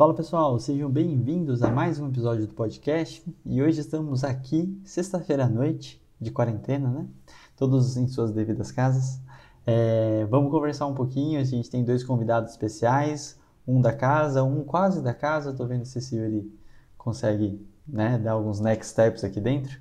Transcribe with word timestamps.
Fala 0.00 0.14
pessoal, 0.14 0.58
sejam 0.58 0.90
bem-vindos 0.90 1.62
a 1.62 1.70
mais 1.70 2.00
um 2.00 2.08
episódio 2.08 2.46
do 2.46 2.54
podcast 2.54 3.22
e 3.44 3.62
hoje 3.62 3.82
estamos 3.82 4.24
aqui, 4.24 4.74
sexta-feira 4.82 5.44
à 5.44 5.46
noite, 5.46 6.02
de 6.18 6.30
quarentena, 6.30 6.88
né? 6.88 7.06
Todos 7.54 7.98
em 7.98 8.08
suas 8.08 8.32
devidas 8.32 8.72
casas. 8.72 9.20
É, 9.66 10.24
vamos 10.30 10.50
conversar 10.50 10.86
um 10.86 10.94
pouquinho, 10.94 11.38
a 11.38 11.44
gente 11.44 11.68
tem 11.68 11.84
dois 11.84 12.02
convidados 12.02 12.52
especiais, 12.52 13.38
um 13.68 13.78
da 13.78 13.92
casa, 13.92 14.42
um 14.42 14.64
quase 14.64 15.02
da 15.02 15.12
casa, 15.12 15.52
tô 15.52 15.66
vendo 15.66 15.84
se 15.84 15.98
esse 15.98 16.16
Yuri 16.16 16.50
consegue 16.96 17.60
né, 17.86 18.16
dar 18.16 18.32
alguns 18.32 18.58
next 18.58 18.92
steps 18.92 19.22
aqui 19.22 19.38
dentro. 19.38 19.78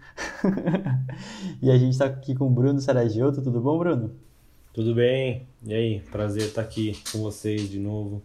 e 1.63 1.71
a 1.71 1.77
gente 1.77 1.93
está 1.93 2.07
aqui 2.07 2.35
com 2.35 2.47
o 2.47 2.51
Bruno 2.51 2.81
Saragiotto, 2.81 3.41
tudo 3.41 3.61
bom 3.61 3.79
Bruno? 3.79 4.11
Tudo 4.73 4.93
bem, 4.93 5.47
e 5.63 5.73
aí, 5.73 6.01
prazer 6.11 6.43
estar 6.43 6.61
aqui 6.61 7.01
com 7.09 7.19
vocês 7.19 7.69
de 7.69 7.79
novo. 7.79 8.21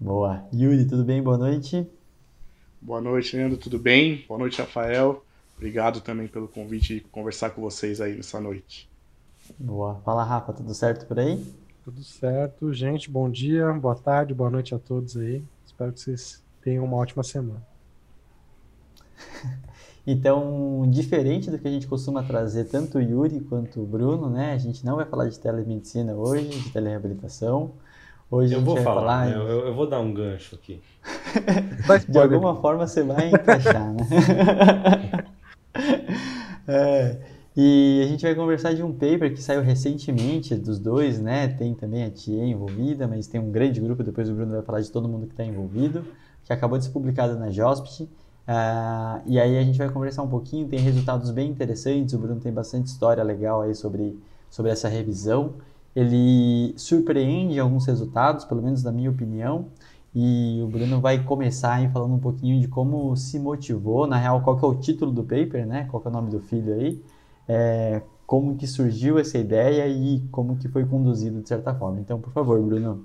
Boa. 0.00 0.44
Yuri, 0.54 0.84
tudo 0.84 1.04
bem? 1.04 1.20
Boa 1.20 1.36
noite. 1.36 1.84
Boa 2.80 3.00
noite, 3.00 3.36
Leandro, 3.36 3.58
tudo 3.58 3.80
bem? 3.80 4.24
Boa 4.28 4.38
noite, 4.38 4.60
Rafael. 4.60 5.24
Obrigado 5.56 6.00
também 6.00 6.28
pelo 6.28 6.46
convite 6.46 6.94
de 6.94 7.00
conversar 7.00 7.50
com 7.50 7.60
vocês 7.60 8.00
aí 8.00 8.14
nessa 8.14 8.40
noite. 8.40 8.88
Boa. 9.58 9.96
Fala, 10.04 10.22
Rafa, 10.22 10.52
tudo 10.52 10.72
certo 10.72 11.04
por 11.04 11.18
aí? 11.18 11.44
Tudo 11.84 12.00
certo, 12.04 12.72
gente. 12.72 13.10
Bom 13.10 13.28
dia, 13.28 13.72
boa 13.72 13.96
tarde, 13.96 14.32
boa 14.32 14.50
noite 14.50 14.72
a 14.72 14.78
todos 14.78 15.16
aí. 15.16 15.42
Espero 15.66 15.92
que 15.92 16.00
vocês 16.00 16.44
tenham 16.62 16.84
uma 16.84 16.96
ótima 16.96 17.24
semana. 17.24 17.66
Então, 20.10 20.86
diferente 20.88 21.50
do 21.50 21.58
que 21.58 21.68
a 21.68 21.70
gente 21.70 21.86
costuma 21.86 22.22
trazer 22.22 22.64
tanto 22.64 22.96
o 22.96 23.00
Yuri 23.02 23.40
quanto 23.40 23.82
o 23.82 23.84
Bruno, 23.84 24.30
né? 24.30 24.54
A 24.54 24.56
gente 24.56 24.82
não 24.82 24.96
vai 24.96 25.04
falar 25.04 25.28
de 25.28 25.38
telemedicina 25.38 26.14
hoje, 26.14 26.48
de 26.48 26.70
telereabilitação. 26.70 27.74
Hoje 28.30 28.52
eu 28.52 28.58
a 28.58 28.60
gente 28.60 28.66
vou 28.66 28.74
vai 28.74 28.84
falar, 28.84 29.00
falar. 29.00 29.26
né? 29.26 29.34
eu, 29.34 29.66
eu 29.66 29.74
vou 29.74 29.88
dar 29.88 30.00
um 30.00 30.12
gancho 30.12 30.54
aqui. 30.54 30.80
de 32.08 32.18
alguma 32.18 32.56
forma 32.56 32.86
você 32.86 33.02
vai 33.02 33.28
encaixar, 33.28 33.92
né? 33.94 34.04
É, 36.70 37.16
e 37.56 38.02
a 38.04 38.06
gente 38.06 38.20
vai 38.20 38.34
conversar 38.34 38.74
de 38.74 38.82
um 38.82 38.92
paper 38.92 39.32
que 39.32 39.42
saiu 39.42 39.62
recentemente 39.62 40.54
dos 40.54 40.78
dois, 40.78 41.18
né? 41.18 41.48
Tem 41.48 41.74
também 41.74 42.04
a 42.04 42.10
tia 42.10 42.44
envolvida, 42.44 43.08
mas 43.08 43.26
tem 43.26 43.40
um 43.40 43.50
grande 43.50 43.80
grupo, 43.80 44.02
depois 44.04 44.28
o 44.28 44.34
Bruno 44.34 44.52
vai 44.52 44.62
falar 44.62 44.80
de 44.82 44.90
todo 44.92 45.08
mundo 45.08 45.26
que 45.26 45.32
está 45.32 45.44
envolvido, 45.44 46.04
que 46.44 46.52
acabou 46.52 46.76
de 46.76 46.84
ser 46.84 46.90
publicado 46.90 47.38
na 47.38 47.50
JOSPT. 47.50 48.06
Ah, 48.46 49.22
e 49.26 49.40
aí 49.40 49.56
a 49.56 49.62
gente 49.62 49.78
vai 49.78 49.88
conversar 49.88 50.22
um 50.22 50.28
pouquinho, 50.28 50.68
tem 50.68 50.78
resultados 50.78 51.30
bem 51.30 51.50
interessantes, 51.50 52.12
o 52.14 52.18
Bruno 52.18 52.38
tem 52.38 52.52
bastante 52.52 52.86
história 52.88 53.22
legal 53.22 53.62
aí 53.62 53.74
sobre, 53.74 54.18
sobre 54.50 54.70
essa 54.70 54.88
revisão. 54.88 55.54
Ele 55.98 56.74
surpreende 56.76 57.58
alguns 57.58 57.84
resultados, 57.84 58.44
pelo 58.44 58.62
menos 58.62 58.84
na 58.84 58.92
minha 58.92 59.10
opinião, 59.10 59.66
e 60.14 60.60
o 60.62 60.68
Bruno 60.68 61.00
vai 61.00 61.24
começar 61.24 61.74
aí 61.74 61.88
falando 61.88 62.14
um 62.14 62.20
pouquinho 62.20 62.60
de 62.60 62.68
como 62.68 63.16
se 63.16 63.36
motivou, 63.36 64.06
na 64.06 64.16
real, 64.16 64.40
qual 64.42 64.56
que 64.56 64.64
é 64.64 64.68
o 64.68 64.76
título 64.76 65.10
do 65.10 65.24
paper, 65.24 65.66
né? 65.66 65.88
Qual 65.90 66.00
que 66.00 66.06
é 66.06 66.10
o 66.10 66.14
nome 66.14 66.30
do 66.30 66.38
filho 66.38 66.72
aí, 66.74 67.02
é, 67.48 68.00
como 68.24 68.56
que 68.56 68.64
surgiu 68.64 69.18
essa 69.18 69.38
ideia 69.38 69.88
e 69.88 70.20
como 70.30 70.56
que 70.56 70.68
foi 70.68 70.86
conduzido 70.86 71.42
de 71.42 71.48
certa 71.48 71.74
forma. 71.74 71.98
Então, 71.98 72.20
por 72.20 72.32
favor, 72.32 72.60
Bruno. 72.62 73.04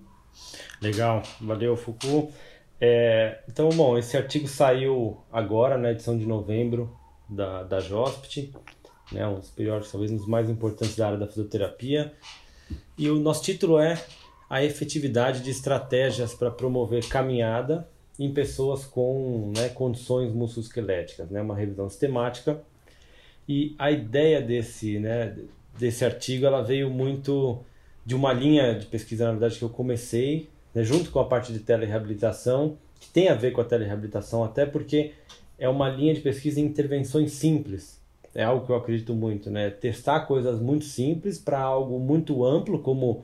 Legal, 0.80 1.24
valeu, 1.42 1.76
Foucault. 1.76 2.32
É, 2.80 3.40
então, 3.50 3.70
bom, 3.70 3.98
esse 3.98 4.16
artigo 4.16 4.48
saiu 4.48 5.18
agora, 5.32 5.80
na 5.80 5.92
edição 5.94 6.16
de 6.16 6.28
novembro 6.28 6.96
da, 7.28 7.64
da 7.64 7.80
JOSPT, 7.80 8.54
né, 9.12 9.28
um 9.28 9.40
dos 9.40 9.50
periódicos 9.50 9.92
talvez 9.92 10.12
um 10.12 10.18
dos 10.18 10.28
mais 10.28 10.48
importantes 10.48 10.96
da 10.96 11.08
área 11.08 11.18
da 11.18 11.26
fisioterapia. 11.26 12.14
E 12.98 13.10
o 13.10 13.18
nosso 13.18 13.44
título 13.44 13.80
é 13.80 14.04
A 14.50 14.64
efetividade 14.64 15.42
de 15.42 15.50
estratégias 15.50 16.34
para 16.34 16.52
promover 16.52 17.08
caminhada 17.08 17.88
em 18.20 18.32
pessoas 18.32 18.86
com 18.86 19.52
né, 19.56 19.70
condições 19.70 20.32
musculoesqueléticas, 20.32 21.30
né, 21.30 21.42
uma 21.42 21.56
revisão 21.56 21.90
sistemática. 21.90 22.62
E 23.50 23.76
a 23.80 23.90
ideia 23.90 24.42
desse, 24.42 25.00
né, 25.00 25.36
desse 25.78 26.06
artigo 26.06 26.46
ela 26.46 26.62
veio 26.62 26.90
muito 26.90 27.60
de 28.06 28.14
uma 28.14 28.32
linha 28.32 28.76
de 28.76 28.86
pesquisa, 28.86 29.26
na 29.26 29.32
verdade, 29.32 29.58
que 29.58 29.64
eu 29.64 29.70
comecei 29.70 30.50
né, 30.74 30.84
junto 30.84 31.10
com 31.10 31.20
a 31.20 31.26
parte 31.26 31.52
de 31.52 31.60
telereabilitação, 31.60 32.78
que 33.00 33.10
tem 33.10 33.30
a 33.30 33.36
ver 33.36 33.52
com 33.52 33.62
a 33.62 33.66
telereabilitação, 33.66 34.44
até 34.44 34.66
porque 34.66 35.14
é 35.58 35.68
uma 35.68 35.90
linha 35.90 36.14
de 36.14 36.22
pesquisa 36.22 36.60
em 36.60 36.66
intervenções 36.66 37.32
simples. 37.32 38.03
É 38.36 38.44
algo 38.44 38.66
que 38.66 38.72
eu 38.72 38.76
acredito 38.76 39.14
muito, 39.14 39.50
né? 39.52 39.70
Testar 39.70 40.22
coisas 40.22 40.60
muito 40.60 40.86
simples 40.86 41.38
para 41.38 41.60
algo 41.60 42.00
muito 42.00 42.44
amplo, 42.44 42.80
como 42.80 43.24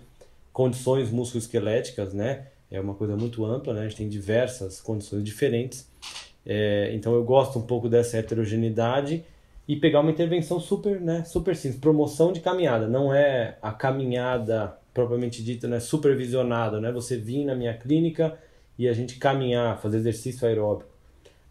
condições 0.53 1.09
musculoesqueléticas, 1.09 2.14
né? 2.14 2.47
É 2.70 2.80
uma 2.80 2.94
coisa 2.94 3.16
muito 3.16 3.44
ampla, 3.46 3.74
né? 3.74 3.81
A 3.81 3.84
gente 3.84 3.97
tem 3.97 4.09
diversas 4.09 4.80
condições 4.80 5.24
diferentes. 5.24 5.90
É, 6.46 6.92
então 6.94 7.14
eu 7.14 7.24
gosto 7.24 7.58
um 7.58 7.64
pouco 7.64 7.90
dessa 7.90 8.18
heterogeneidade 8.18 9.24
e 9.68 9.75
pegar 9.75 10.00
uma 10.02 10.12
intervenção 10.12 10.59
super, 10.59 11.00
né? 11.02 11.24
Super 11.24 11.56
simples, 11.56 11.80
promoção 11.80 12.31
de 12.31 12.40
caminhada. 12.40 12.88
Não 12.88 13.14
é 13.14 13.58
a 13.62 13.72
caminhada 13.72 14.78
propriamente 14.94 15.44
dita, 15.44 15.68
né, 15.68 15.80
supervisionado, 15.80 16.81
né? 16.81 16.91
Você 16.91 17.18
vir 17.18 17.46
na 17.46 17.56
minha 17.56 17.74
clínica 17.74 18.38
e 18.78 18.88
a 18.88 18.94
gente 18.94 19.18
caminhar, 19.18 19.80
fazer 19.80 19.97
exercício 19.97 20.47
aeróbico. 20.47 20.99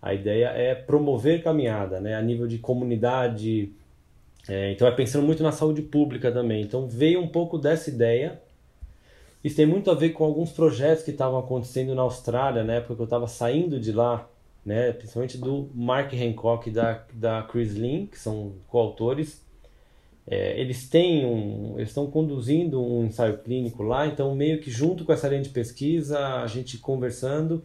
A 0.00 0.14
ideia 0.14 0.46
é 0.48 0.74
promover 0.74 1.42
caminhada, 1.42 2.00
né, 2.00 2.14
a 2.14 2.22
nível 2.22 2.46
de 2.46 2.58
comunidade. 2.58 3.72
É, 4.48 4.72
então 4.72 4.86
é 4.86 4.90
pensando 4.90 5.26
muito 5.26 5.42
na 5.42 5.52
saúde 5.52 5.82
pública 5.82 6.30
também. 6.30 6.62
Então 6.62 6.86
veio 6.86 7.20
um 7.20 7.28
pouco 7.28 7.58
dessa 7.58 7.90
ideia. 7.90 8.40
Isso 9.42 9.56
tem 9.56 9.66
muito 9.66 9.90
a 9.90 9.94
ver 9.94 10.10
com 10.10 10.24
alguns 10.24 10.50
projetos 10.50 11.04
que 11.04 11.10
estavam 11.10 11.38
acontecendo 11.38 11.94
na 11.94 12.02
Austrália, 12.02 12.64
na 12.64 12.74
época 12.74 12.96
que 12.96 13.00
eu 13.00 13.04
estava 13.04 13.28
saindo 13.28 13.78
de 13.78 13.92
lá, 13.92 14.28
né, 14.64 14.92
principalmente 14.92 15.38
do 15.38 15.70
Mark 15.74 16.12
Hancock 16.12 16.68
e 16.68 16.72
da, 16.72 17.04
da 17.12 17.42
Chris 17.42 17.74
Lynn, 17.74 18.06
que 18.06 18.18
são 18.18 18.54
coautores 18.68 19.46
é, 20.30 20.60
eles 20.60 20.86
têm 20.88 21.24
um, 21.24 21.80
estão 21.80 22.06
conduzindo 22.06 22.82
um 22.82 23.06
ensaio 23.06 23.38
clínico 23.38 23.82
lá, 23.82 24.06
então 24.06 24.34
meio 24.34 24.60
que 24.60 24.70
junto 24.70 25.02
com 25.02 25.12
essa 25.12 25.26
linha 25.26 25.40
de 25.40 25.48
pesquisa, 25.48 26.18
a 26.42 26.46
gente 26.46 26.76
conversando, 26.76 27.64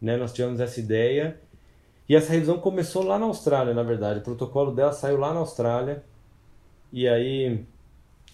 né, 0.00 0.16
nós 0.16 0.32
tivemos 0.32 0.60
essa 0.60 0.78
ideia 0.78 1.36
e 2.08 2.14
essa 2.14 2.32
revisão 2.32 2.58
começou 2.58 3.02
lá 3.02 3.18
na 3.18 3.26
Austrália, 3.26 3.74
na 3.74 3.82
verdade, 3.82 4.20
o 4.20 4.22
protocolo 4.22 4.72
dela 4.72 4.92
saiu 4.92 5.18
lá 5.18 5.34
na 5.34 5.40
Austrália. 5.40 6.04
E 6.92 7.08
aí 7.08 7.64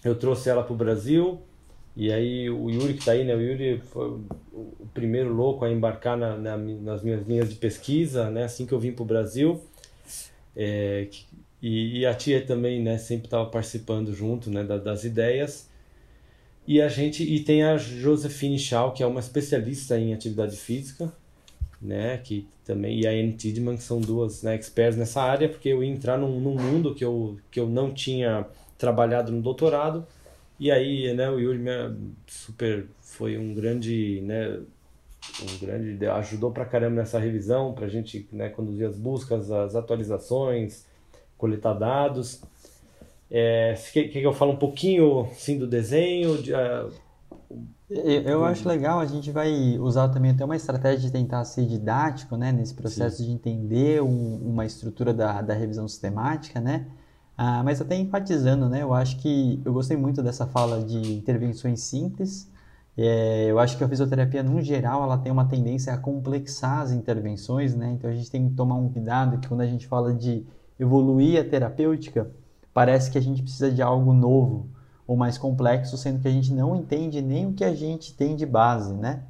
eu 0.03 0.15
trouxe 0.15 0.49
ela 0.49 0.63
para 0.63 0.73
o 0.73 0.77
Brasil. 0.77 1.41
E 1.95 2.11
aí 2.11 2.49
o 2.49 2.69
Yuri 2.69 2.93
que 2.93 2.99
está 2.99 3.11
aí, 3.11 3.23
né, 3.23 3.35
o 3.35 3.41
Yuri 3.41 3.79
foi 3.79 4.19
o 4.51 4.87
primeiro 4.93 5.31
louco 5.31 5.63
a 5.63 5.71
embarcar 5.71 6.17
na, 6.17 6.35
na, 6.35 6.57
nas 6.57 7.03
minhas 7.03 7.25
linhas 7.27 7.49
de 7.49 7.55
pesquisa, 7.55 8.29
né, 8.29 8.45
assim 8.45 8.65
que 8.65 8.73
eu 8.73 8.79
vim 8.79 8.91
para 8.91 9.03
o 9.03 9.05
Brasil. 9.05 9.61
É, 10.55 11.07
e, 11.61 11.99
e, 11.99 12.05
a 12.05 12.13
tia 12.13 12.45
também, 12.45 12.81
né, 12.81 12.97
sempre 12.97 13.27
estava 13.27 13.49
participando 13.49 14.13
junto, 14.13 14.49
né, 14.49 14.63
da, 14.63 14.77
das 14.77 15.03
ideias. 15.03 15.69
E 16.67 16.81
a 16.81 16.87
gente 16.87 17.23
e 17.23 17.39
tem 17.43 17.63
a 17.63 17.77
Josephine 17.77 18.57
Shaw, 18.57 18.93
que 18.93 19.03
é 19.03 19.07
uma 19.07 19.19
especialista 19.19 19.97
em 19.97 20.13
atividade 20.13 20.55
física, 20.55 21.13
né, 21.83 22.17
que 22.17 22.47
também 22.65 23.01
e 23.01 23.07
a 23.07 23.11
Anne 23.11 23.33
Tidman, 23.33 23.75
que 23.75 23.83
são 23.83 23.99
duas, 23.99 24.41
né, 24.43 24.55
experts 24.55 24.97
nessa 24.97 25.21
área, 25.21 25.49
porque 25.49 25.69
eu 25.69 25.83
ia 25.83 25.91
entrar 25.91 26.17
num, 26.17 26.39
num 26.39 26.55
mundo 26.55 26.95
que 26.95 27.03
eu 27.03 27.37
que 27.51 27.59
eu 27.59 27.67
não 27.67 27.93
tinha 27.93 28.45
trabalhado 28.77 29.31
no 29.31 29.41
doutorado. 29.41 30.05
E 30.59 30.71
aí, 30.71 31.13
né, 31.13 31.29
o 31.29 31.39
Yuri 31.39 31.59
super 32.27 32.87
foi 33.01 33.37
um 33.37 33.53
grande, 33.53 34.21
né, 34.21 34.59
um 35.41 35.57
grande 35.59 36.05
ajudou 36.05 36.51
pra 36.51 36.65
caramba 36.65 36.97
nessa 36.97 37.19
revisão, 37.19 37.73
pra 37.73 37.87
gente, 37.87 38.27
né, 38.31 38.49
conduzir 38.49 38.87
as 38.87 38.97
buscas, 38.97 39.51
as 39.51 39.75
atualizações, 39.75 40.85
coletar 41.37 41.73
dados. 41.73 42.41
É, 43.29 43.73
quer, 43.91 44.09
que 44.09 44.21
eu 44.21 44.33
fale 44.33 44.51
um 44.51 44.57
pouquinho 44.57 45.27
sim, 45.33 45.57
do 45.57 45.67
desenho? 45.67 46.37
De, 46.41 46.53
uh, 46.53 46.91
eu, 47.95 48.21
eu 48.23 48.45
acho 48.45 48.67
legal, 48.67 48.99
a 48.99 49.05
gente 49.05 49.31
vai 49.31 49.77
usar 49.79 50.09
também 50.09 50.31
até 50.31 50.43
uma 50.43 50.55
estratégia 50.55 50.99
de 50.99 51.11
tentar 51.11 51.43
ser 51.45 51.65
didático, 51.65 52.35
né, 52.35 52.51
nesse 52.51 52.73
processo 52.73 53.17
sim. 53.17 53.25
de 53.25 53.31
entender 53.31 54.01
um, 54.01 54.37
uma 54.37 54.65
estrutura 54.65 55.13
da, 55.13 55.41
da 55.41 55.53
revisão 55.53 55.87
sistemática, 55.87 56.59
né, 56.59 56.87
ah, 57.37 57.63
mas 57.63 57.81
até 57.81 57.95
enfatizando, 57.95 58.69
né, 58.69 58.83
eu 58.83 58.93
acho 58.93 59.17
que 59.17 59.61
eu 59.65 59.73
gostei 59.73 59.97
muito 59.97 60.21
dessa 60.21 60.45
fala 60.45 60.83
de 60.83 61.13
intervenções 61.13 61.81
simples, 61.81 62.51
é, 62.95 63.45
eu 63.49 63.57
acho 63.59 63.77
que 63.77 63.83
a 63.83 63.89
fisioterapia, 63.89 64.43
no 64.43 64.61
geral, 64.61 65.03
ela 65.03 65.17
tem 65.17 65.31
uma 65.31 65.45
tendência 65.45 65.93
a 65.93 65.97
complexar 65.97 66.81
as 66.81 66.91
intervenções, 66.91 67.75
né, 67.75 67.91
então 67.91 68.09
a 68.09 68.13
gente 68.13 68.29
tem 68.29 68.49
que 68.49 68.55
tomar 68.55 68.75
um 68.75 68.89
cuidado 68.89 69.39
que 69.39 69.47
quando 69.47 69.61
a 69.61 69.67
gente 69.67 69.87
fala 69.87 70.13
de 70.13 70.45
evoluir 70.79 71.39
a 71.39 71.43
terapêutica, 71.43 72.29
parece 72.73 73.11
que 73.11 73.17
a 73.17 73.21
gente 73.21 73.41
precisa 73.41 73.71
de 73.71 73.81
algo 73.81 74.13
novo 74.13 74.72
ou 75.07 75.17
mais 75.17 75.37
complexo, 75.37 75.97
sendo 75.97 76.19
que 76.19 76.27
a 76.27 76.31
gente 76.31 76.53
não 76.53 76.75
entende 76.75 77.21
nem 77.21 77.45
o 77.45 77.53
que 77.53 77.63
a 77.63 77.73
gente 77.73 78.13
tem 78.13 78.35
de 78.35 78.45
base, 78.45 78.93
né? 78.93 79.23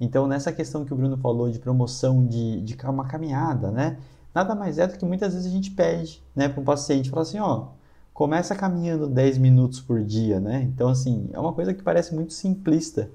Então, 0.00 0.26
nessa 0.26 0.52
questão 0.52 0.84
que 0.84 0.92
o 0.92 0.96
Bruno 0.96 1.16
falou 1.16 1.50
de 1.50 1.58
promoção 1.58 2.26
de, 2.26 2.60
de 2.60 2.76
uma 2.86 3.06
caminhada, 3.06 3.70
né? 3.70 3.96
Nada 4.34 4.54
mais 4.54 4.78
é 4.78 4.86
do 4.86 4.98
que 4.98 5.04
muitas 5.04 5.32
vezes 5.32 5.48
a 5.48 5.54
gente 5.54 5.70
pede 5.70 6.22
né, 6.34 6.48
para 6.48 6.60
um 6.60 6.64
paciente, 6.64 7.08
fala 7.08 7.22
assim, 7.22 7.38
ó, 7.38 7.68
começa 8.12 8.54
caminhando 8.54 9.06
10 9.06 9.38
minutos 9.38 9.80
por 9.80 10.02
dia, 10.02 10.40
né? 10.40 10.62
Então, 10.62 10.88
assim, 10.88 11.28
é 11.32 11.38
uma 11.38 11.52
coisa 11.52 11.72
que 11.72 11.82
parece 11.82 12.14
muito 12.14 12.32
simplista. 12.32 13.08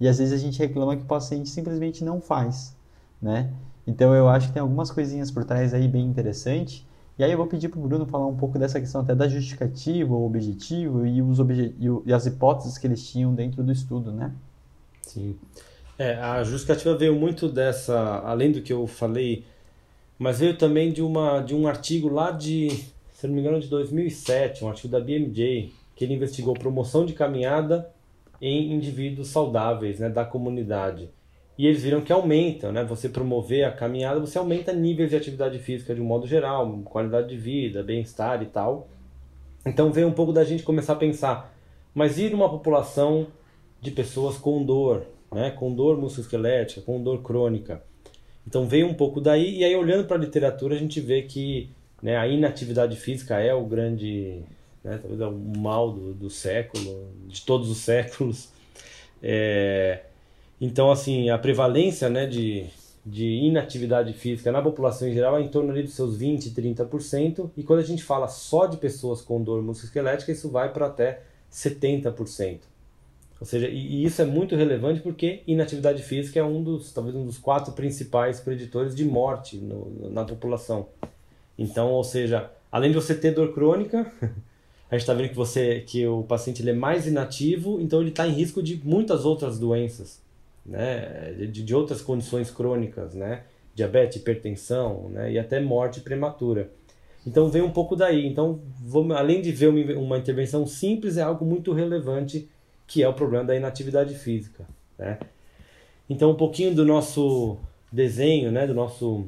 E 0.00 0.08
às 0.08 0.18
vezes 0.18 0.32
a 0.32 0.38
gente 0.38 0.58
reclama 0.58 0.96
que 0.96 1.02
o 1.02 1.06
paciente 1.06 1.48
simplesmente 1.50 2.02
não 2.02 2.20
faz, 2.20 2.74
né? 3.20 3.50
Então, 3.86 4.14
eu 4.14 4.28
acho 4.28 4.48
que 4.48 4.54
tem 4.54 4.62
algumas 4.62 4.90
coisinhas 4.90 5.30
por 5.30 5.44
trás 5.44 5.74
aí 5.74 5.86
bem 5.86 6.06
interessante. 6.06 6.86
E 7.18 7.22
aí 7.22 7.30
eu 7.30 7.38
vou 7.38 7.46
pedir 7.46 7.68
para 7.68 7.78
o 7.78 7.82
Bruno 7.82 8.06
falar 8.06 8.26
um 8.26 8.36
pouco 8.36 8.58
dessa 8.58 8.80
questão 8.80 9.00
até 9.00 9.14
da 9.14 9.28
justificativa, 9.28 10.12
o 10.12 10.26
objetivo 10.26 11.06
e, 11.06 11.22
os 11.22 11.38
obje 11.38 11.74
e 12.04 12.12
as 12.12 12.26
hipóteses 12.26 12.76
que 12.76 12.86
eles 12.86 13.08
tinham 13.08 13.32
dentro 13.32 13.62
do 13.62 13.70
estudo, 13.70 14.10
né? 14.10 14.32
Sim. 15.02 15.36
É, 15.96 16.16
a 16.16 16.42
justificativa 16.42 16.96
veio 16.96 17.14
muito 17.14 17.48
dessa, 17.48 18.20
além 18.24 18.50
do 18.50 18.60
que 18.60 18.72
eu 18.72 18.84
falei, 18.86 19.44
mas 20.18 20.40
veio 20.40 20.56
também 20.56 20.92
de, 20.92 21.02
uma, 21.02 21.40
de 21.40 21.54
um 21.54 21.68
artigo 21.68 22.08
lá 22.08 22.32
de, 22.32 22.68
se 23.12 23.26
não 23.28 23.34
me 23.34 23.40
engano, 23.40 23.60
de 23.60 23.68
2007, 23.68 24.64
um 24.64 24.68
artigo 24.68 24.88
da 24.88 24.98
BMJ, 24.98 25.72
que 25.94 26.04
ele 26.04 26.14
investigou 26.14 26.54
promoção 26.54 27.06
de 27.06 27.12
caminhada 27.12 27.88
em 28.40 28.72
indivíduos 28.72 29.28
saudáveis 29.28 30.00
né, 30.00 30.08
da 30.08 30.24
comunidade. 30.24 31.08
E 31.56 31.66
eles 31.66 31.82
viram 31.82 32.00
que 32.00 32.12
aumenta, 32.12 32.72
né? 32.72 32.82
Você 32.84 33.08
promover 33.08 33.64
a 33.64 33.70
caminhada, 33.70 34.18
você 34.18 34.38
aumenta 34.38 34.72
níveis 34.72 35.10
de 35.10 35.16
atividade 35.16 35.58
física 35.58 35.94
de 35.94 36.00
um 36.00 36.04
modo 36.04 36.26
geral, 36.26 36.80
qualidade 36.84 37.28
de 37.28 37.36
vida, 37.36 37.82
bem-estar 37.82 38.42
e 38.42 38.46
tal. 38.46 38.88
Então 39.64 39.92
veio 39.92 40.08
um 40.08 40.12
pouco 40.12 40.32
da 40.32 40.44
gente 40.44 40.62
começar 40.62 40.94
a 40.94 40.96
pensar, 40.96 41.54
mas 41.94 42.18
ir 42.18 42.34
uma 42.34 42.48
população 42.50 43.28
de 43.80 43.90
pessoas 43.90 44.36
com 44.36 44.64
dor, 44.64 45.06
né? 45.32 45.50
Com 45.52 45.72
dor 45.72 45.96
musculoesquelética, 45.96 46.80
com 46.80 47.02
dor 47.02 47.22
crônica. 47.22 47.82
Então 48.46 48.66
veio 48.66 48.88
um 48.88 48.94
pouco 48.94 49.20
daí, 49.20 49.58
e 49.58 49.64
aí 49.64 49.74
olhando 49.74 50.06
para 50.06 50.16
a 50.16 50.20
literatura 50.20 50.74
a 50.74 50.78
gente 50.78 51.00
vê 51.00 51.22
que 51.22 51.70
né, 52.02 52.16
a 52.16 52.28
inatividade 52.28 52.96
física 52.96 53.38
é 53.38 53.54
o 53.54 53.64
grande, 53.64 54.42
né, 54.82 54.98
talvez 54.98 55.20
é 55.20 55.26
o 55.26 55.32
mal 55.32 55.90
do, 55.90 56.12
do 56.12 56.28
século, 56.28 57.08
de 57.26 57.40
todos 57.42 57.70
os 57.70 57.78
séculos. 57.84 58.50
É, 59.22 60.00
então, 60.60 60.90
assim, 60.90 61.30
a 61.30 61.38
prevalência 61.38 62.08
né, 62.08 62.26
de, 62.26 62.66
de 63.04 63.26
inatividade 63.26 64.12
física 64.12 64.50
na 64.52 64.62
população 64.62 65.08
em 65.08 65.12
geral 65.12 65.38
é 65.38 65.42
em 65.42 65.48
torno 65.48 65.70
ali 65.70 65.82
dos 65.82 65.94
seus 65.94 66.16
20, 66.16 66.50
30%, 66.50 67.50
e 67.56 67.62
quando 67.62 67.80
a 67.80 67.84
gente 67.84 68.02
fala 68.02 68.28
só 68.28 68.66
de 68.66 68.76
pessoas 68.76 69.20
com 69.20 69.42
dor 69.42 69.62
musculoesquelética, 69.62 70.32
isso 70.32 70.48
vai 70.48 70.72
para 70.72 70.86
até 70.86 71.22
70%. 71.52 72.60
Ou 73.40 73.46
seja, 73.46 73.68
e, 73.68 73.76
e, 73.76 74.04
isso 74.04 74.22
é 74.22 74.24
muito 74.24 74.56
relevante 74.56 75.00
porque 75.00 75.42
inatividade 75.46 76.02
física 76.02 76.40
é 76.40 76.44
um 76.44 76.62
dos, 76.62 76.92
talvez 76.92 77.14
um 77.14 77.26
dos 77.26 77.36
quatro 77.36 77.72
principais 77.72 78.40
preditores 78.40 78.94
de 78.94 79.04
morte 79.04 79.58
no, 79.58 80.10
na 80.10 80.24
população. 80.24 80.88
Então, 81.58 81.90
ou 81.90 82.02
seja, 82.02 82.50
além 82.70 82.90
de 82.90 82.96
você 82.96 83.14
ter 83.14 83.32
dor 83.32 83.52
crônica, 83.52 84.10
a 84.90 84.94
gente 84.94 85.02
está 85.02 85.12
vendo 85.12 85.28
que 85.28 85.36
você, 85.36 85.80
que 85.80 86.06
o 86.06 86.22
paciente 86.22 86.62
ele 86.62 86.70
é 86.70 86.74
mais 86.74 87.06
inativo, 87.06 87.80
então 87.80 88.00
ele 88.00 88.10
está 88.10 88.26
em 88.26 88.32
risco 88.32 88.62
de 88.62 88.80
muitas 88.84 89.24
outras 89.24 89.58
doenças, 89.58 90.22
né, 90.64 91.32
de, 91.32 91.62
de 91.62 91.74
outras 91.74 92.00
condições 92.00 92.50
crônicas, 92.50 93.14
né, 93.14 93.44
diabetes, 93.74 94.16
hipertensão, 94.16 95.08
né, 95.10 95.32
e 95.32 95.38
até 95.38 95.60
morte 95.60 96.00
prematura. 96.00 96.70
Então 97.26 97.48
vem 97.48 97.62
um 97.62 97.70
pouco 97.70 97.96
daí. 97.96 98.26
Então, 98.26 98.60
além 99.16 99.40
de 99.40 99.50
ver 99.50 99.68
uma, 99.68 99.98
uma 99.98 100.18
intervenção 100.18 100.66
simples, 100.66 101.16
é 101.16 101.22
algo 101.22 101.44
muito 101.44 101.72
relevante 101.72 102.48
que 102.86 103.02
é 103.02 103.08
o 103.08 103.14
problema 103.14 103.44
da 103.44 103.56
inatividade 103.56 104.14
física. 104.14 104.66
Né? 104.98 105.18
Então, 106.08 106.30
um 106.30 106.36
pouquinho 106.36 106.74
do 106.74 106.84
nosso 106.84 107.58
desenho, 107.90 108.52
né, 108.52 108.66
do 108.66 108.74
nosso 108.74 109.26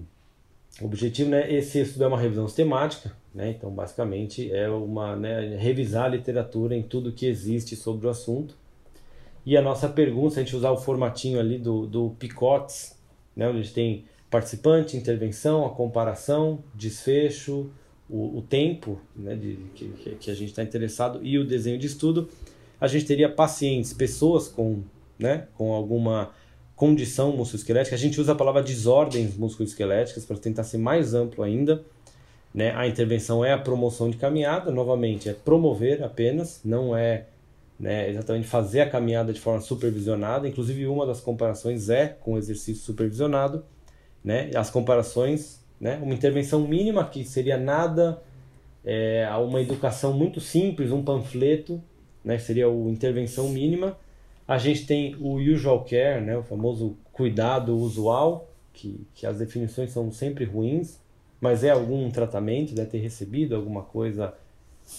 objetivo, 0.81 1.31
né, 1.31 1.51
esse 1.53 1.81
estudo 1.81 2.05
é 2.05 2.07
uma 2.07 2.19
revisão 2.19 2.47
sistemática, 2.47 3.13
né, 3.35 3.51
então 3.51 3.71
basicamente 3.71 4.53
é 4.53 4.69
uma 4.69 5.17
né, 5.17 5.57
revisar 5.57 6.05
a 6.05 6.09
literatura 6.09 6.75
em 6.75 6.83
tudo 6.83 7.13
que 7.13 7.27
existe 7.27 7.77
sobre 7.77 8.07
o 8.07 8.11
assunto. 8.11 8.55
E 9.47 9.57
a 9.57 9.63
nossa 9.63 9.89
pergunta, 9.89 10.35
se 10.35 10.41
a 10.41 10.43
gente 10.43 10.57
usar 10.57 10.73
o 10.73 10.77
formatinho 10.77 11.39
ali 11.39 11.57
do, 11.57 11.87
do 11.87 12.11
Picotes, 12.19 12.99
né, 13.37 13.49
onde 13.49 13.71
tem 13.71 14.05
participante, 14.29 14.97
intervenção, 14.97 15.65
a 15.65 15.71
comparação, 15.71 16.65
desfecho, 16.75 17.71
o, 18.11 18.39
o 18.39 18.43
tempo 18.43 19.01
né, 19.15 19.37
de, 19.37 19.57
que, 19.75 20.17
que 20.19 20.31
a 20.33 20.35
gente 20.35 20.49
está 20.49 20.65
interessado 20.65 21.21
e 21.23 21.39
o 21.39 21.47
desenho 21.47 21.79
de 21.79 21.87
estudo, 21.87 22.29
a 22.81 22.89
gente 22.89 23.05
teria 23.05 23.29
pacientes, 23.29 23.93
pessoas 23.93 24.49
com, 24.49 24.83
né, 25.17 25.47
com 25.55 25.73
alguma 25.73 26.33
condição 26.75 27.31
musculoesquelética. 27.37 27.95
A 27.95 27.99
gente 27.99 28.21
usa 28.21 28.33
a 28.33 28.35
palavra 28.35 28.65
desordens 28.65 29.37
musculoesqueléticas 29.37 30.25
para 30.27 30.37
tentar 30.39 30.65
ser 30.65 30.79
mais 30.79 31.15
amplo 31.15 31.45
ainda. 31.45 31.85
Né? 32.53 32.75
A 32.75 32.87
intervenção 32.87 33.45
é 33.45 33.53
a 33.53 33.59
promoção 33.59 34.11
de 34.11 34.17
caminhada, 34.17 34.73
novamente, 34.73 35.29
é 35.29 35.33
promover 35.33 36.03
apenas, 36.03 36.61
não 36.65 36.97
é 36.97 37.27
né, 37.79 38.09
exatamente 38.09 38.47
fazer 38.47 38.81
a 38.81 38.89
caminhada 38.89 39.33
de 39.33 39.41
forma 39.41 39.61
supervisionada. 39.61 40.49
Inclusive, 40.49 40.87
uma 40.87 41.07
das 41.07 41.21
comparações 41.21 41.89
é 41.89 42.09
com 42.09 42.35
o 42.35 42.39
exercício 42.39 42.83
supervisionado. 42.83 43.65
Né? 44.25 44.51
As 44.55 44.71
comparações, 44.71 45.61
né, 45.81 45.99
uma 46.03 46.15
intervenção 46.15 46.67
mínima, 46.67 47.05
que 47.05 47.25
seria 47.25 47.57
nada, 47.57 48.23
é, 48.85 49.29
uma 49.39 49.61
educação 49.61 50.13
muito 50.13 50.41
simples, 50.41 50.91
um 50.91 51.03
panfleto, 51.03 51.83
né, 52.25 52.39
seria 52.39 52.69
o 52.69 52.89
intervenção 52.91 53.49
mínima. 53.49 53.97
A 54.49 54.59
gente 54.59 54.87
tem 54.87 55.15
o 55.17 55.35
usual 55.35 55.85
care, 55.85 56.21
né, 56.21 56.37
o 56.37 56.43
famoso 56.43 56.97
cuidado 57.13 57.77
usual, 57.77 58.51
que, 58.73 59.07
que 59.15 59.27
as 59.27 59.39
definições 59.39 59.91
são 59.91 60.11
sempre 60.11 60.45
ruins, 60.45 60.99
mas 61.41 61.63
é 61.63 61.71
algum 61.71 62.11
tratamento, 62.11 62.75
deve 62.75 62.91
ter 62.91 62.99
recebido 62.99 63.55
alguma 63.55 63.83
coisa 63.83 64.35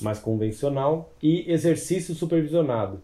mais 0.01 0.19
convencional, 0.19 1.13
e 1.21 1.51
exercício 1.51 2.13
supervisionado. 2.13 3.01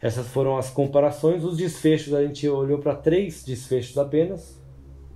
Essas 0.00 0.26
foram 0.26 0.58
as 0.58 0.68
comparações. 0.68 1.44
Os 1.44 1.56
desfechos, 1.56 2.12
a 2.12 2.22
gente 2.22 2.46
olhou 2.48 2.78
para 2.78 2.94
três 2.94 3.42
desfechos 3.42 3.96
apenas. 3.96 4.60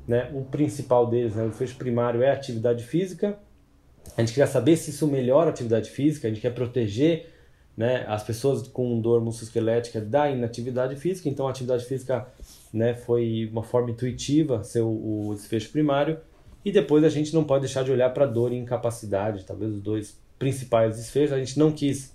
Né? 0.06 0.30
O 0.32 0.42
principal 0.44 1.06
deles, 1.06 1.34
né, 1.34 1.44
o 1.44 1.48
desfecho 1.50 1.76
primário, 1.76 2.22
é 2.22 2.30
a 2.30 2.32
atividade 2.32 2.84
física. 2.84 3.38
A 4.16 4.20
gente 4.22 4.32
queria 4.32 4.46
saber 4.46 4.76
se 4.76 4.90
isso 4.90 5.06
melhora 5.06 5.50
a 5.50 5.52
atividade 5.52 5.90
física, 5.90 6.26
a 6.26 6.30
gente 6.30 6.40
quer 6.40 6.54
proteger 6.54 7.30
né, 7.76 8.04
as 8.08 8.22
pessoas 8.22 8.66
com 8.66 9.00
dor 9.00 9.20
musculoesquelética 9.20 10.00
da 10.00 10.30
inatividade 10.30 10.96
física, 10.96 11.28
então 11.28 11.46
a 11.46 11.50
atividade 11.50 11.84
física 11.84 12.26
né, 12.72 12.94
foi 12.94 13.48
uma 13.52 13.62
forma 13.62 13.90
intuitiva 13.90 14.64
ser 14.64 14.80
o, 14.80 15.28
o 15.28 15.34
desfecho 15.34 15.70
primário, 15.70 16.18
e 16.68 16.72
depois 16.72 17.02
a 17.02 17.08
gente 17.08 17.34
não 17.34 17.44
pode 17.44 17.62
deixar 17.62 17.82
de 17.82 17.90
olhar 17.90 18.10
para 18.10 18.26
dor 18.26 18.52
e 18.52 18.56
incapacidade, 18.56 19.44
talvez 19.44 19.72
os 19.72 19.80
dois 19.80 20.20
principais 20.38 20.96
desfechos. 20.96 21.32
A 21.32 21.38
gente 21.38 21.58
não 21.58 21.72
quis 21.72 22.14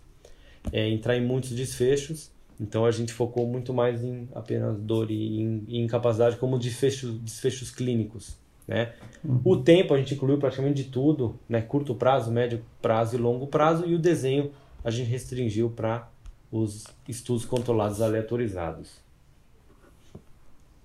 é, 0.71 0.87
entrar 0.87 1.17
em 1.17 1.25
muitos 1.25 1.49
desfechos, 1.51 2.31
então 2.61 2.85
a 2.85 2.91
gente 2.91 3.11
focou 3.11 3.47
muito 3.47 3.73
mais 3.73 4.03
em 4.03 4.29
apenas 4.35 4.77
dor 4.79 5.09
e, 5.09 5.63
e 5.67 5.79
incapacidade 5.79 6.37
como 6.37 6.59
desfechos, 6.59 7.17
desfechos 7.19 7.71
clínicos. 7.71 8.37
Né? 8.67 8.93
Uhum. 9.23 9.41
O 9.43 9.57
tempo 9.57 9.95
a 9.95 9.97
gente 9.97 10.13
incluiu 10.13 10.37
praticamente 10.37 10.83
de 10.83 10.89
tudo, 10.89 11.39
né? 11.49 11.59
curto 11.59 11.95
prazo, 11.95 12.31
médio 12.31 12.63
prazo 12.79 13.15
e 13.15 13.19
longo 13.19 13.47
prazo, 13.47 13.87
e 13.87 13.95
o 13.95 13.99
desenho 13.99 14.51
a 14.83 14.91
gente 14.91 15.09
restringiu 15.09 15.71
para 15.71 16.07
os 16.51 16.85
estudos 17.09 17.43
controlados 17.43 18.03
aleatorizados. 18.03 19.01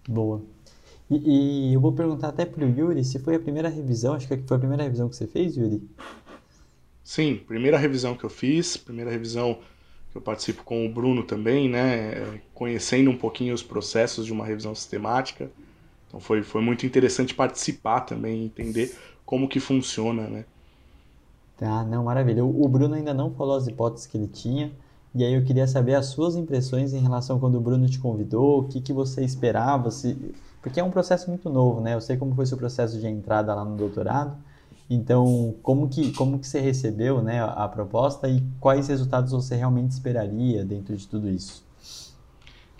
Boa. 0.08 0.40
E, 1.11 1.71
e, 1.71 1.75
eu 1.75 1.81
vou 1.81 1.93
perguntar 1.93 2.29
até 2.29 2.45
para 2.45 2.65
o 2.65 2.69
Yuri 2.69 3.03
se 3.03 3.19
foi 3.19 3.35
a 3.35 3.41
primeira 3.41 3.69
revisão, 3.69 4.15
acho 4.15 4.29
que 4.29 4.37
foi 4.47 4.57
a 4.57 4.61
primeira 4.61 4.83
revisão 4.83 5.09
que 5.09 5.17
você 5.17 5.27
fez, 5.27 5.57
Yuri? 5.57 5.83
Sim, 7.03 7.41
primeira 7.47 7.79
revisão 7.79 8.15
que 8.15 8.25
eu 8.25 8.31
fiz, 8.31 8.77
primeira 8.77 9.11
revisão 9.11 9.59
que 10.11 10.19
eu 10.19 10.21
participo 10.21 10.62
com 10.65 10.85
o 10.85 10.93
Bruno 10.93 11.23
também, 11.23 11.69
né? 11.69 12.41
Conhecendo 12.55 13.11
um 13.11 13.17
pouquinho 13.17 13.55
os 13.55 13.62
processos 13.62 14.27
de 14.27 14.33
uma 14.33 14.45
revisão 14.45 14.75
sistemática. 14.75 15.50
Então 16.07 16.21
foi, 16.21 16.43
foi 16.43 16.61
muito 16.61 16.85
interessante 16.85 17.35
participar 17.35 18.00
também, 18.00 18.45
entender 18.45 18.95
como 19.25 19.49
que 19.49 19.61
funciona, 19.61 20.29
né? 20.29 20.45
Tá, 21.57 21.85
não, 21.85 22.05
maravilha. 22.05 22.45
O 22.45 22.69
Bruno 22.69 22.95
ainda 22.95 23.12
não 23.12 23.33
falou 23.33 23.57
as 23.57 23.67
hipóteses 23.67 24.07
que 24.07 24.17
ele 24.17 24.29
tinha, 24.29 24.71
e 25.15 25.25
aí 25.25 25.35
eu 25.35 25.45
queria 25.45 25.67
saber 25.67 25.95
as 25.95 26.07
suas 26.07 26.37
impressões 26.37 26.93
em 26.93 27.00
relação 27.00 27.41
quando 27.41 27.57
o 27.57 27.61
Bruno 27.61 27.88
te 27.88 27.99
convidou, 27.99 28.61
o 28.61 28.65
que, 28.69 28.81
que 28.81 28.93
você 28.93 29.25
esperava, 29.25 29.91
se... 29.91 30.17
porque 30.62 30.81
é 30.81 30.85
um 30.85 30.91
processo 30.91 31.29
muito 31.29 31.49
novo, 31.49 31.81
né? 31.81 31.95
Eu 31.95 32.00
sei 32.00 32.17
como 32.17 32.35
foi 32.35 32.47
seu 32.47 32.57
processo 32.57 32.99
de 32.99 33.07
entrada 33.07 33.55
lá 33.55 33.65
no 33.65 33.77
doutorado, 33.77 34.37
então 34.91 35.55
como 35.62 35.88
que, 35.88 36.12
como 36.12 36.38
que 36.38 36.47
você 36.47 36.61
recebeu 36.61 37.23
né, 37.23 37.43
a 37.43 37.69
proposta 37.69 38.29
e 38.29 38.43
quais 38.59 38.88
resultados 38.88 39.33
você 39.33 39.55
realmente 39.57 39.91
esperaria 39.91 40.65
dentro 40.65 40.97
de 40.97 41.07
tudo 41.07 41.29
isso? 41.29 41.65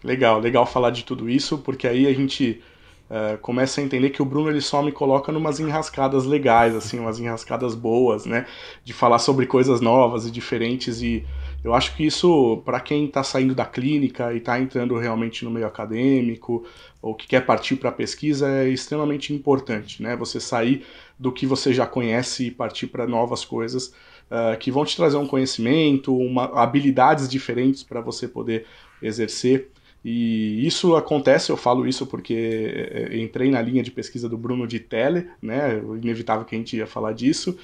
Legal, 0.03 0.39
legal 0.39 0.65
falar 0.65 0.91
de 0.91 1.05
tudo 1.05 1.29
isso, 1.29 1.59
porque 1.59 1.87
aí 1.87 2.07
a 2.07 2.13
gente 2.13 2.63
uh, 3.11 3.39
comece 3.39 3.81
a 3.81 3.85
entender 3.85 4.11
que 4.11 4.23
o 4.23 4.25
Bruno 4.25 4.51
ele 4.51 4.61
só 4.61 4.83
me 4.83 4.93
coloca 4.93 5.33
numas 5.33 5.61
enrascadas 5.61 6.25
legais, 6.25 6.75
assim, 6.75 6.99
umas 6.99 7.19
enrascadas 7.19 7.75
boas, 7.75 8.27
né? 8.27 8.47
De 8.85 8.93
falar 8.93 9.19
sobre 9.19 9.47
coisas 9.47 9.81
novas 9.81 10.27
e 10.27 10.31
diferentes 10.31 11.03
e 11.03 11.25
eu 11.63 11.75
acho 11.75 11.97
que 11.97 12.07
isso, 12.07 12.63
para 12.65 12.79
quem 12.79 13.07
está 13.07 13.23
saindo 13.25 13.55
da 13.55 13.67
clínica 13.67 14.33
e 14.33 14.37
está 14.37 14.61
entrando 14.61 14.97
realmente 14.97 15.45
no 15.45 15.51
meio 15.51 15.67
acadêmico 15.67 16.65
ou 17.03 17.15
que 17.15 17.27
quer 17.27 17.45
partir 17.45 17.77
para 17.77 17.89
a 17.89 17.93
pesquisa, 17.93 18.49
é 18.49 18.69
extremamente 18.69 19.35
importante, 19.35 20.03
né? 20.03 20.15
Você 20.17 20.39
sair 20.39 20.87
do 21.19 21.33
que 21.33 21.47
você 21.47 21.73
já 21.73 21.85
conhece 21.87 22.47
e 22.47 22.51
partir 22.51 22.87
para 22.87 23.07
novas 23.07 23.45
coisas 23.45 23.89
uh, 24.31 24.57
que 24.59 24.71
vão 24.71 24.85
te 24.85 24.97
trazer 24.97 25.17
um 25.17 25.27
conhecimento, 25.27 26.17
uma, 26.17 26.45
habilidades 26.61 27.29
diferentes 27.29 27.83
para 27.83 28.01
você 28.01 28.29
poder 28.29 28.65
exercer. 29.03 29.69
E 30.11 30.67
isso 30.67 30.97
acontece, 30.97 31.53
eu 31.53 31.57
falo 31.57 31.87
isso 31.87 32.07
porque 32.07 32.33
eh, 32.35 33.09
eh, 33.11 33.19
entrei 33.19 33.51
na 33.51 33.61
linha 33.61 33.83
de 33.83 33.91
pesquisa 33.91 34.27
do 34.27 34.39
Bruno 34.39 34.67
de 34.67 34.81
Tele, 34.81 35.29
né? 35.43 35.83
Inevitável 36.03 36.47
que 36.47 36.55
a 36.55 36.59
gente 36.59 36.75
ia 36.79 36.87
falar 36.87 37.13
disso. 37.13 37.59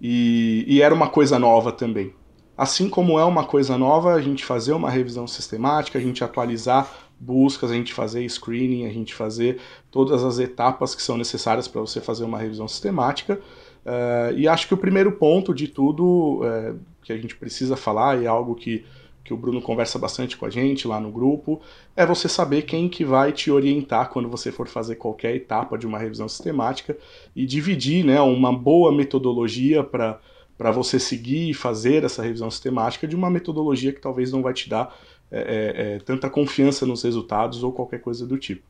E, 0.00 0.64
e 0.68 0.80
era 0.80 0.94
uma 0.94 1.08
coisa 1.08 1.36
nova 1.36 1.72
também. 1.72 2.14
Assim 2.56 2.88
como 2.88 3.18
é 3.18 3.24
uma 3.24 3.44
coisa 3.44 3.76
nova 3.76 4.14
a 4.14 4.20
gente 4.20 4.44
fazer 4.44 4.72
uma 4.72 4.88
revisão 4.88 5.26
sistemática, 5.26 5.98
a 5.98 6.00
gente 6.00 6.22
atualizar 6.22 6.88
buscas, 7.18 7.72
a 7.72 7.74
gente 7.74 7.92
fazer 7.92 8.24
screening, 8.28 8.86
a 8.86 8.92
gente 8.92 9.12
fazer 9.12 9.58
todas 9.90 10.22
as 10.22 10.38
etapas 10.38 10.94
que 10.94 11.02
são 11.02 11.16
necessárias 11.18 11.66
para 11.66 11.80
você 11.80 12.00
fazer 12.00 12.22
uma 12.22 12.38
revisão 12.38 12.68
sistemática. 12.68 13.40
Uh, 13.84 14.38
e 14.38 14.46
acho 14.46 14.68
que 14.68 14.74
o 14.74 14.78
primeiro 14.78 15.10
ponto 15.10 15.52
de 15.52 15.66
tudo 15.66 16.40
uh, 16.44 16.78
que 17.02 17.12
a 17.12 17.16
gente 17.16 17.34
precisa 17.34 17.76
falar, 17.76 18.22
e 18.22 18.26
é 18.26 18.28
algo 18.28 18.54
que, 18.54 18.84
que 19.24 19.32
o 19.32 19.36
Bruno 19.36 19.62
conversa 19.62 19.98
bastante 19.98 20.36
com 20.36 20.44
a 20.44 20.50
gente 20.50 20.86
lá 20.86 21.00
no 21.00 21.10
grupo, 21.10 21.60
é 21.96 22.04
você 22.04 22.28
saber 22.28 22.62
quem 22.62 22.88
que 22.90 23.04
vai 23.04 23.32
te 23.32 23.50
orientar 23.50 24.10
quando 24.10 24.28
você 24.28 24.52
for 24.52 24.68
fazer 24.68 24.96
qualquer 24.96 25.34
etapa 25.34 25.78
de 25.78 25.86
uma 25.86 25.98
revisão 25.98 26.28
sistemática 26.28 26.96
e 27.34 27.46
dividir 27.46 28.04
né, 28.04 28.20
uma 28.20 28.52
boa 28.52 28.92
metodologia 28.92 29.82
para 29.82 30.20
para 30.56 30.70
você 30.70 31.00
seguir 31.00 31.50
e 31.50 31.52
fazer 31.52 32.04
essa 32.04 32.22
revisão 32.22 32.48
sistemática 32.48 33.08
de 33.08 33.16
uma 33.16 33.28
metodologia 33.28 33.92
que 33.92 34.00
talvez 34.00 34.30
não 34.30 34.40
vai 34.40 34.54
te 34.54 34.68
dar 34.68 34.96
é, 35.30 35.38
é, 35.38 35.94
é, 35.94 35.98
tanta 35.98 36.30
confiança 36.30 36.86
nos 36.86 37.02
resultados 37.02 37.64
ou 37.64 37.72
qualquer 37.72 38.00
coisa 38.00 38.24
do 38.24 38.38
tipo. 38.38 38.62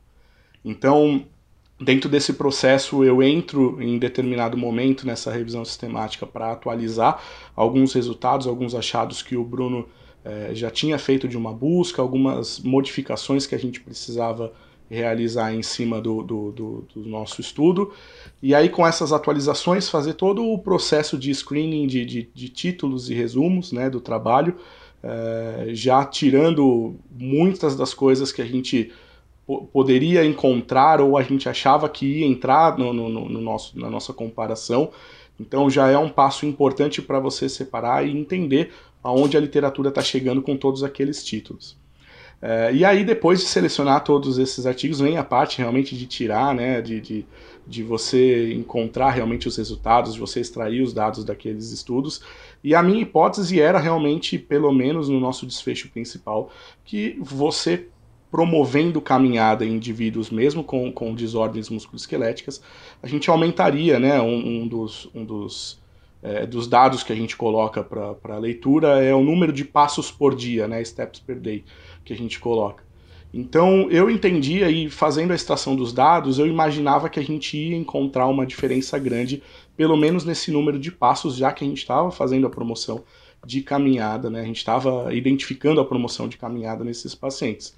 Então, 0.63 1.23
dentro 1.79 2.09
desse 2.09 2.33
processo, 2.33 3.03
eu 3.03 3.21
entro 3.21 3.79
em 3.79 3.99
determinado 3.99 4.57
momento 4.57 5.05
nessa 5.05 5.31
revisão 5.31 5.63
sistemática 5.63 6.25
para 6.25 6.53
atualizar 6.53 7.21
alguns 7.55 7.93
resultados, 7.93 8.47
alguns 8.47 8.73
achados 8.73 9.21
que 9.21 9.37
o 9.37 9.43
Bruno 9.43 9.87
é, 10.25 10.55
já 10.55 10.71
tinha 10.71 10.97
feito 10.97 11.27
de 11.27 11.37
uma 11.37 11.53
busca, 11.53 12.01
algumas 12.01 12.59
modificações 12.59 13.45
que 13.45 13.53
a 13.53 13.59
gente 13.59 13.79
precisava 13.79 14.51
realizar 14.89 15.53
em 15.53 15.61
cima 15.61 16.01
do, 16.01 16.23
do, 16.23 16.51
do, 16.51 16.87
do, 16.95 17.09
nosso 17.09 17.41
estudo. 17.41 17.93
E 18.41 18.53
aí, 18.53 18.69
com 18.69 18.85
essas 18.85 19.13
atualizações, 19.13 19.87
fazer 19.87 20.13
todo 20.13 20.43
o 20.43 20.57
processo 20.57 21.17
de 21.17 21.33
screening 21.33 21.87
de, 21.87 22.05
de, 22.05 22.29
de 22.33 22.49
títulos 22.49 23.09
e 23.09 23.13
resumos 23.13 23.71
né, 23.71 23.89
do 23.89 24.01
trabalho, 24.01 24.55
é, 25.03 25.67
já 25.69 26.03
tirando 26.03 26.95
muitas 27.11 27.75
das 27.75 27.93
coisas 27.93 28.31
que 28.31 28.41
a 28.41 28.45
gente 28.45 28.91
poderia 29.71 30.25
encontrar 30.25 30.99
ou 30.99 31.17
a 31.17 31.21
gente 31.23 31.47
achava 31.47 31.87
que 31.87 32.19
ia 32.19 32.25
entrar 32.25 32.77
no, 32.79 32.91
no, 32.91 33.09
no 33.09 33.41
nosso, 33.41 33.79
na 33.79 33.89
nossa 33.89 34.11
comparação. 34.11 34.89
Então 35.39 35.69
já 35.69 35.87
é 35.87 35.97
um 35.97 36.09
passo 36.09 36.45
importante 36.45 37.01
para 37.01 37.19
você 37.19 37.47
separar 37.47 38.07
e 38.07 38.17
entender 38.17 38.71
aonde 39.05 39.37
a 39.37 39.39
literatura 39.39 39.89
está 39.89 40.01
chegando 40.01 40.41
com 40.41 40.57
todos 40.57 40.83
aqueles 40.83 41.23
títulos. 41.23 41.77
É, 42.41 42.73
e 42.73 42.83
aí, 42.83 43.05
depois 43.05 43.39
de 43.39 43.45
selecionar 43.45 44.03
todos 44.03 44.39
esses 44.39 44.65
artigos, 44.65 44.99
vem 44.99 45.17
a 45.17 45.23
parte 45.23 45.59
realmente 45.59 45.95
de 45.95 46.07
tirar, 46.07 46.55
né, 46.55 46.81
de, 46.81 46.99
de, 46.99 47.25
de 47.67 47.83
você 47.83 48.51
encontrar 48.51 49.11
realmente 49.11 49.47
os 49.47 49.57
resultados, 49.57 50.15
de 50.15 50.19
você 50.19 50.39
extrair 50.39 50.81
os 50.81 50.91
dados 50.91 51.23
daqueles 51.23 51.71
estudos. 51.71 52.21
E 52.63 52.73
a 52.73 52.81
minha 52.81 53.03
hipótese 53.03 53.61
era 53.61 53.77
realmente, 53.77 54.39
pelo 54.39 54.71
menos 54.71 55.07
no 55.07 55.19
nosso 55.19 55.45
desfecho 55.45 55.87
principal, 55.89 56.49
que 56.83 57.15
você 57.21 57.87
promovendo 58.31 58.99
caminhada 58.99 59.63
em 59.63 59.75
indivíduos 59.75 60.31
mesmo 60.31 60.63
com, 60.63 60.91
com 60.91 61.13
desordens 61.13 61.69
musculoesqueléticas, 61.69 62.59
a 63.03 63.07
gente 63.07 63.29
aumentaria, 63.29 63.99
né, 63.99 64.19
um, 64.19 64.63
um 64.63 64.67
dos, 64.67 65.07
um 65.13 65.23
dos, 65.23 65.79
é, 66.25 66.45
dos 66.45 66.67
dados 66.67 67.03
que 67.03 67.13
a 67.13 67.15
gente 67.15 67.37
coloca 67.37 67.83
para 67.83 68.35
a 68.35 68.39
leitura 68.39 69.03
é 69.03 69.13
o 69.13 69.23
número 69.23 69.53
de 69.53 69.63
passos 69.63 70.09
por 70.09 70.33
dia, 70.33 70.67
né, 70.67 70.83
steps 70.83 71.19
per 71.19 71.39
day 71.39 71.63
que 72.03 72.11
a 72.11 72.17
gente 72.17 72.39
coloca. 72.39 72.83
Então 73.31 73.91
eu 73.91 74.09
entendia 74.09 74.69
e 74.69 74.89
fazendo 74.89 75.31
a 75.31 75.35
extração 75.35 75.75
dos 75.75 75.93
dados, 75.93 76.39
eu 76.39 76.47
imaginava 76.47 77.09
que 77.09 77.19
a 77.19 77.23
gente 77.23 77.55
ia 77.57 77.75
encontrar 77.75 78.27
uma 78.27 78.45
diferença 78.45 78.97
grande, 78.97 79.43
pelo 79.77 79.95
menos 79.95 80.25
nesse 80.25 80.51
número 80.51 80.79
de 80.79 80.91
passos, 80.91 81.35
já 81.35 81.51
que 81.51 81.63
a 81.63 81.67
gente 81.67 81.79
estava 81.79 82.09
fazendo 82.09 82.47
a 82.47 82.49
promoção 82.49 83.03
de 83.45 83.61
caminhada, 83.61 84.29
né? 84.29 84.41
A 84.41 84.45
gente 84.45 84.57
estava 84.57 85.13
identificando 85.13 85.79
a 85.79 85.85
promoção 85.85 86.27
de 86.27 86.37
caminhada 86.37 86.83
nesses 86.83 87.13
pacientes. 87.13 87.75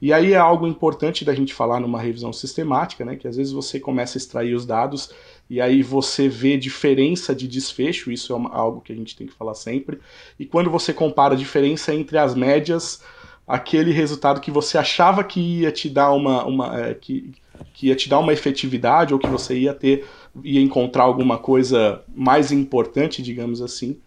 E 0.00 0.12
aí 0.12 0.32
é 0.32 0.36
algo 0.36 0.66
importante 0.66 1.24
da 1.24 1.34
gente 1.34 1.54
falar 1.54 1.80
numa 1.80 2.00
revisão 2.00 2.32
sistemática, 2.32 3.04
né? 3.04 3.16
Que 3.16 3.26
às 3.26 3.36
vezes 3.36 3.52
você 3.52 3.80
começa 3.80 4.16
a 4.16 4.20
extrair 4.20 4.54
os 4.54 4.66
dados 4.66 5.10
e 5.50 5.60
aí 5.60 5.82
você 5.82 6.28
vê 6.28 6.56
diferença 6.56 7.34
de 7.34 7.48
desfecho, 7.48 8.10
isso 8.10 8.34
é 8.34 8.48
algo 8.52 8.80
que 8.80 8.92
a 8.92 8.96
gente 8.96 9.16
tem 9.16 9.26
que 9.26 9.32
falar 9.32 9.54
sempre. 9.54 9.98
E 10.38 10.44
quando 10.44 10.70
você 10.70 10.92
compara 10.92 11.34
a 11.34 11.38
diferença 11.38 11.94
entre 11.94 12.18
as 12.18 12.34
médias 12.34 13.00
aquele 13.48 13.92
resultado 13.92 14.42
que 14.42 14.50
você 14.50 14.76
achava 14.76 15.24
que 15.24 15.40
ia 15.40 15.72
te 15.72 15.88
dar 15.88 16.12
uma, 16.12 16.44
uma 16.44 16.78
é, 16.78 16.94
que, 16.94 17.32
que 17.72 17.86
ia 17.86 17.96
te 17.96 18.06
dar 18.06 18.18
uma 18.18 18.32
efetividade 18.32 19.14
ou 19.14 19.18
que 19.18 19.26
você 19.26 19.58
ia 19.58 19.72
ter 19.72 20.04
ia 20.44 20.60
encontrar 20.60 21.04
alguma 21.04 21.38
coisa 21.38 22.04
mais 22.14 22.52
importante, 22.52 23.22
digamos 23.22 23.62
assim, 23.62 23.98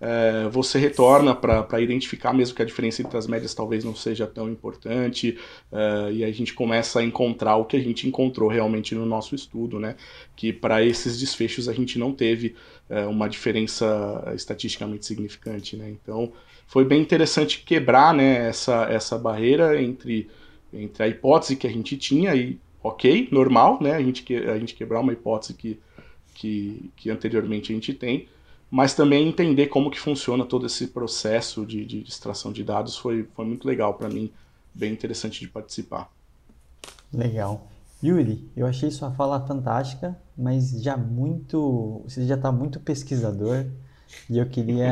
é, 0.00 0.48
você 0.50 0.78
retorna 0.78 1.34
para 1.34 1.80
identificar 1.80 2.32
mesmo 2.32 2.54
que 2.54 2.62
a 2.62 2.66
diferença 2.66 3.00
entre 3.00 3.16
as 3.16 3.26
médias 3.26 3.54
talvez 3.54 3.82
não 3.82 3.94
seja 3.94 4.26
tão 4.26 4.48
importante 4.50 5.38
é, 5.72 6.12
e 6.12 6.24
a 6.24 6.30
gente 6.30 6.52
começa 6.52 7.00
a 7.00 7.04
encontrar 7.04 7.56
o 7.56 7.64
que 7.64 7.76
a 7.76 7.80
gente 7.80 8.06
encontrou 8.06 8.48
realmente 8.48 8.94
no 8.94 9.06
nosso 9.06 9.34
estudo, 9.34 9.80
né? 9.80 9.96
Que 10.34 10.52
para 10.52 10.84
esses 10.84 11.18
desfechos 11.18 11.68
a 11.68 11.72
gente 11.72 11.98
não 11.98 12.12
teve 12.12 12.54
é, 12.90 13.06
uma 13.06 13.28
diferença 13.28 14.32
estatisticamente 14.34 15.06
significante, 15.06 15.76
né? 15.76 15.90
Então 15.90 16.32
foi 16.66 16.84
bem 16.84 17.00
interessante 17.00 17.62
quebrar 17.64 18.12
né, 18.12 18.48
essa, 18.48 18.84
essa 18.90 19.16
barreira 19.16 19.80
entre, 19.80 20.28
entre 20.72 21.02
a 21.02 21.08
hipótese 21.08 21.56
que 21.56 21.66
a 21.66 21.70
gente 21.70 21.96
tinha 21.96 22.34
e, 22.34 22.58
ok, 22.82 23.28
normal, 23.30 23.78
né, 23.80 23.94
a 23.94 24.02
gente, 24.02 24.34
a 24.34 24.58
gente 24.58 24.74
quebrar 24.74 25.00
uma 25.00 25.12
hipótese 25.12 25.54
que, 25.54 25.78
que, 26.34 26.90
que 26.96 27.08
anteriormente 27.08 27.72
a 27.72 27.74
gente 27.74 27.94
tem, 27.94 28.28
mas 28.70 28.94
também 28.94 29.28
entender 29.28 29.66
como 29.66 29.90
que 29.90 30.00
funciona 30.00 30.44
todo 30.44 30.66
esse 30.66 30.88
processo 30.88 31.64
de, 31.64 31.84
de 31.84 32.02
extração 32.02 32.52
de 32.52 32.64
dados 32.64 32.96
foi, 32.96 33.28
foi 33.34 33.44
muito 33.44 33.66
legal 33.66 33.94
para 33.94 34.08
mim, 34.08 34.30
bem 34.74 34.92
interessante 34.92 35.40
de 35.40 35.48
participar. 35.48 36.10
Legal. 37.12 37.66
Yuri, 38.02 38.46
eu 38.56 38.66
achei 38.66 38.90
sua 38.90 39.10
fala 39.10 39.40
fantástica, 39.46 40.16
mas 40.36 40.70
já 40.82 40.96
muito, 40.96 42.02
você 42.04 42.26
já 42.26 42.34
está 42.34 42.52
muito 42.52 42.78
pesquisador, 42.78 43.66
e 44.30 44.38
eu 44.38 44.46
queria 44.46 44.86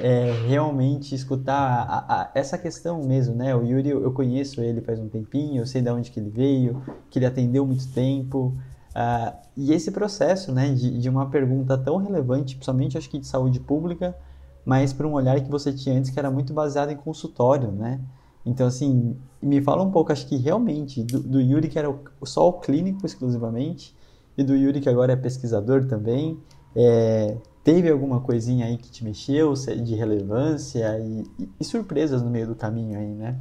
é, 0.00 0.32
realmente 0.48 1.14
escutar 1.14 1.54
a, 1.54 2.22
a, 2.22 2.30
essa 2.34 2.56
questão 2.58 3.02
mesmo, 3.04 3.34
né? 3.34 3.54
O 3.54 3.62
Yuri, 3.64 3.90
eu 3.90 4.12
conheço 4.12 4.60
ele 4.60 4.80
faz 4.80 4.98
um 4.98 5.08
tempinho, 5.08 5.62
eu 5.62 5.66
sei 5.66 5.82
de 5.82 5.90
onde 5.90 6.10
que 6.10 6.18
ele 6.18 6.30
veio, 6.30 6.82
que 7.10 7.18
ele 7.18 7.26
atendeu 7.26 7.66
muito 7.66 7.86
tempo. 7.92 8.56
Uh, 8.98 9.36
e 9.56 9.72
esse 9.72 9.92
processo, 9.92 10.50
né, 10.50 10.74
de, 10.74 10.98
de, 10.98 11.08
uma 11.08 11.30
pergunta 11.30 11.78
tão 11.78 11.98
relevante, 11.98 12.56
principalmente 12.56 12.98
acho 12.98 13.08
que 13.08 13.18
de 13.18 13.28
saúde 13.28 13.60
pública, 13.60 14.16
mas 14.64 14.92
para 14.92 15.06
um 15.06 15.12
olhar 15.12 15.40
que 15.40 15.48
você 15.48 15.72
tinha 15.72 15.96
antes 15.96 16.10
que 16.10 16.18
era 16.18 16.30
muito 16.30 16.52
baseado 16.52 16.90
em 16.90 16.96
consultório, 16.96 17.70
né? 17.70 18.00
Então, 18.44 18.66
assim, 18.66 19.16
me 19.40 19.60
fala 19.60 19.84
um 19.84 19.90
pouco, 19.90 20.10
acho 20.10 20.26
que 20.26 20.36
realmente, 20.36 21.04
do, 21.04 21.20
do 21.20 21.40
Yuri 21.40 21.68
que 21.68 21.78
era 21.78 21.88
o, 21.88 22.00
só 22.24 22.48
o 22.48 22.54
clínico 22.54 23.06
exclusivamente, 23.06 23.94
e 24.36 24.42
do 24.42 24.56
Yuri 24.56 24.80
que 24.80 24.88
agora 24.88 25.12
é 25.12 25.16
pesquisador 25.16 25.86
também, 25.86 26.38
é, 26.74 27.36
Teve 27.68 27.90
alguma 27.90 28.18
coisinha 28.18 28.64
aí 28.64 28.78
que 28.78 28.90
te 28.90 29.04
mexeu, 29.04 29.52
de 29.52 29.94
relevância 29.94 30.98
e, 31.00 31.22
e, 31.60 31.64
surpresas 31.66 32.22
no 32.22 32.30
meio 32.30 32.46
do 32.46 32.54
caminho 32.54 32.98
aí, 32.98 33.14
né? 33.14 33.38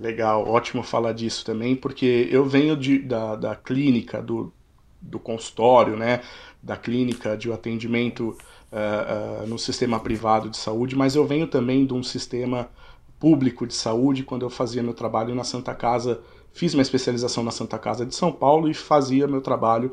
Legal, 0.00 0.48
ótimo 0.48 0.82
falar 0.82 1.12
disso 1.12 1.44
também, 1.44 1.76
porque 1.76 2.26
eu 2.30 2.46
venho 2.46 2.74
de, 2.74 2.98
da, 3.00 3.36
da 3.36 3.54
clínica, 3.54 4.22
do, 4.22 4.50
do 4.98 5.18
consultório, 5.18 5.94
né? 5.94 6.22
Da 6.62 6.74
clínica 6.74 7.36
de 7.36 7.52
atendimento 7.52 8.30
uh, 8.72 9.44
uh, 9.44 9.46
no 9.46 9.58
sistema 9.58 10.00
privado 10.00 10.48
de 10.48 10.56
saúde, 10.56 10.96
mas 10.96 11.14
eu 11.14 11.26
venho 11.26 11.46
também 11.46 11.84
de 11.84 11.92
um 11.92 12.02
sistema 12.02 12.70
público 13.18 13.66
de 13.66 13.74
saúde, 13.74 14.22
quando 14.22 14.40
eu 14.40 14.48
fazia 14.48 14.82
meu 14.82 14.94
trabalho 14.94 15.34
na 15.34 15.44
Santa 15.44 15.74
Casa, 15.74 16.22
fiz 16.50 16.72
minha 16.72 16.80
especialização 16.80 17.44
na 17.44 17.50
Santa 17.50 17.78
Casa 17.78 18.06
de 18.06 18.14
São 18.14 18.32
Paulo 18.32 18.70
e 18.70 18.74
fazia 18.74 19.28
meu 19.28 19.42
trabalho 19.42 19.92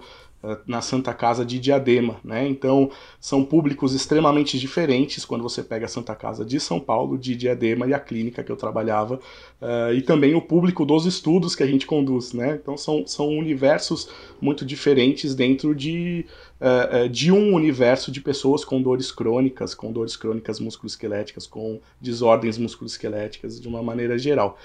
na 0.66 0.82
Santa 0.82 1.14
Casa 1.14 1.46
de 1.46 1.60
Diadema. 1.60 2.18
Né? 2.24 2.48
Então, 2.48 2.90
são 3.20 3.44
públicos 3.44 3.94
extremamente 3.94 4.58
diferentes 4.60 5.26
quando 5.26 5.42
você 5.42 5.64
pega 5.64 5.86
a 5.86 5.90
Santa 5.90 6.16
Casa 6.16 6.46
de 6.46 6.60
São 6.60 6.80
Paulo, 6.80 7.18
de 7.18 7.36
Diadema 7.36 7.88
e 7.88 7.94
a 7.94 8.00
clínica 8.00 8.44
que 8.44 8.52
eu 8.52 8.56
trabalhava, 8.56 9.16
uh, 9.62 9.94
e 9.94 10.02
também 10.02 10.36
o 10.36 10.42
público 10.42 10.86
dos 10.86 11.06
estudos 11.06 11.56
que 11.56 11.64
a 11.64 11.68
gente 11.68 11.86
conduz. 11.86 12.34
Né? 12.34 12.60
Então, 12.62 12.78
são, 12.78 13.06
são 13.08 13.28
universos 13.30 14.10
muito 14.40 14.66
diferentes 14.66 15.34
dentro 15.36 15.74
de, 15.74 16.26
uh, 16.62 17.10
de 17.10 17.32
um 17.32 17.54
universo 17.54 18.12
de 18.12 18.22
pessoas 18.22 18.64
com 18.64 18.82
dores 18.82 19.12
crônicas, 19.12 19.74
com 19.74 19.92
dores 19.92 20.16
crônicas 20.16 20.60
musculoesqueléticas, 20.60 21.48
com 21.48 21.80
desordens 22.00 22.58
musculoesqueléticas 22.58 23.60
de 23.60 23.68
uma 23.68 23.82
maneira 23.82 24.18
geral. 24.18 24.58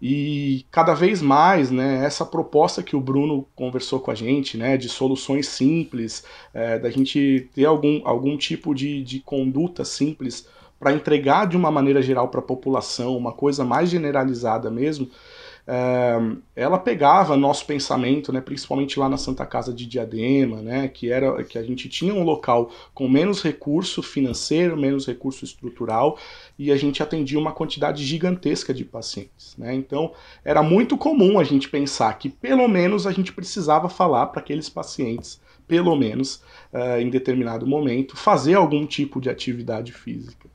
E 0.00 0.64
cada 0.70 0.94
vez 0.94 1.20
mais, 1.20 1.70
né, 1.70 2.04
essa 2.04 2.24
proposta 2.24 2.82
que 2.82 2.96
o 2.96 3.00
Bruno 3.00 3.46
conversou 3.54 4.00
com 4.00 4.10
a 4.10 4.14
gente, 4.14 4.56
né, 4.56 4.78
de 4.78 4.88
soluções 4.88 5.46
simples, 5.46 6.24
é, 6.54 6.78
da 6.78 6.88
gente 6.88 7.50
ter 7.54 7.66
algum, 7.66 8.00
algum 8.04 8.36
tipo 8.38 8.74
de, 8.74 9.02
de 9.02 9.20
conduta 9.20 9.84
simples 9.84 10.48
para 10.78 10.94
entregar 10.94 11.46
de 11.46 11.58
uma 11.58 11.70
maneira 11.70 12.00
geral 12.00 12.28
para 12.28 12.40
a 12.40 12.42
população, 12.42 13.14
uma 13.14 13.32
coisa 13.32 13.62
mais 13.62 13.90
generalizada 13.90 14.70
mesmo, 14.70 15.10
ela 16.56 16.78
pegava 16.78 17.36
nosso 17.36 17.64
pensamento, 17.64 18.32
né, 18.32 18.40
principalmente 18.40 18.98
lá 18.98 19.08
na 19.08 19.16
Santa 19.16 19.46
Casa 19.46 19.72
de 19.72 19.86
Diadema, 19.86 20.60
né, 20.62 20.88
que 20.88 21.12
era 21.12 21.42
que 21.44 21.58
a 21.58 21.62
gente 21.62 21.88
tinha 21.88 22.12
um 22.12 22.24
local 22.24 22.70
com 22.92 23.08
menos 23.08 23.42
recurso 23.42 24.02
financeiro, 24.02 24.76
menos 24.76 25.06
recurso 25.06 25.44
estrutural, 25.44 26.18
e 26.58 26.72
a 26.72 26.76
gente 26.76 27.02
atendia 27.02 27.38
uma 27.38 27.52
quantidade 27.52 28.04
gigantesca 28.04 28.74
de 28.74 28.84
pacientes. 28.84 29.56
Né? 29.56 29.74
Então 29.74 30.12
era 30.44 30.62
muito 30.62 30.96
comum 30.96 31.38
a 31.38 31.44
gente 31.44 31.68
pensar 31.68 32.12
que 32.18 32.28
pelo 32.28 32.66
menos 32.66 33.06
a 33.06 33.12
gente 33.12 33.32
precisava 33.32 33.88
falar 33.88 34.26
para 34.26 34.40
aqueles 34.40 34.68
pacientes, 34.68 35.40
pelo 35.66 35.94
menos 35.94 36.42
uh, 36.72 37.00
em 37.00 37.08
determinado 37.08 37.66
momento, 37.66 38.16
fazer 38.16 38.54
algum 38.54 38.84
tipo 38.84 39.20
de 39.20 39.30
atividade 39.30 39.92
física. 39.92 40.48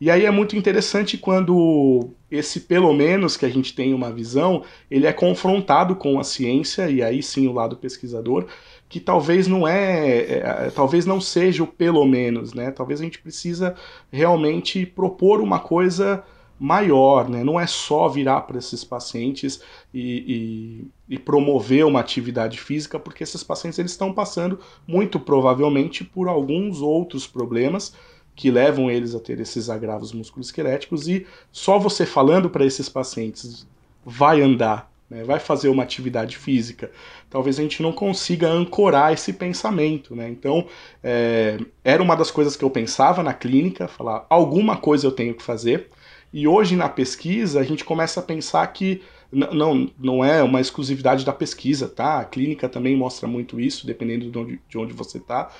E 0.00 0.10
aí 0.10 0.24
é 0.24 0.30
muito 0.30 0.56
interessante 0.56 1.18
quando 1.18 2.10
esse 2.32 2.60
pelo 2.60 2.94
menos 2.94 3.36
que 3.36 3.44
a 3.44 3.48
gente 3.50 3.74
tem 3.74 3.92
uma 3.92 4.10
visão, 4.10 4.64
ele 4.90 5.06
é 5.06 5.12
confrontado 5.12 5.94
com 5.94 6.18
a 6.18 6.24
ciência 6.24 6.88
e 6.90 7.02
aí 7.02 7.22
sim 7.22 7.46
o 7.46 7.52
lado 7.52 7.76
pesquisador, 7.76 8.46
que 8.88 8.98
talvez 8.98 9.46
não 9.46 9.68
é, 9.68 10.18
é, 10.18 10.66
é 10.66 10.72
talvez 10.74 11.04
não 11.04 11.20
seja 11.20 11.62
o 11.62 11.66
pelo 11.66 12.06
menos, 12.06 12.54
né? 12.54 12.70
Talvez 12.70 13.00
a 13.00 13.04
gente 13.04 13.18
precisa 13.18 13.74
realmente 14.10 14.86
propor 14.86 15.42
uma 15.42 15.60
coisa 15.60 16.24
maior, 16.58 17.28
né? 17.28 17.44
Não 17.44 17.60
é 17.60 17.66
só 17.66 18.08
virar 18.08 18.42
para 18.42 18.56
esses 18.56 18.82
pacientes 18.82 19.60
e, 19.92 20.86
e, 21.08 21.14
e, 21.16 21.18
promover 21.18 21.84
uma 21.84 22.00
atividade 22.00 22.58
física, 22.58 22.98
porque 22.98 23.24
esses 23.24 23.42
pacientes 23.42 23.78
eles 23.78 23.90
estão 23.90 24.12
passando 24.12 24.58
muito 24.86 25.20
provavelmente 25.20 26.02
por 26.02 26.28
alguns 26.28 26.80
outros 26.80 27.26
problemas 27.26 27.92
que 28.34 28.50
levam 28.50 28.90
eles 28.90 29.14
a 29.14 29.20
ter 29.20 29.38
esses 29.40 29.68
agravos 29.68 30.12
musculoesqueléticos 30.12 31.08
e 31.08 31.26
só 31.50 31.78
você 31.78 32.06
falando 32.06 32.48
para 32.48 32.64
esses 32.64 32.88
pacientes 32.88 33.66
vai 34.04 34.40
andar, 34.40 34.90
né, 35.08 35.22
vai 35.24 35.38
fazer 35.38 35.68
uma 35.68 35.82
atividade 35.82 36.36
física, 36.36 36.90
talvez 37.28 37.58
a 37.58 37.62
gente 37.62 37.82
não 37.82 37.92
consiga 37.92 38.48
ancorar 38.48 39.12
esse 39.12 39.32
pensamento. 39.32 40.16
Né? 40.16 40.28
Então, 40.28 40.66
é, 41.02 41.58
era 41.84 42.02
uma 42.02 42.16
das 42.16 42.30
coisas 42.30 42.56
que 42.56 42.64
eu 42.64 42.70
pensava 42.70 43.22
na 43.22 43.34
clínica, 43.34 43.86
falar 43.86 44.26
alguma 44.28 44.76
coisa 44.76 45.06
eu 45.06 45.12
tenho 45.12 45.34
que 45.34 45.42
fazer, 45.42 45.88
e 46.32 46.48
hoje 46.48 46.74
na 46.74 46.88
pesquisa 46.88 47.60
a 47.60 47.62
gente 47.62 47.84
começa 47.84 48.20
a 48.20 48.22
pensar 48.22 48.66
que 48.68 49.02
não, 49.30 49.90
não 49.98 50.24
é 50.24 50.42
uma 50.42 50.60
exclusividade 50.60 51.24
da 51.24 51.32
pesquisa, 51.32 51.88
tá? 51.88 52.20
A 52.20 52.24
clínica 52.24 52.68
também 52.68 52.94
mostra 52.96 53.26
muito 53.26 53.58
isso, 53.58 53.86
dependendo 53.86 54.30
de 54.30 54.38
onde, 54.38 54.60
de 54.68 54.78
onde 54.78 54.92
você 54.92 55.18
está 55.18 55.50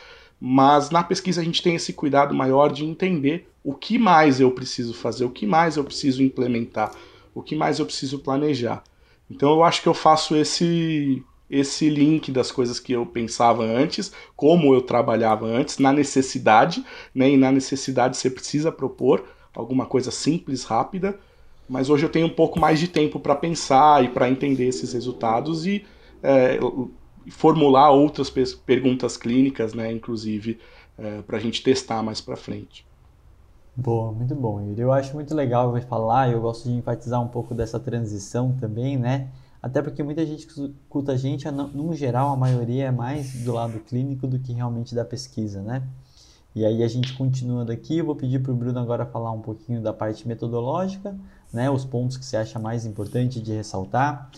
mas 0.45 0.91
na 0.91 1.05
pesquisa 1.05 1.41
a 1.41 1.45
gente 1.45 1.63
tem 1.63 1.77
esse 1.77 1.93
cuidado 1.93 2.35
maior 2.35 2.73
de 2.73 2.85
entender 2.85 3.49
o 3.63 3.73
que 3.73 3.97
mais 3.97 4.41
eu 4.41 4.51
preciso 4.51 4.93
fazer, 4.93 5.25
o 5.25 5.31
que 5.31 5.47
mais 5.47 5.77
eu 5.77 5.85
preciso 5.85 6.21
implementar, 6.21 6.91
o 7.33 7.41
que 7.41 7.55
mais 7.55 7.79
eu 7.79 7.87
preciso 7.87 8.19
planejar. 8.19 8.83
Então 9.31 9.53
eu 9.53 9.63
acho 9.63 9.81
que 9.81 9.89
eu 9.89 9.95
faço 9.95 10.35
esse 10.35 11.23
esse 11.49 11.89
link 11.89 12.33
das 12.33 12.51
coisas 12.51 12.81
que 12.81 12.93
eu 12.93 13.07
pensava 13.07 13.63
antes, 13.63 14.11
como 14.35 14.75
eu 14.75 14.81
trabalhava 14.83 15.47
antes, 15.47 15.79
na 15.79 15.93
necessidade, 15.93 16.85
né? 17.15 17.31
E 17.31 17.37
na 17.37 17.53
necessidade 17.53 18.17
você 18.17 18.29
precisa 18.29 18.73
propor 18.73 19.25
alguma 19.55 19.87
coisa 19.87 20.11
simples, 20.11 20.65
rápida, 20.65 21.21
mas 21.69 21.89
hoje 21.89 22.05
eu 22.05 22.11
tenho 22.11 22.27
um 22.27 22.35
pouco 22.35 22.59
mais 22.59 22.81
de 22.81 22.89
tempo 22.89 23.21
para 23.21 23.37
pensar 23.37 24.03
e 24.03 24.09
para 24.09 24.29
entender 24.29 24.67
esses 24.67 24.93
resultados 24.93 25.67
e 25.67 25.85
é, 26.21 26.59
formular 27.31 27.91
outras 27.91 28.31
perguntas 28.31 29.17
clínicas, 29.17 29.75
né, 29.75 29.93
inclusive, 29.93 30.59
é, 30.99 31.23
para 31.23 31.39
a 31.39 31.41
gente 31.41 31.63
testar 31.63 32.03
mais 32.03 32.21
para 32.21 32.37
frente. 32.37 32.85
Boa, 33.75 34.13
muito 34.13 34.35
bom, 34.35 34.61
Yuri. 34.61 34.83
Eu 34.83 34.93
acho 34.93 35.15
muito 35.15 35.35
legal 35.35 35.71
você 35.71 35.87
falar, 35.87 36.31
eu 36.31 36.41
gosto 36.41 36.69
de 36.69 36.75
enfatizar 36.75 37.23
um 37.23 37.29
pouco 37.29 37.55
dessa 37.55 37.81
transição 37.81 38.53
também, 38.61 38.99
né? 38.99 39.29
Até 39.63 39.81
porque 39.81 40.03
muita 40.03 40.27
gente 40.27 40.47
que 40.47 40.53
escuta 40.53 41.13
a 41.13 41.17
gente, 41.17 41.51
no 41.51 41.95
geral, 41.95 42.31
a 42.31 42.37
maioria 42.37 42.87
é 42.87 42.91
mais 42.91 43.45
do 43.45 43.53
lado 43.53 43.79
clínico 43.81 44.27
do 44.27 44.39
que 44.39 44.53
realmente 44.53 44.95
da 44.95 45.05
pesquisa, 45.05 45.63
né? 45.63 45.83
E 46.55 46.67
aí 46.67 46.83
a 46.83 46.89
gente 46.89 47.15
continua 47.15 47.65
daqui, 47.65 47.97
eu 47.99 48.05
vou 48.05 48.15
pedir 48.15 48.43
para 48.43 48.53
o 48.53 48.55
Bruno 48.55 48.79
agora 48.79 49.07
falar 49.07 49.31
um 49.31 49.41
pouquinho 49.41 49.81
da 49.81 49.93
parte 49.93 50.29
metodológica, 50.29 51.17
né? 51.51 51.71
Os 51.71 51.85
pontos 51.85 52.19
que 52.19 52.27
você 52.27 52.37
acha 52.37 52.59
mais 52.59 52.85
importante 52.85 53.41
de 53.41 53.53
ressaltar 53.53 54.31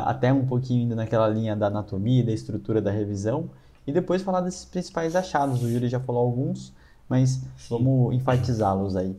até 0.00 0.32
um 0.32 0.46
pouquinho 0.46 0.84
indo 0.84 0.96
naquela 0.96 1.28
linha 1.28 1.54
da 1.54 1.66
anatomia, 1.66 2.24
da 2.24 2.32
estrutura 2.32 2.80
da 2.80 2.90
revisão, 2.90 3.50
e 3.86 3.92
depois 3.92 4.22
falar 4.22 4.40
desses 4.40 4.64
principais 4.64 5.14
achados. 5.14 5.62
O 5.62 5.68
Yuri 5.68 5.88
já 5.88 6.00
falou 6.00 6.22
alguns, 6.22 6.72
mas 7.08 7.42
vamos 7.68 8.14
enfatizá-los 8.14 8.96
aí. 8.96 9.14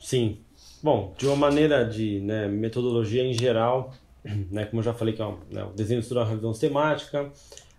Sim. 0.00 0.38
Bom, 0.82 1.12
de 1.18 1.26
uma 1.26 1.36
maneira 1.36 1.84
de 1.84 2.20
né, 2.20 2.48
metodologia 2.48 3.22
em 3.22 3.32
geral, 3.32 3.92
né, 4.50 4.64
como 4.64 4.80
eu 4.80 4.84
já 4.84 4.94
falei, 4.94 5.12
que 5.12 5.20
é 5.20 5.26
o, 5.26 5.38
né, 5.50 5.64
o 5.64 5.70
desenho 5.70 6.00
de 6.00 6.10
é 6.10 6.16
uma 6.16 6.24
revisão 6.24 6.52
sistemática, 6.52 7.30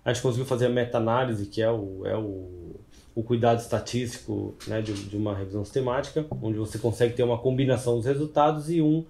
a 0.03 0.13
gente 0.13 0.21
conseguiu 0.21 0.45
fazer 0.45 0.67
a 0.67 0.69
meta-análise, 0.69 1.45
que 1.45 1.61
é 1.61 1.71
o, 1.71 2.05
é 2.05 2.17
o, 2.17 2.75
o 3.15 3.23
cuidado 3.23 3.59
estatístico 3.59 4.55
né, 4.67 4.81
de, 4.81 4.93
de 4.93 5.17
uma 5.17 5.35
revisão 5.35 5.63
sistemática, 5.63 6.25
onde 6.41 6.57
você 6.57 6.77
consegue 6.77 7.13
ter 7.13 7.23
uma 7.23 7.37
combinação 7.37 7.95
dos 7.95 8.05
resultados 8.05 8.69
e 8.69 8.81
um 8.81 9.05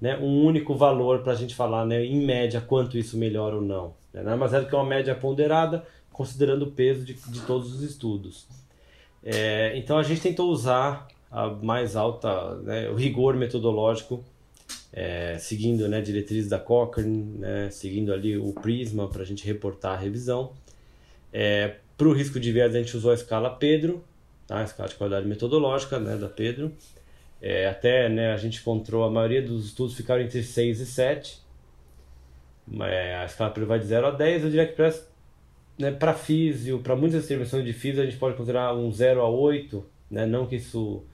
né, 0.00 0.16
um 0.18 0.44
único 0.44 0.74
valor 0.74 1.20
para 1.20 1.32
a 1.32 1.36
gente 1.36 1.54
falar, 1.54 1.86
né, 1.86 2.04
em 2.04 2.24
média, 2.24 2.60
quanto 2.60 2.98
isso 2.98 3.16
melhora 3.16 3.56
ou 3.56 3.62
não. 3.62 3.94
Né? 4.12 4.22
Mais 4.34 4.52
é 4.52 4.60
do 4.60 4.66
que 4.66 4.74
uma 4.74 4.84
média 4.84 5.14
ponderada, 5.14 5.84
considerando 6.12 6.64
o 6.64 6.70
peso 6.70 7.04
de, 7.04 7.14
de 7.14 7.40
todos 7.40 7.74
os 7.74 7.82
estudos. 7.82 8.46
É, 9.22 9.76
então 9.76 9.96
a 9.96 10.02
gente 10.02 10.20
tentou 10.20 10.50
usar 10.50 11.08
a 11.30 11.48
mais 11.48 11.96
alta, 11.96 12.56
né, 12.56 12.88
o 12.90 12.94
rigor 12.94 13.34
metodológico, 13.34 14.22
é, 14.92 15.36
seguindo 15.38 15.88
né, 15.88 16.00
diretrizes 16.00 16.48
da 16.48 16.58
Cochrane, 16.58 17.38
né, 17.38 17.68
seguindo 17.70 18.12
ali 18.12 18.38
o 18.38 18.52
Prisma 18.52 19.08
para 19.08 19.22
a 19.22 19.26
gente 19.26 19.44
reportar 19.44 19.94
a 19.94 19.96
revisão. 19.96 20.52
É, 21.32 21.76
para 21.96 22.06
o 22.06 22.12
risco 22.12 22.38
de 22.38 22.52
viés 22.52 22.74
a 22.74 22.78
gente 22.78 22.96
usou 22.96 23.10
a 23.10 23.14
escala 23.14 23.50
Pedro, 23.50 24.04
tá? 24.46 24.58
a 24.58 24.64
escala 24.64 24.88
de 24.88 24.94
qualidade 24.94 25.26
metodológica 25.26 25.98
né, 25.98 26.16
da 26.16 26.28
Pedro. 26.28 26.72
É, 27.46 27.68
até 27.68 28.08
né, 28.08 28.32
a 28.32 28.38
gente 28.38 28.58
encontrou, 28.58 29.04
a 29.04 29.10
maioria 29.10 29.42
dos 29.42 29.66
estudos 29.66 29.94
ficaram 29.94 30.22
entre 30.22 30.42
6 30.42 30.80
e 30.80 30.86
7. 30.86 31.42
É, 32.80 33.16
a 33.16 33.26
escala 33.26 33.52
vai 33.66 33.78
de 33.78 33.84
0 33.84 34.06
a 34.06 34.10
10. 34.10 34.44
Eu 34.44 34.48
diria 34.48 34.66
que 34.66 34.72
para 34.72 34.94
né, 35.78 36.14
físio, 36.14 36.78
para 36.78 36.96
muitas 36.96 37.26
intervenções 37.26 37.62
de 37.62 37.74
físio, 37.74 38.02
a 38.02 38.06
gente 38.06 38.16
pode 38.16 38.34
considerar 38.34 38.74
um 38.74 38.90
0 38.90 39.20
a 39.20 39.28
8. 39.28 39.84
Né, 40.10 40.24
não 40.24 40.46
que 40.46 40.56
isso 40.56 41.04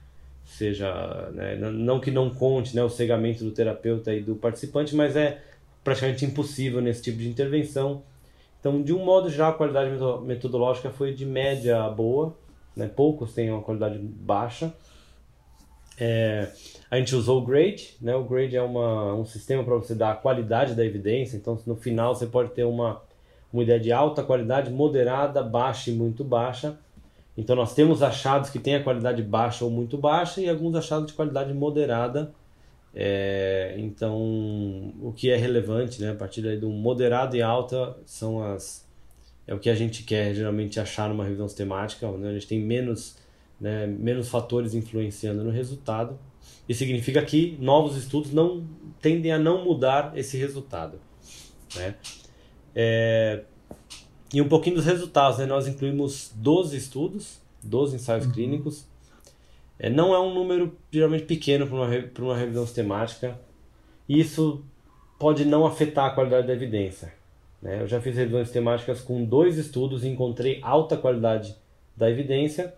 seja. 0.44 1.32
Né, 1.32 1.56
não 1.56 1.98
que 1.98 2.12
não 2.12 2.30
conte 2.30 2.76
né, 2.76 2.84
o 2.84 2.88
cegamento 2.88 3.42
do 3.42 3.50
terapeuta 3.50 4.14
e 4.14 4.20
do 4.20 4.36
participante, 4.36 4.94
mas 4.94 5.16
é 5.16 5.42
praticamente 5.82 6.24
impossível 6.24 6.80
nesse 6.80 7.02
tipo 7.02 7.18
de 7.18 7.28
intervenção. 7.28 8.04
Então, 8.60 8.80
de 8.80 8.94
um 8.94 9.04
modo 9.04 9.28
geral, 9.28 9.50
a 9.50 9.54
qualidade 9.54 9.90
metodológica 10.24 10.90
foi 10.90 11.12
de 11.12 11.26
média 11.26 11.90
boa. 11.90 12.36
Né, 12.76 12.86
poucos 12.86 13.34
têm 13.34 13.50
uma 13.50 13.62
qualidade 13.62 13.98
baixa. 13.98 14.72
É, 16.00 16.48
a 16.90 16.96
gente 16.96 17.14
usou 17.14 17.42
o 17.42 17.44
grade, 17.44 17.94
né? 18.00 18.16
O 18.16 18.24
grade 18.24 18.56
é 18.56 18.62
uma, 18.62 19.14
um 19.14 19.24
sistema 19.24 19.62
para 19.62 19.74
você 19.74 19.94
dar 19.94 20.12
a 20.12 20.16
qualidade 20.16 20.74
da 20.74 20.84
evidência. 20.84 21.36
Então, 21.36 21.58
no 21.66 21.76
final 21.76 22.14
você 22.14 22.26
pode 22.26 22.50
ter 22.50 22.64
uma, 22.64 23.02
uma 23.52 23.62
ideia 23.62 23.78
de 23.78 23.92
alta 23.92 24.22
qualidade, 24.22 24.70
moderada, 24.70 25.42
baixa 25.42 25.90
e 25.90 25.94
muito 25.94 26.24
baixa. 26.24 26.78
Então, 27.36 27.54
nós 27.54 27.74
temos 27.74 28.02
achados 28.02 28.50
que 28.50 28.58
têm 28.58 28.76
a 28.76 28.82
qualidade 28.82 29.22
baixa 29.22 29.64
ou 29.64 29.70
muito 29.70 29.98
baixa 29.98 30.40
e 30.40 30.48
alguns 30.48 30.74
achados 30.74 31.06
de 31.06 31.12
qualidade 31.12 31.52
moderada. 31.52 32.32
É, 32.94 33.74
então, 33.78 34.16
o 35.00 35.12
que 35.14 35.30
é 35.30 35.36
relevante, 35.36 36.00
né? 36.00 36.12
A 36.12 36.14
partir 36.14 36.42
daí 36.42 36.56
do 36.56 36.70
moderado 36.70 37.36
e 37.36 37.42
alta 37.42 37.96
são 38.06 38.42
as 38.42 38.88
é 39.46 39.54
o 39.54 39.58
que 39.58 39.68
a 39.68 39.74
gente 39.74 40.04
quer 40.04 40.32
geralmente 40.32 40.78
achar 40.78 41.08
numa 41.08 41.24
revisão 41.24 41.48
sistemática, 41.48 42.06
onde 42.06 42.24
a 42.24 42.32
gente 42.32 42.46
tem 42.46 42.60
menos 42.60 43.16
né, 43.60 43.86
menos 43.86 44.28
fatores 44.28 44.74
influenciando 44.74 45.44
no 45.44 45.50
resultado. 45.50 46.18
Isso 46.68 46.78
significa 46.78 47.22
que 47.22 47.56
novos 47.60 47.96
estudos 47.96 48.32
não 48.32 48.64
tendem 49.00 49.32
a 49.32 49.38
não 49.38 49.64
mudar 49.64 50.12
esse 50.16 50.36
resultado. 50.36 50.98
Né? 51.76 51.94
É, 52.74 53.42
E 54.32 54.40
um 54.40 54.48
pouquinho 54.48 54.76
dos 54.76 54.84
resultados, 54.86 55.38
né? 55.38 55.46
Nós 55.46 55.66
incluímos 55.66 56.30
12 56.36 56.76
estudos, 56.76 57.40
12 57.62 57.96
ensaios 57.96 58.26
uhum. 58.26 58.32
clínicos. 58.32 58.86
É, 59.78 59.90
não 59.90 60.14
é 60.14 60.20
um 60.20 60.32
número 60.32 60.76
geralmente 60.90 61.24
pequeno 61.24 61.66
para 61.66 61.76
uma, 61.76 61.86
uma 62.18 62.36
revisão 62.36 62.64
sistemática. 62.64 63.38
E 64.08 64.20
isso 64.20 64.64
pode 65.18 65.44
não 65.44 65.66
afetar 65.66 66.06
a 66.06 66.10
qualidade 66.10 66.46
da 66.46 66.52
evidência. 66.52 67.12
Né? 67.60 67.82
Eu 67.82 67.86
já 67.86 68.00
fiz 68.00 68.16
revisões 68.16 68.50
temáticas 68.50 69.00
com 69.00 69.24
dois 69.24 69.58
estudos 69.58 70.04
e 70.04 70.08
encontrei 70.08 70.60
alta 70.62 70.96
qualidade 70.96 71.56
da 71.96 72.10
evidência. 72.10 72.74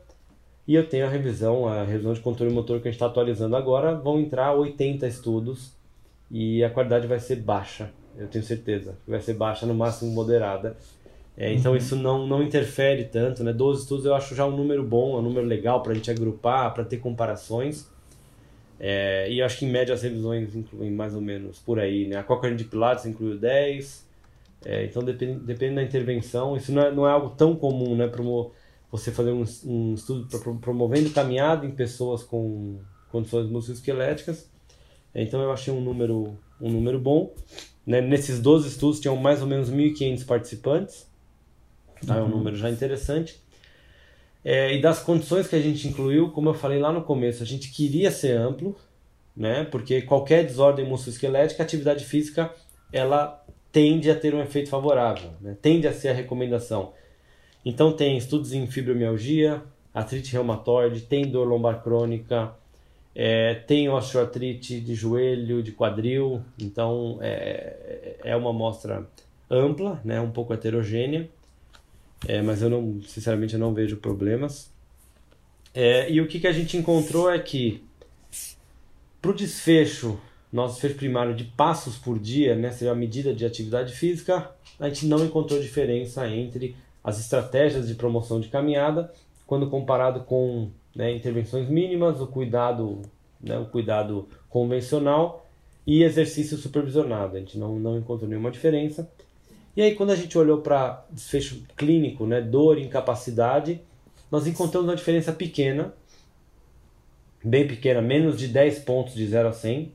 E 0.66 0.74
eu 0.74 0.88
tenho 0.88 1.06
a 1.06 1.08
revisão, 1.08 1.66
a 1.66 1.82
revisão 1.84 2.12
de 2.12 2.20
controle 2.20 2.52
motor 2.52 2.80
que 2.80 2.88
a 2.88 2.90
gente 2.90 2.96
está 2.96 3.06
atualizando 3.06 3.56
agora, 3.56 3.94
vão 3.94 4.20
entrar 4.20 4.54
80 4.54 5.06
estudos 5.06 5.72
e 6.30 6.62
a 6.62 6.70
qualidade 6.70 7.06
vai 7.06 7.18
ser 7.18 7.36
baixa, 7.36 7.90
eu 8.16 8.28
tenho 8.28 8.44
certeza. 8.44 8.96
Vai 9.06 9.20
ser 9.20 9.34
baixa, 9.34 9.66
no 9.66 9.74
máximo 9.74 10.12
moderada. 10.12 10.76
É, 11.36 11.52
então 11.52 11.72
uhum. 11.72 11.78
isso 11.78 11.96
não, 11.96 12.26
não 12.26 12.42
interfere 12.42 13.04
tanto, 13.04 13.42
né? 13.42 13.52
12 13.52 13.82
estudos 13.82 14.04
eu 14.04 14.14
acho 14.14 14.34
já 14.34 14.46
um 14.46 14.56
número 14.56 14.82
bom, 14.82 15.18
um 15.18 15.22
número 15.22 15.46
legal 15.46 15.82
para 15.82 15.92
a 15.92 15.94
gente 15.94 16.10
agrupar, 16.10 16.72
para 16.74 16.84
ter 16.84 16.98
comparações. 16.98 17.90
É, 18.78 19.30
e 19.30 19.38
eu 19.38 19.46
acho 19.46 19.58
que 19.58 19.64
em 19.64 19.70
média 19.70 19.94
as 19.94 20.02
revisões 20.02 20.54
incluem 20.54 20.90
mais 20.90 21.14
ou 21.14 21.20
menos 21.20 21.58
por 21.58 21.78
aí, 21.78 22.06
né? 22.06 22.16
A 22.16 22.22
Cochrane 22.22 22.56
de 22.56 22.64
Pilates 22.64 23.06
incluiu 23.06 23.38
10. 23.38 24.06
É, 24.64 24.84
então 24.84 25.02
depende, 25.02 25.40
depende 25.40 25.76
da 25.76 25.82
intervenção. 25.82 26.56
Isso 26.56 26.72
não 26.72 26.82
é, 26.82 26.90
não 26.92 27.06
é 27.06 27.10
algo 27.10 27.30
tão 27.30 27.56
comum, 27.56 27.96
né? 27.96 28.08
Promo, 28.08 28.52
você 28.92 29.10
fazer 29.10 29.32
um, 29.32 29.42
um 29.64 29.94
estudo 29.94 30.28
promovendo 30.60 31.08
caminhada 31.10 31.64
em 31.64 31.70
pessoas 31.70 32.22
com 32.22 32.78
condições 33.10 33.48
musculoesqueléticas. 33.48 34.50
Então 35.14 35.40
eu 35.40 35.50
achei 35.50 35.72
um 35.72 35.80
número, 35.80 36.38
um 36.60 36.70
número 36.70 37.00
bom. 37.00 37.34
Né? 37.86 38.02
Nesses 38.02 38.38
12 38.38 38.68
estudos 38.68 39.00
tinham 39.00 39.16
mais 39.16 39.40
ou 39.40 39.48
menos 39.48 39.70
1.500 39.70 40.26
participantes. 40.26 41.10
Tá? 42.06 42.16
É 42.16 42.20
um 42.20 42.24
uhum. 42.24 42.30
número 42.30 42.56
já 42.56 42.68
interessante. 42.68 43.40
É, 44.44 44.74
e 44.74 44.82
das 44.82 45.00
condições 45.00 45.48
que 45.48 45.56
a 45.56 45.60
gente 45.60 45.88
incluiu, 45.88 46.30
como 46.30 46.50
eu 46.50 46.54
falei 46.54 46.78
lá 46.78 46.92
no 46.92 47.02
começo, 47.02 47.42
a 47.42 47.46
gente 47.46 47.70
queria 47.70 48.10
ser 48.10 48.36
amplo, 48.36 48.76
né? 49.36 49.64
Porque 49.64 50.02
qualquer 50.02 50.44
desordem 50.44 50.86
musculoesquelética, 50.86 51.62
a 51.62 51.64
atividade 51.64 52.04
física, 52.04 52.52
ela 52.92 53.42
tende 53.70 54.10
a 54.10 54.16
ter 54.16 54.34
um 54.34 54.42
efeito 54.42 54.68
favorável, 54.68 55.30
né? 55.40 55.56
tende 55.62 55.88
a 55.88 55.92
ser 55.92 56.08
a 56.08 56.12
recomendação. 56.12 56.92
Então 57.64 57.92
tem 57.92 58.16
estudos 58.16 58.52
em 58.52 58.66
fibromialgia, 58.66 59.62
artrite 59.94 60.32
reumatoide, 60.32 61.02
tem 61.02 61.30
dor 61.30 61.46
lombar 61.46 61.82
crônica, 61.82 62.52
é, 63.14 63.54
tem 63.54 63.88
osteoartrite 63.88 64.80
de 64.80 64.94
joelho, 64.94 65.62
de 65.62 65.72
quadril, 65.72 66.42
então 66.58 67.18
é, 67.20 68.16
é 68.24 68.36
uma 68.36 68.50
amostra 68.50 69.06
ampla, 69.50 70.00
né, 70.04 70.20
um 70.20 70.30
pouco 70.30 70.54
heterogênea, 70.54 71.28
é, 72.26 72.40
mas 72.40 72.62
eu 72.62 72.70
não, 72.70 73.02
sinceramente, 73.02 73.54
eu 73.54 73.60
não 73.60 73.74
vejo 73.74 73.96
problemas. 73.98 74.70
É, 75.74 76.10
e 76.10 76.20
o 76.20 76.26
que, 76.26 76.40
que 76.40 76.46
a 76.46 76.52
gente 76.52 76.76
encontrou 76.76 77.30
é 77.30 77.38
que 77.38 77.84
para 79.20 79.30
o 79.30 79.34
desfecho, 79.34 80.18
nosso 80.52 80.74
desfecho 80.74 80.96
primário 80.96 81.34
de 81.34 81.44
passos 81.44 81.96
por 81.96 82.18
dia, 82.18 82.54
né, 82.54 82.70
seria 82.70 82.92
a 82.92 82.96
medida 82.96 83.34
de 83.34 83.44
atividade 83.44 83.94
física, 83.94 84.50
a 84.80 84.88
gente 84.88 85.06
não 85.06 85.24
encontrou 85.24 85.60
diferença 85.60 86.28
entre 86.28 86.74
as 87.02 87.18
estratégias 87.18 87.88
de 87.88 87.94
promoção 87.94 88.40
de 88.40 88.48
caminhada 88.48 89.12
quando 89.46 89.68
comparado 89.68 90.20
com 90.20 90.70
né, 90.94 91.14
intervenções 91.14 91.68
mínimas, 91.68 92.20
o 92.20 92.26
cuidado, 92.26 93.02
né, 93.40 93.58
o 93.58 93.66
cuidado 93.66 94.28
convencional 94.48 95.46
e 95.86 96.02
exercício 96.02 96.56
supervisionado. 96.56 97.36
A 97.36 97.40
gente 97.40 97.58
não, 97.58 97.78
não 97.78 97.98
encontrou 97.98 98.28
nenhuma 98.28 98.50
diferença. 98.50 99.10
E 99.76 99.82
aí, 99.82 99.94
quando 99.94 100.10
a 100.10 100.16
gente 100.16 100.36
olhou 100.36 100.60
para 100.60 101.04
desfecho 101.10 101.62
clínico, 101.76 102.26
né, 102.26 102.40
dor 102.40 102.78
incapacidade, 102.78 103.80
nós 104.30 104.46
encontramos 104.46 104.88
uma 104.88 104.96
diferença 104.96 105.32
pequena, 105.32 105.94
bem 107.44 107.66
pequena, 107.66 108.00
menos 108.00 108.38
de 108.38 108.48
10 108.48 108.80
pontos 108.80 109.14
de 109.14 109.26
0 109.26 109.48
a 109.48 109.52
100. 109.52 109.92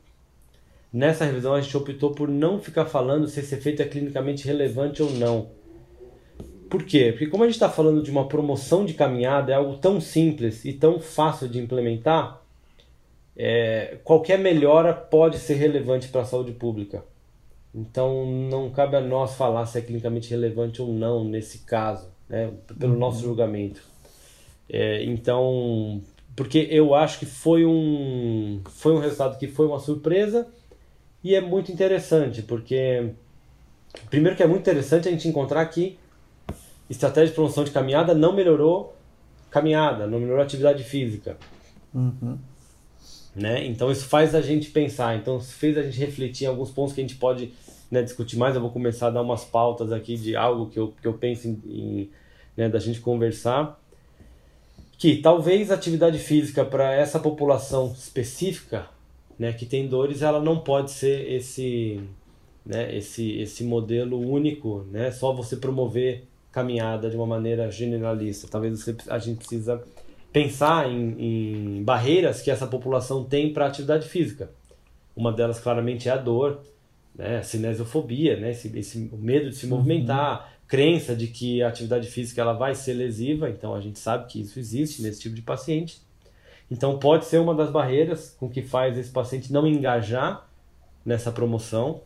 Nessa 0.91 1.25
revisão, 1.25 1.53
a 1.53 1.61
gente 1.61 1.75
optou 1.77 2.11
por 2.11 2.27
não 2.27 2.59
ficar 2.59 2.85
falando 2.85 3.27
se 3.27 3.39
esse 3.39 3.55
efeito 3.55 3.81
é 3.81 3.85
clinicamente 3.85 4.45
relevante 4.45 5.01
ou 5.01 5.11
não. 5.11 5.56
Por 6.69 6.83
quê? 6.83 7.11
Porque 7.11 7.27
como 7.27 7.43
a 7.43 7.47
gente 7.47 7.55
está 7.55 7.69
falando 7.69 8.01
de 8.01 8.11
uma 8.11 8.27
promoção 8.27 8.85
de 8.85 8.93
caminhada, 8.93 9.51
é 9.51 9.55
algo 9.55 9.77
tão 9.77 10.01
simples 10.01 10.65
e 10.65 10.73
tão 10.73 10.99
fácil 10.99 11.47
de 11.47 11.59
implementar, 11.59 12.41
é, 13.35 13.97
qualquer 14.03 14.39
melhora 14.39 14.93
pode 14.93 15.37
ser 15.37 15.55
relevante 15.55 16.07
para 16.07 16.21
a 16.21 16.25
saúde 16.25 16.51
pública. 16.51 17.03
Então 17.73 18.25
não 18.25 18.69
cabe 18.71 18.95
a 18.95 19.01
nós 19.01 19.35
falar 19.35 19.65
se 19.67 19.77
é 19.77 19.81
clinicamente 19.81 20.31
relevante 20.31 20.81
ou 20.81 20.91
não 20.91 21.23
nesse 21.23 21.59
caso, 21.59 22.07
né, 22.27 22.51
pelo 22.79 22.93
uhum. 22.93 22.99
nosso 22.99 23.21
julgamento. 23.21 23.81
É, 24.69 25.03
então, 25.03 26.01
porque 26.35 26.67
eu 26.71 26.95
acho 26.95 27.19
que 27.19 27.25
foi 27.25 27.65
um, 27.65 28.61
foi 28.65 28.93
um 28.93 28.99
resultado 28.99 29.37
que 29.37 29.47
foi 29.47 29.67
uma 29.67 29.79
surpresa 29.79 30.47
e 31.23 31.35
é 31.35 31.41
muito 31.41 31.71
interessante, 31.71 32.41
porque 32.41 33.11
primeiro 34.09 34.35
que 34.35 34.43
é 34.43 34.47
muito 34.47 34.61
interessante 34.61 35.07
a 35.07 35.11
gente 35.11 35.27
encontrar 35.27 35.65
que 35.67 35.97
estratégia 36.89 37.29
de 37.29 37.35
promoção 37.35 37.63
de 37.63 37.71
caminhada 37.71 38.13
não 38.13 38.33
melhorou 38.33 38.95
caminhada, 39.49 40.07
não 40.07 40.19
melhorou 40.19 40.43
atividade 40.43 40.83
física. 40.83 41.37
Uhum. 41.93 42.37
Né? 43.35 43.65
Então 43.65 43.91
isso 43.91 44.05
faz 44.05 44.33
a 44.33 44.41
gente 44.41 44.69
pensar, 44.71 45.15
então 45.15 45.39
fez 45.39 45.77
a 45.77 45.83
gente 45.83 45.99
refletir 45.99 46.45
em 46.45 46.47
alguns 46.47 46.71
pontos 46.71 46.93
que 46.93 47.01
a 47.01 47.03
gente 47.03 47.15
pode 47.15 47.53
né, 47.89 48.01
discutir 48.01 48.37
mais. 48.37 48.55
Eu 48.55 48.61
vou 48.61 48.71
começar 48.71 49.07
a 49.07 49.11
dar 49.11 49.21
umas 49.21 49.45
pautas 49.45 49.91
aqui 49.91 50.17
de 50.17 50.35
algo 50.35 50.69
que 50.69 50.79
eu, 50.79 50.93
que 51.01 51.07
eu 51.07 51.13
penso 51.13 51.47
em, 51.47 51.61
em 51.65 52.09
né, 52.55 52.67
da 52.67 52.79
gente 52.79 52.99
conversar. 52.99 53.79
Que 54.97 55.17
talvez 55.17 55.69
a 55.69 55.75
atividade 55.75 56.17
física 56.17 56.65
para 56.65 56.91
essa 56.93 57.19
população 57.19 57.93
específica, 57.95 58.87
né, 59.37 59.53
que 59.53 59.65
tem 59.65 59.87
dores, 59.87 60.23
ela 60.23 60.41
não 60.41 60.59
pode 60.59 60.89
ser 60.89 61.31
esse, 61.31 62.01
né, 62.65 62.95
esse, 62.95 63.39
esse 63.39 63.63
modelo 63.63 64.19
único, 64.19 64.83
né, 64.91 65.11
só 65.11 65.31
você 65.31 65.55
promover 65.55 66.23
caminhada 66.51 67.09
de 67.09 67.15
uma 67.15 67.25
maneira 67.25 67.69
generalista. 67.69 68.47
Talvez 68.49 68.79
você, 68.79 68.95
a 69.07 69.19
gente 69.19 69.37
precisa 69.37 69.83
pensar 70.31 70.89
em, 70.89 71.77
em 71.79 71.83
barreiras 71.83 72.41
que 72.41 72.51
essa 72.51 72.67
população 72.67 73.23
tem 73.23 73.53
para 73.53 73.65
a 73.65 73.67
atividade 73.67 74.07
física. 74.07 74.49
Uma 75.15 75.31
delas 75.31 75.59
claramente 75.59 76.09
é 76.09 76.11
a 76.11 76.17
dor, 76.17 76.61
né, 77.15 77.37
a 77.37 77.43
cinesiofobia, 77.43 78.39
né, 78.39 78.51
esse, 78.51 78.77
esse 78.77 79.09
o 79.11 79.17
medo 79.17 79.49
de 79.49 79.55
se 79.55 79.65
movimentar, 79.65 80.41
uhum. 80.41 80.67
crença 80.67 81.15
de 81.15 81.27
que 81.27 81.63
a 81.63 81.67
atividade 81.67 82.07
física 82.07 82.41
ela 82.41 82.53
vai 82.53 82.75
ser 82.75 82.93
lesiva, 82.93 83.49
então 83.49 83.73
a 83.73 83.81
gente 83.81 83.97
sabe 83.97 84.27
que 84.27 84.41
isso 84.41 84.59
existe 84.59 85.01
nesse 85.01 85.21
tipo 85.21 85.35
de 85.35 85.41
paciente. 85.41 86.01
Então 86.69 86.99
pode 86.99 87.25
ser 87.25 87.39
uma 87.39 87.55
das 87.55 87.71
barreiras 87.71 88.35
com 88.39 88.49
que 88.49 88.61
faz 88.61 88.97
esse 88.97 89.09
paciente 89.09 89.51
não 89.51 89.65
engajar 89.65 90.47
nessa 91.05 91.31
promoção. 91.31 92.01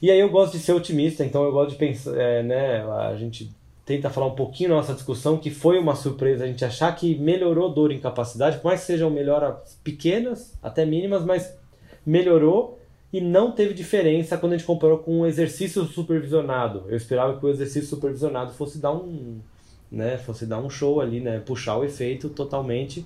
E 0.00 0.10
aí 0.10 0.18
eu 0.18 0.30
gosto 0.30 0.52
de 0.52 0.60
ser 0.60 0.72
otimista, 0.72 1.24
então 1.24 1.44
eu 1.44 1.52
gosto 1.52 1.72
de 1.72 1.76
pensar, 1.76 2.16
é, 2.16 2.42
né, 2.42 2.82
a 2.82 3.14
gente 3.16 3.50
tenta 3.84 4.08
falar 4.08 4.28
um 4.28 4.34
pouquinho 4.34 4.70
na 4.70 4.76
nossa 4.76 4.94
discussão 4.94 5.36
que 5.36 5.50
foi 5.50 5.78
uma 5.78 5.94
surpresa 5.94 6.44
a 6.44 6.46
gente 6.46 6.64
achar 6.64 6.94
que 6.94 7.18
melhorou 7.18 7.72
dor 7.72 7.92
e 7.92 7.96
incapacidade, 7.96 8.58
por 8.58 8.66
mais 8.68 8.80
que 8.80 8.86
sejam 8.86 9.10
melhoras 9.10 9.78
pequenas, 9.84 10.56
até 10.62 10.86
mínimas, 10.86 11.24
mas 11.24 11.54
melhorou 12.06 12.78
e 13.12 13.20
não 13.20 13.52
teve 13.52 13.74
diferença 13.74 14.38
quando 14.38 14.52
a 14.52 14.56
gente 14.56 14.66
comparou 14.66 14.98
com 14.98 15.20
um 15.20 15.26
exercício 15.26 15.84
supervisionado. 15.84 16.84
Eu 16.88 16.96
esperava 16.96 17.38
que 17.38 17.44
o 17.44 17.48
exercício 17.48 17.88
supervisionado 17.88 18.52
fosse 18.52 18.78
dar 18.78 18.92
um, 18.92 19.40
né, 19.90 20.16
fosse 20.16 20.46
dar 20.46 20.60
um 20.60 20.70
show 20.70 21.00
ali, 21.00 21.20
né, 21.20 21.40
puxar 21.40 21.76
o 21.76 21.84
efeito 21.84 22.30
totalmente, 22.30 23.04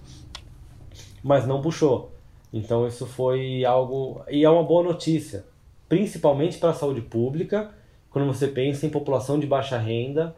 mas 1.22 1.46
não 1.46 1.62
puxou. 1.62 2.12
Então 2.52 2.86
isso 2.86 3.06
foi 3.06 3.64
algo 3.64 4.22
e 4.28 4.44
é 4.44 4.50
uma 4.50 4.62
boa 4.62 4.84
notícia, 4.84 5.44
principalmente 5.88 6.58
para 6.58 6.70
a 6.70 6.74
saúde 6.74 7.00
pública, 7.00 7.70
quando 8.10 8.26
você 8.26 8.48
pensa 8.48 8.86
em 8.86 8.90
população 8.90 9.38
de 9.38 9.46
baixa 9.46 9.78
renda, 9.78 10.34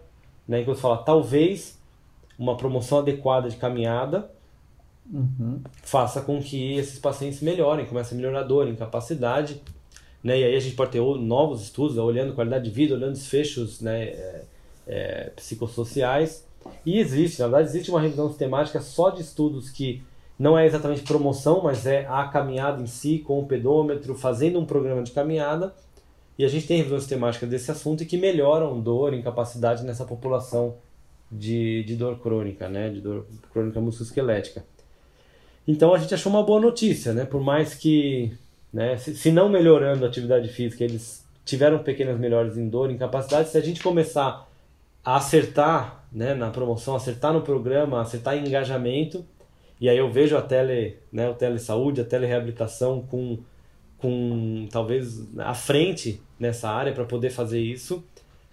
né, 0.46 0.60
que 0.60 0.66
você 0.66 0.80
fala 0.80 0.98
talvez 0.98 1.78
uma 2.38 2.56
promoção 2.56 2.98
adequada 2.98 3.48
de 3.48 3.56
caminhada 3.56 4.30
uhum. 5.12 5.60
faça 5.82 6.20
com 6.20 6.40
que 6.40 6.74
esses 6.74 6.98
pacientes 6.98 7.40
melhorem, 7.40 7.86
comecem 7.86 8.16
a 8.16 8.20
melhorar 8.20 8.40
a 8.40 8.44
dor, 8.44 8.68
incapacidade, 8.68 9.60
né? 10.22 10.40
E 10.40 10.44
aí 10.44 10.56
a 10.56 10.60
gente 10.60 10.74
pode 10.74 10.92
ter 10.92 11.00
novos 11.00 11.62
estudos, 11.62 11.96
né? 11.96 12.02
olhando 12.02 12.34
qualidade 12.34 12.64
de 12.64 12.70
vida, 12.70 12.94
olhando 12.94 13.12
desfechos, 13.12 13.80
né? 13.80 14.04
É, 14.04 14.44
é, 14.88 15.32
psicossociais. 15.36 16.46
E 16.84 16.98
existe, 16.98 17.40
na 17.40 17.46
verdade, 17.46 17.68
existe 17.68 17.90
uma 17.90 18.00
revisão 18.00 18.28
sistemática 18.28 18.80
só 18.80 19.10
de 19.10 19.20
estudos 19.22 19.70
que 19.70 20.02
não 20.38 20.58
é 20.58 20.66
exatamente 20.66 21.02
promoção, 21.02 21.62
mas 21.62 21.86
é 21.86 22.06
a 22.06 22.24
caminhada 22.28 22.82
em 22.82 22.86
si, 22.86 23.18
com 23.18 23.40
o 23.40 23.46
pedômetro, 23.46 24.14
fazendo 24.14 24.58
um 24.58 24.66
programa 24.66 25.02
de 25.02 25.12
caminhada. 25.12 25.74
E 26.38 26.44
a 26.44 26.48
gente 26.48 26.66
tem 26.66 26.76
revisão 26.76 26.98
sistemática 26.98 27.46
desse 27.46 27.70
assunto 27.70 28.02
e 28.02 28.06
que 28.06 28.18
melhoram 28.18 28.78
dor, 28.78 29.14
incapacidade 29.14 29.82
nessa 29.84 30.04
população 30.04 30.76
de, 31.32 31.82
de 31.84 31.96
dor 31.96 32.18
crônica, 32.18 32.68
né? 32.68 32.90
De 32.90 33.00
dor 33.00 33.26
crônica 33.52 33.80
musculoesquelética. 33.80 34.62
Então 35.66 35.94
a 35.94 35.98
gente 35.98 36.14
achou 36.14 36.30
uma 36.30 36.42
boa 36.42 36.60
notícia, 36.60 37.14
né? 37.14 37.24
Por 37.24 37.40
mais 37.40 37.74
que, 37.74 38.32
né, 38.72 38.98
se, 38.98 39.16
se 39.16 39.32
não 39.32 39.48
melhorando 39.48 40.04
a 40.04 40.08
atividade 40.08 40.48
física, 40.48 40.84
eles 40.84 41.24
tiveram 41.46 41.78
pequenas 41.78 42.18
melhores 42.18 42.58
em 42.58 42.68
dor, 42.68 42.90
incapacidade. 42.90 43.48
Se 43.48 43.56
a 43.56 43.62
gente 43.62 43.82
começar 43.82 44.46
a 45.02 45.16
acertar 45.16 46.04
né, 46.12 46.34
na 46.34 46.50
promoção, 46.50 46.94
acertar 46.94 47.32
no 47.32 47.40
programa, 47.40 48.00
acertar 48.00 48.36
em 48.36 48.46
engajamento, 48.46 49.24
e 49.80 49.88
aí 49.88 49.98
eu 49.98 50.10
vejo 50.10 50.36
a 50.36 50.42
tele, 50.42 50.96
né, 51.12 51.28
o 51.28 51.34
telesaúde, 51.34 52.00
a 52.00 52.04
telereabilitação 52.04 53.02
com, 53.02 53.38
com 53.98 54.66
talvez 54.70 55.22
à 55.38 55.54
frente 55.54 56.20
nessa 56.38 56.70
área 56.70 56.92
para 56.92 57.04
poder 57.04 57.30
fazer 57.30 57.60
isso. 57.60 58.02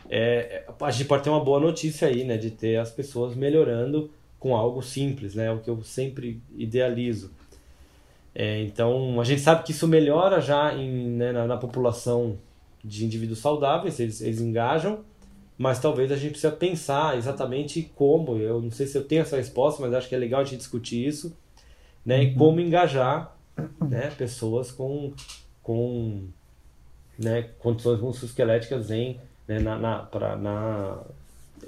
É, 0.09 0.65
a 0.81 0.91
gente 0.91 1.07
pode 1.07 1.23
ter 1.23 1.29
uma 1.29 1.43
boa 1.43 1.59
notícia 1.59 2.07
aí, 2.07 2.23
né, 2.25 2.37
de 2.37 2.51
ter 2.51 2.77
as 2.77 2.91
pessoas 2.91 3.35
melhorando 3.35 4.11
com 4.37 4.55
algo 4.55 4.81
simples, 4.81 5.35
né, 5.35 5.45
é 5.45 5.51
o 5.51 5.59
que 5.59 5.69
eu 5.69 5.81
sempre 5.83 6.41
idealizo. 6.57 7.31
É, 8.35 8.61
então, 8.63 9.21
a 9.21 9.23
gente 9.23 9.41
sabe 9.41 9.63
que 9.63 9.71
isso 9.71 9.87
melhora 9.87 10.41
já 10.41 10.73
em, 10.73 10.89
né, 11.11 11.31
na, 11.31 11.45
na, 11.45 11.55
população 11.55 12.37
de 12.83 13.05
indivíduos 13.05 13.39
saudáveis, 13.39 13.99
eles, 13.99 14.21
eles 14.21 14.41
engajam, 14.41 15.05
mas 15.57 15.79
talvez 15.79 16.11
a 16.11 16.15
gente 16.15 16.31
precisa 16.31 16.51
pensar 16.51 17.17
exatamente 17.17 17.91
como, 17.95 18.37
eu 18.37 18.61
não 18.61 18.71
sei 18.71 18.87
se 18.87 18.97
eu 18.97 19.03
tenho 19.03 19.21
essa 19.21 19.37
resposta, 19.37 19.81
mas 19.81 19.93
acho 19.93 20.09
que 20.09 20.15
é 20.15 20.17
legal 20.17 20.41
a 20.41 20.43
gente 20.43 20.57
discutir 20.57 21.05
isso, 21.05 21.35
né, 22.05 22.17
uhum. 22.17 22.23
e 22.23 22.35
como 22.35 22.59
engajar 22.59 23.35
né, 23.79 24.11
pessoas 24.17 24.71
com, 24.71 25.13
com 25.61 26.23
né, 27.17 27.49
condições 27.59 28.01
musculoesqueléticas 28.01 28.91
em, 28.91 29.19
né, 29.47 29.59
na, 29.59 29.77
na, 29.77 29.99
pra, 29.99 30.35
na, 30.35 31.01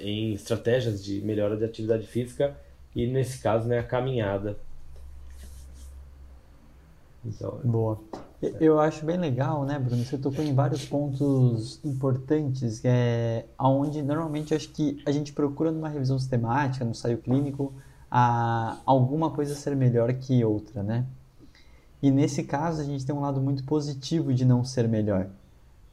em 0.00 0.32
estratégias 0.34 1.02
de 1.02 1.20
melhora 1.22 1.56
de 1.56 1.64
atividade 1.64 2.06
física 2.06 2.56
e, 2.94 3.06
nesse 3.06 3.40
caso, 3.40 3.68
né, 3.68 3.78
a 3.78 3.84
caminhada 3.84 4.56
então, 7.26 7.60
Boa. 7.64 7.98
Eu 8.60 8.78
acho 8.80 9.04
bem 9.04 9.16
legal, 9.16 9.64
né, 9.64 9.78
Bruno? 9.78 10.04
Você 10.04 10.18
tocou 10.18 10.44
em 10.44 10.54
vários 10.54 10.84
pontos 10.84 11.80
importantes, 11.84 12.80
é, 12.84 13.44
onde 13.58 14.02
normalmente 14.02 14.54
acho 14.54 14.68
que 14.70 15.02
a 15.06 15.10
gente 15.10 15.32
procura 15.32 15.70
numa 15.70 15.88
revisão 15.88 16.18
sistemática, 16.18 16.84
no 16.84 16.90
ensaio 16.92 17.18
clínico, 17.18 17.72
a, 18.10 18.78
alguma 18.84 19.30
coisa 19.30 19.54
ser 19.54 19.74
melhor 19.76 20.12
que 20.14 20.44
outra, 20.44 20.82
né? 20.82 21.04
E 22.02 22.10
nesse 22.10 22.44
caso 22.44 22.80
a 22.80 22.84
gente 22.84 23.04
tem 23.04 23.14
um 23.14 23.20
lado 23.20 23.40
muito 23.40 23.64
positivo 23.64 24.32
de 24.32 24.44
não 24.44 24.64
ser 24.64 24.86
melhor, 24.88 25.28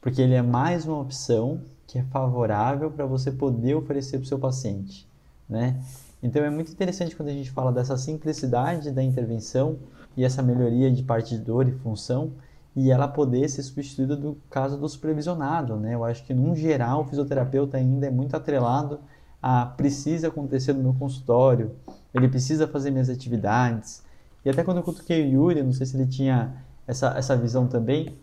porque 0.00 0.20
ele 0.20 0.34
é 0.34 0.42
mais 0.42 0.86
uma 0.86 1.00
opção 1.00 1.60
que 1.86 1.98
é 1.98 2.02
favorável 2.04 2.90
para 2.90 3.06
você 3.06 3.30
poder 3.30 3.74
oferecer 3.74 4.18
para 4.18 4.24
o 4.24 4.28
seu 4.28 4.38
paciente, 4.38 5.08
né? 5.48 5.80
Então 6.22 6.42
é 6.42 6.50
muito 6.50 6.72
interessante 6.72 7.14
quando 7.14 7.28
a 7.28 7.32
gente 7.32 7.50
fala 7.50 7.70
dessa 7.70 7.96
simplicidade 7.96 8.90
da 8.90 9.02
intervenção 9.02 9.76
e 10.16 10.24
essa 10.24 10.42
melhoria 10.42 10.90
de 10.90 11.02
parte 11.02 11.36
de 11.36 11.42
dor 11.42 11.68
e 11.68 11.72
função 11.72 12.32
e 12.76 12.90
ela 12.90 13.06
poder 13.06 13.48
ser 13.48 13.62
substituída 13.62 14.16
do 14.16 14.36
caso 14.50 14.76
do 14.76 14.88
supervisionado, 14.88 15.76
né? 15.76 15.94
Eu 15.94 16.04
acho 16.04 16.24
que, 16.24 16.34
num 16.34 16.56
geral, 16.56 17.02
o 17.02 17.04
fisioterapeuta 17.04 17.76
ainda 17.76 18.06
é 18.06 18.10
muito 18.10 18.36
atrelado 18.36 18.98
a 19.40 19.66
precisa 19.66 20.28
acontecer 20.28 20.72
no 20.72 20.82
meu 20.82 20.94
consultório, 20.94 21.72
ele 22.14 22.28
precisa 22.28 22.66
fazer 22.66 22.90
minhas 22.90 23.10
atividades. 23.10 24.02
E 24.44 24.50
até 24.50 24.64
quando 24.64 24.78
eu 24.78 24.82
cutuquei 24.82 25.22
o 25.22 25.30
Yuri, 25.30 25.62
não 25.62 25.72
sei 25.72 25.86
se 25.86 25.96
ele 25.96 26.06
tinha 26.06 26.54
essa, 26.86 27.08
essa 27.16 27.36
visão 27.36 27.66
também, 27.66 28.14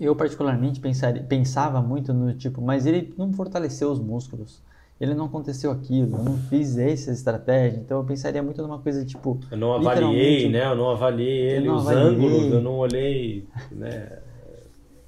eu 0.00 0.16
particularmente 0.16 0.80
pensar, 0.80 1.12
pensava 1.24 1.82
muito 1.82 2.12
no 2.14 2.32
tipo, 2.34 2.62
mas 2.62 2.86
ele 2.86 3.14
não 3.18 3.32
fortaleceu 3.32 3.90
os 3.90 3.98
músculos 3.98 4.62
ele 5.00 5.14
não 5.14 5.24
aconteceu 5.24 5.70
aquilo, 5.70 6.18
eu 6.18 6.22
não 6.22 6.36
fiz 6.36 6.76
essa 6.76 7.10
estratégia, 7.10 7.78
então 7.78 7.98
eu 7.98 8.04
pensaria 8.04 8.42
muito 8.42 8.60
numa 8.60 8.78
coisa 8.78 9.02
tipo. 9.04 9.40
Eu 9.50 9.56
não 9.56 9.72
avaliei, 9.72 10.50
né? 10.50 10.66
Eu 10.66 10.76
não 10.76 10.90
avaliei 10.90 11.52
ele, 11.52 11.68
não 11.68 11.76
os 11.76 11.88
avaliei. 11.88 12.26
ângulos, 12.26 12.52
eu 12.52 12.60
não 12.60 12.78
olhei, 12.78 13.48
né? 13.72 14.18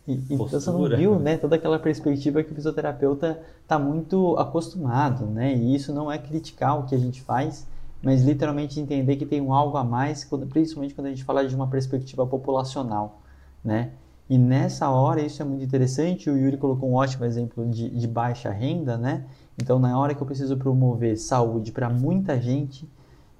E, 0.08 0.14
então 0.30 0.48
você 0.48 0.70
não 0.70 0.88
viu, 0.88 1.18
né, 1.18 1.36
toda 1.36 1.54
aquela 1.54 1.78
perspectiva 1.78 2.42
que 2.42 2.50
o 2.50 2.54
fisioterapeuta 2.54 3.40
está 3.62 3.78
muito 3.78 4.36
acostumado, 4.36 5.26
né? 5.26 5.54
E 5.54 5.74
isso 5.74 5.92
não 5.92 6.10
é 6.10 6.18
criticar 6.18 6.80
o 6.80 6.86
que 6.86 6.94
a 6.94 6.98
gente 6.98 7.20
faz, 7.20 7.68
mas 8.02 8.24
literalmente 8.24 8.80
entender 8.80 9.16
que 9.16 9.26
tem 9.26 9.40
um 9.40 9.52
algo 9.52 9.76
a 9.76 9.84
mais, 9.84 10.28
principalmente 10.50 10.94
quando 10.94 11.06
a 11.06 11.10
gente 11.10 11.22
fala 11.22 11.46
de 11.46 11.54
uma 11.54 11.68
perspectiva 11.68 12.26
populacional, 12.26 13.20
né? 13.62 13.92
E 14.28 14.38
nessa 14.38 14.88
hora 14.88 15.20
isso 15.20 15.42
é 15.42 15.44
muito 15.44 15.62
interessante. 15.62 16.30
O 16.30 16.36
Yuri 16.36 16.56
colocou 16.56 16.88
um 16.88 16.94
ótimo 16.94 17.24
exemplo 17.24 17.66
de, 17.68 17.90
de 17.90 18.08
baixa 18.08 18.50
renda, 18.50 18.96
né? 18.96 19.26
Então, 19.60 19.78
na 19.78 19.98
hora 19.98 20.14
que 20.14 20.22
eu 20.22 20.26
preciso 20.26 20.56
promover 20.56 21.16
saúde 21.18 21.72
para 21.72 21.88
muita 21.88 22.40
gente, 22.40 22.88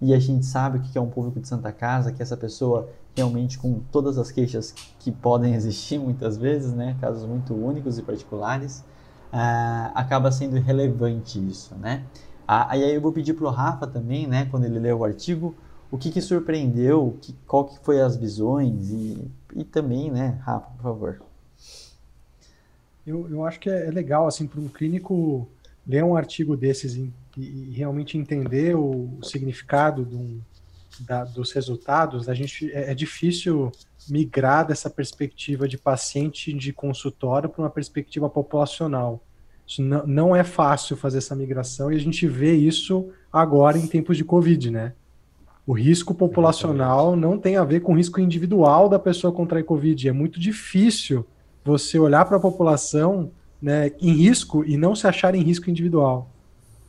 e 0.01 0.12
a 0.12 0.18
gente 0.18 0.44
sabe 0.44 0.79
o 0.79 0.81
que 0.83 0.98
é 0.98 1.01
um 1.01 1.09
público 1.09 1.40
de 1.40 1.46
Santa 1.46 1.70
Casa, 1.70 2.12
que 2.12 2.20
essa 2.20 2.37
pessoa 2.37 2.88
realmente 3.14 3.59
com 3.59 3.81
todas 3.92 4.18
as 4.18 4.31
queixas 4.31 4.75
que 4.98 5.12
podem 5.12 5.55
existir 5.57 5.98
muitas 5.98 6.37
vezes, 6.37 6.72
né, 6.72 6.96
casos 7.01 7.25
muito 7.25 7.55
únicos 7.55 7.98
e 7.98 8.03
particulares, 8.03 8.81
uh, 9.33 9.92
acaba 9.94 10.33
sendo 10.33 10.57
relevante 10.57 11.38
isso, 11.38 11.75
né? 11.77 12.05
Ah, 12.46 12.72
aí 12.72 12.94
eu 12.94 13.01
vou 13.01 13.12
pedir 13.12 13.35
para 13.35 13.46
o 13.46 13.51
Rafa 13.51 13.87
também, 13.87 14.27
né, 14.27 14.46
quando 14.51 14.64
ele 14.64 14.79
leu 14.79 14.98
o 14.98 15.05
artigo, 15.05 15.55
o 15.90 15.96
que, 15.96 16.11
que 16.11 16.20
surpreendeu, 16.20 17.16
que, 17.20 17.33
qual 17.46 17.66
que 17.66 17.79
foi 17.81 18.01
as 18.01 18.16
visões 18.16 18.90
e, 18.90 19.31
e 19.55 19.62
também, 19.62 20.11
né, 20.11 20.40
Rafa, 20.42 20.66
por 20.77 20.83
favor. 20.83 21.22
Eu, 23.07 23.29
eu 23.31 23.44
acho 23.44 23.61
que 23.61 23.70
é, 23.70 23.87
é 23.87 23.90
legal, 23.90 24.27
assim, 24.27 24.46
para 24.46 24.61
um 24.61 24.68
clínico 24.68 25.46
ler 25.87 26.05
um 26.05 26.16
artigo 26.16 26.57
desses 26.57 26.95
e, 26.95 27.12
e 27.37 27.71
realmente 27.73 28.16
entender 28.16 28.77
o, 28.77 29.18
significado 29.23 30.03
um, 30.03 30.40
da, 31.01 31.25
dos 31.25 31.53
resultados, 31.53 32.29
a 32.29 32.35
gente 32.35 32.71
é, 32.73 32.90
é, 32.90 32.95
difícil 32.95 33.73
migrar 34.09 34.66
dessa 34.66 34.90
perspectiva 34.90 35.66
de 35.66 35.79
paciente 35.79 36.53
de 36.53 36.73
consultório 36.73 37.49
para 37.49 37.62
uma 37.62 37.71
perspectiva 37.71 38.29
populacional. 38.29 39.23
Isso 39.66 39.83
não, 39.83 40.07
não 40.07 40.37
é 40.37 40.45
fácil 40.45 40.97
fazer 40.97 41.18
essa 41.18 41.35
migração 41.35 41.92
e 41.92 41.97
a 41.97 42.01
gente 42.01 42.27
vê 42.27 42.55
isso 42.55 43.09
agora 43.33 43.79
em 43.79 43.87
tempos 43.87 44.16
de 44.16 44.25
Covid, 44.25 44.71
né? 44.71 44.92
O 45.64 45.73
risco 45.73 46.12
populacional 46.12 47.14
não 47.14 47.38
tem 47.38 47.57
a 47.57 47.64
ver 47.64 47.81
com 47.81 47.92
o 47.92 47.97
risco 47.97 48.21
individual 48.21 48.88
da 48.88 48.99
pessoa 48.99 49.33
contrair 49.33 49.64
Covid. 49.64 50.09
É 50.09 50.12
muito 50.12 50.40
difícil 50.40 51.25
você 51.64 51.99
olhar 52.01 52.25
para 52.25 52.37
a 52.37 52.40
população 52.40 53.31
né, 53.62 53.92
em 54.01 54.12
risco 54.12 54.64
e 54.64 54.77
não 54.77 54.96
se 54.96 55.07
achar 55.07 55.35
em 55.35 55.42
risco 55.42 55.70
individual. 55.70 56.29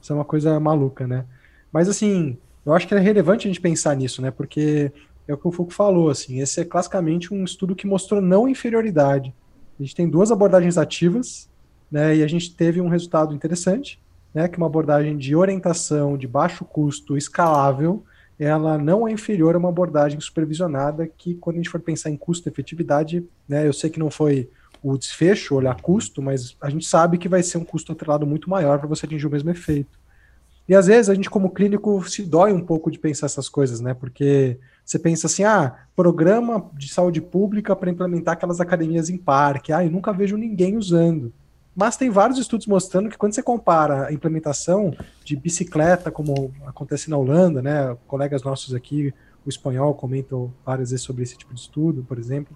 Isso 0.01 0.11
é 0.11 0.15
uma 0.15 0.25
coisa 0.25 0.59
maluca, 0.59 1.05
né? 1.05 1.25
Mas 1.71 1.87
assim, 1.87 2.37
eu 2.65 2.73
acho 2.73 2.87
que 2.87 2.95
é 2.95 2.99
relevante 2.99 3.47
a 3.47 3.49
gente 3.49 3.61
pensar 3.61 3.95
nisso, 3.95 4.21
né? 4.21 4.31
Porque 4.31 4.91
é 5.27 5.33
o 5.33 5.37
que 5.37 5.47
o 5.47 5.51
Foucault 5.51 5.75
falou, 5.75 6.09
assim, 6.09 6.41
esse 6.41 6.59
é 6.59 6.65
classicamente 6.65 7.33
um 7.33 7.43
estudo 7.43 7.75
que 7.75 7.87
mostrou 7.87 8.19
não 8.19 8.47
inferioridade. 8.47 9.33
A 9.79 9.83
gente 9.83 9.95
tem 9.95 10.09
duas 10.09 10.31
abordagens 10.31 10.77
ativas, 10.77 11.49
né? 11.91 12.15
E 12.15 12.23
a 12.23 12.27
gente 12.27 12.55
teve 12.55 12.81
um 12.81 12.89
resultado 12.89 13.33
interessante, 13.33 14.01
né? 14.33 14.47
Que 14.47 14.57
uma 14.57 14.65
abordagem 14.65 15.17
de 15.17 15.35
orientação 15.35 16.17
de 16.17 16.27
baixo 16.27 16.65
custo, 16.65 17.15
escalável, 17.15 18.03
ela 18.39 18.77
não 18.77 19.07
é 19.07 19.11
inferior 19.11 19.55
a 19.55 19.57
uma 19.57 19.69
abordagem 19.69 20.19
supervisionada 20.19 21.07
que, 21.07 21.35
quando 21.35 21.57
a 21.57 21.59
gente 21.59 21.69
for 21.69 21.79
pensar 21.79 22.09
em 22.09 22.17
custo-efetividade, 22.17 23.23
né? 23.47 23.67
Eu 23.67 23.73
sei 23.73 23.89
que 23.89 23.99
não 23.99 24.09
foi 24.09 24.49
o 24.83 24.97
desfecho, 24.97 25.55
olhar 25.55 25.79
custo, 25.81 26.21
mas 26.21 26.57
a 26.61 26.69
gente 26.69 26.85
sabe 26.85 27.17
que 27.17 27.29
vai 27.29 27.41
ser 27.41 27.57
um 27.57 27.63
custo 27.63 27.93
atrelado 27.93 28.27
muito 28.27 28.49
maior 28.49 28.77
para 28.77 28.87
você 28.87 29.05
atingir 29.05 29.25
o 29.25 29.29
mesmo 29.29 29.49
efeito. 29.49 29.97
E 30.67 30.75
às 30.75 30.87
vezes 30.87 31.09
a 31.09 31.15
gente, 31.15 31.29
como 31.29 31.49
clínico, 31.49 32.03
se 32.09 32.23
dói 32.23 32.51
um 32.51 32.61
pouco 32.61 32.91
de 32.91 32.99
pensar 32.99 33.25
essas 33.25 33.49
coisas, 33.49 33.79
né? 33.79 33.93
Porque 33.93 34.57
você 34.83 34.99
pensa 34.99 35.27
assim, 35.27 35.43
ah, 35.43 35.75
programa 35.95 36.69
de 36.73 36.89
saúde 36.89 37.21
pública 37.21 37.75
para 37.75 37.89
implementar 37.89 38.33
aquelas 38.33 38.59
academias 38.59 39.09
em 39.09 39.17
parque. 39.17 39.73
Ah, 39.73 39.83
eu 39.83 39.91
nunca 39.91 40.13
vejo 40.13 40.37
ninguém 40.37 40.77
usando. 40.77 41.33
Mas 41.75 41.97
tem 41.97 42.09
vários 42.09 42.37
estudos 42.37 42.67
mostrando 42.67 43.09
que 43.09 43.17
quando 43.17 43.33
você 43.33 43.43
compara 43.43 44.07
a 44.07 44.13
implementação 44.13 44.95
de 45.23 45.35
bicicleta, 45.35 46.11
como 46.11 46.53
acontece 46.65 47.09
na 47.09 47.17
Holanda, 47.17 47.61
né? 47.61 47.97
Colegas 48.07 48.43
nossos 48.43 48.73
aqui, 48.73 49.13
o 49.45 49.49
espanhol, 49.49 49.93
comentam 49.95 50.53
várias 50.65 50.91
vezes 50.91 51.05
sobre 51.05 51.23
esse 51.23 51.37
tipo 51.37 51.53
de 51.53 51.59
estudo, 51.59 52.05
por 52.07 52.17
exemplo 52.17 52.55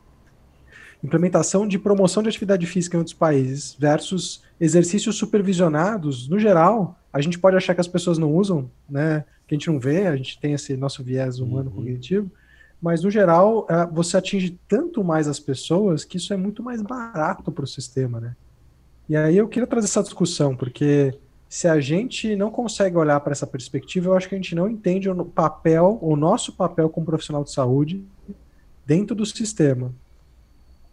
implementação 1.03 1.67
de 1.67 1.77
promoção 1.77 2.23
de 2.23 2.29
atividade 2.29 2.65
física 2.65 2.97
em 2.97 2.99
outros 2.99 3.15
países 3.15 3.75
versus 3.79 4.41
exercícios 4.59 5.15
supervisionados, 5.15 6.27
no 6.27 6.39
geral, 6.39 6.97
a 7.13 7.21
gente 7.21 7.37
pode 7.37 7.55
achar 7.55 7.75
que 7.75 7.81
as 7.81 7.87
pessoas 7.87 8.17
não 8.17 8.33
usam, 8.33 8.69
né? 8.89 9.23
Que 9.47 9.55
a 9.55 9.57
gente 9.57 9.69
não 9.69 9.79
vê, 9.79 10.07
a 10.07 10.15
gente 10.15 10.39
tem 10.39 10.53
esse 10.53 10.75
nosso 10.75 11.03
viés 11.03 11.39
humano 11.39 11.69
uhum. 11.69 11.77
cognitivo, 11.77 12.31
mas 12.81 13.03
no 13.03 13.11
geral 13.11 13.65
é, 13.69 13.85
você 13.85 14.17
atinge 14.17 14.59
tanto 14.67 15.03
mais 15.03 15.27
as 15.27 15.39
pessoas 15.39 16.03
que 16.03 16.17
isso 16.17 16.33
é 16.33 16.37
muito 16.37 16.61
mais 16.61 16.81
barato 16.81 17.51
para 17.51 17.63
o 17.63 17.67
sistema, 17.67 18.19
né? 18.19 18.35
E 19.07 19.15
aí 19.15 19.37
eu 19.37 19.47
queria 19.47 19.67
trazer 19.67 19.85
essa 19.85 20.03
discussão, 20.03 20.55
porque 20.55 21.13
se 21.47 21.67
a 21.67 21.79
gente 21.79 22.35
não 22.35 22.51
consegue 22.51 22.97
olhar 22.97 23.19
para 23.21 23.31
essa 23.31 23.47
perspectiva, 23.47 24.09
eu 24.09 24.17
acho 24.17 24.27
que 24.27 24.35
a 24.35 24.37
gente 24.37 24.53
não 24.53 24.67
entende 24.67 25.09
o 25.09 25.23
papel, 25.23 25.97
o 26.01 26.15
nosso 26.17 26.51
papel 26.51 26.89
como 26.89 27.05
profissional 27.05 27.43
de 27.43 27.51
saúde 27.51 28.03
dentro 28.85 29.15
do 29.15 29.25
sistema 29.25 29.93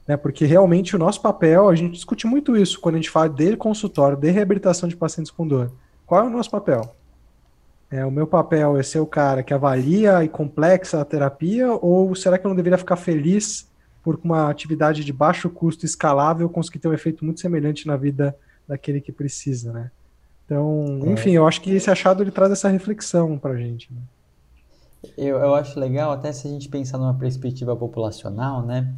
né? 0.06 0.16
Porque 0.16 0.44
realmente 0.44 0.94
o 0.94 0.98
nosso 0.98 1.20
papel, 1.20 1.68
a 1.68 1.74
gente 1.74 1.92
discute 1.92 2.26
muito 2.26 2.56
isso 2.56 2.80
quando 2.80 2.96
a 2.96 2.98
gente 2.98 3.10
fala 3.10 3.28
de 3.28 3.56
consultório, 3.56 4.16
de 4.16 4.30
reabilitação 4.30 4.88
de 4.88 4.96
pacientes 4.96 5.30
com 5.30 5.46
dor. 5.46 5.72
Qual 6.06 6.22
é 6.22 6.26
o 6.26 6.30
nosso 6.30 6.50
papel? 6.50 6.94
É, 7.90 8.04
o 8.04 8.10
meu 8.10 8.26
papel 8.26 8.76
é 8.76 8.82
ser 8.82 8.98
o 8.98 9.06
cara 9.06 9.42
que 9.42 9.54
avalia 9.54 10.24
e 10.24 10.28
complexa 10.28 11.00
a 11.00 11.04
terapia, 11.04 11.72
ou 11.72 12.14
será 12.14 12.38
que 12.38 12.46
eu 12.46 12.48
não 12.48 12.56
deveria 12.56 12.78
ficar 12.78 12.96
feliz 12.96 13.68
por 14.02 14.18
uma 14.22 14.50
atividade 14.50 15.04
de 15.04 15.12
baixo 15.12 15.48
custo 15.48 15.86
escalável 15.86 16.48
conseguir 16.48 16.78
ter 16.78 16.88
um 16.88 16.92
efeito 16.92 17.24
muito 17.24 17.40
semelhante 17.40 17.86
na 17.86 17.96
vida 17.96 18.36
daquele 18.68 19.00
que 19.00 19.12
precisa, 19.12 19.72
né? 19.72 19.90
Então, 20.44 21.00
é. 21.04 21.10
enfim, 21.10 21.30
eu 21.30 21.46
acho 21.46 21.60
que 21.60 21.70
esse 21.70 21.90
achado 21.90 22.22
ele 22.22 22.30
traz 22.30 22.52
essa 22.52 22.68
reflexão 22.68 23.38
para 23.38 23.52
a 23.52 23.56
gente. 23.56 23.90
Né? 23.92 24.00
Eu, 25.16 25.38
eu 25.38 25.54
acho 25.54 25.78
legal, 25.78 26.10
até 26.12 26.32
se 26.32 26.46
a 26.46 26.50
gente 26.50 26.68
pensar 26.68 26.98
numa 26.98 27.14
perspectiva 27.14 27.74
populacional, 27.74 28.64
né? 28.64 28.92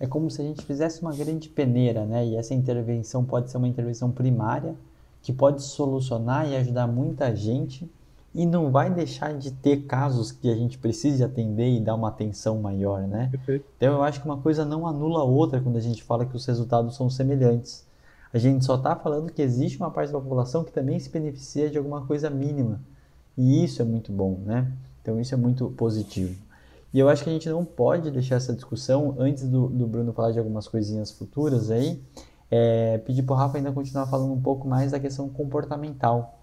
É 0.00 0.06
como 0.06 0.30
se 0.30 0.40
a 0.40 0.44
gente 0.44 0.64
fizesse 0.64 1.02
uma 1.02 1.14
grande 1.14 1.48
peneira, 1.48 2.06
né? 2.06 2.26
E 2.26 2.34
essa 2.34 2.54
intervenção 2.54 3.22
pode 3.22 3.50
ser 3.50 3.58
uma 3.58 3.68
intervenção 3.68 4.10
primária, 4.10 4.74
que 5.22 5.30
pode 5.30 5.62
solucionar 5.62 6.48
e 6.48 6.56
ajudar 6.56 6.86
muita 6.86 7.36
gente, 7.36 7.88
e 8.34 8.46
não 8.46 8.70
vai 8.70 8.90
deixar 8.90 9.36
de 9.36 9.50
ter 9.50 9.82
casos 9.82 10.32
que 10.32 10.50
a 10.50 10.54
gente 10.54 10.78
precise 10.78 11.22
atender 11.22 11.76
e 11.76 11.80
dar 11.80 11.94
uma 11.96 12.08
atenção 12.08 12.58
maior, 12.60 13.02
né? 13.02 13.28
Perfeito. 13.30 13.66
Então 13.76 13.94
eu 13.94 14.02
acho 14.02 14.20
que 14.20 14.26
uma 14.26 14.38
coisa 14.38 14.64
não 14.64 14.86
anula 14.86 15.20
a 15.20 15.24
outra 15.24 15.60
quando 15.60 15.76
a 15.76 15.80
gente 15.80 16.02
fala 16.02 16.24
que 16.24 16.36
os 16.36 16.46
resultados 16.46 16.96
são 16.96 17.10
semelhantes. 17.10 17.84
A 18.32 18.38
gente 18.38 18.64
só 18.64 18.76
está 18.76 18.94
falando 18.94 19.32
que 19.32 19.42
existe 19.42 19.78
uma 19.78 19.90
parte 19.90 20.12
da 20.12 20.20
população 20.20 20.62
que 20.62 20.72
também 20.72 20.98
se 20.98 21.10
beneficia 21.10 21.68
de 21.68 21.76
alguma 21.76 22.06
coisa 22.06 22.30
mínima. 22.30 22.80
E 23.36 23.64
isso 23.64 23.82
é 23.82 23.84
muito 23.84 24.12
bom, 24.12 24.38
né? 24.46 24.72
Então 25.02 25.20
isso 25.20 25.34
é 25.34 25.36
muito 25.36 25.68
positivo. 25.70 26.36
E 26.92 26.98
eu 26.98 27.08
acho 27.08 27.22
que 27.22 27.30
a 27.30 27.32
gente 27.32 27.48
não 27.48 27.64
pode 27.64 28.10
deixar 28.10 28.36
essa 28.36 28.52
discussão 28.52 29.14
antes 29.18 29.48
do, 29.48 29.68
do 29.68 29.86
Bruno 29.86 30.12
falar 30.12 30.32
de 30.32 30.38
algumas 30.38 30.66
coisinhas 30.66 31.10
futuras 31.12 31.70
aí. 31.70 32.02
É, 32.50 32.98
pedir 32.98 33.22
para 33.22 33.34
o 33.34 33.36
Rafa 33.36 33.58
ainda 33.58 33.70
continuar 33.70 34.06
falando 34.06 34.32
um 34.32 34.40
pouco 34.40 34.66
mais 34.66 34.90
da 34.90 34.98
questão 34.98 35.28
comportamental. 35.28 36.40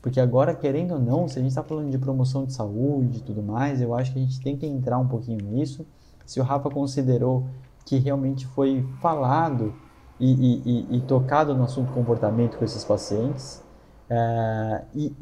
Porque 0.00 0.20
agora, 0.20 0.54
querendo 0.54 0.94
ou 0.94 1.00
não, 1.00 1.28
se 1.28 1.38
a 1.38 1.42
gente 1.42 1.50
está 1.50 1.62
falando 1.62 1.90
de 1.90 1.98
promoção 1.98 2.46
de 2.46 2.52
saúde 2.52 3.18
e 3.18 3.20
tudo 3.20 3.42
mais, 3.42 3.82
eu 3.82 3.94
acho 3.94 4.12
que 4.12 4.18
a 4.18 4.22
gente 4.22 4.40
tem 4.40 4.56
que 4.56 4.64
entrar 4.64 4.98
um 4.98 5.08
pouquinho 5.08 5.44
nisso. 5.44 5.84
Se 6.24 6.40
o 6.40 6.42
Rafa 6.42 6.70
considerou 6.70 7.48
que 7.84 7.98
realmente 7.98 8.46
foi 8.46 8.86
falado 9.00 9.74
e, 10.18 10.32
e, 10.32 10.62
e, 10.64 10.96
e 10.96 11.00
tocado 11.00 11.54
no 11.54 11.64
assunto 11.64 11.92
comportamento 11.92 12.56
com 12.56 12.64
esses 12.64 12.84
pacientes, 12.84 13.62
é, 14.08 14.84
e, 14.94 15.12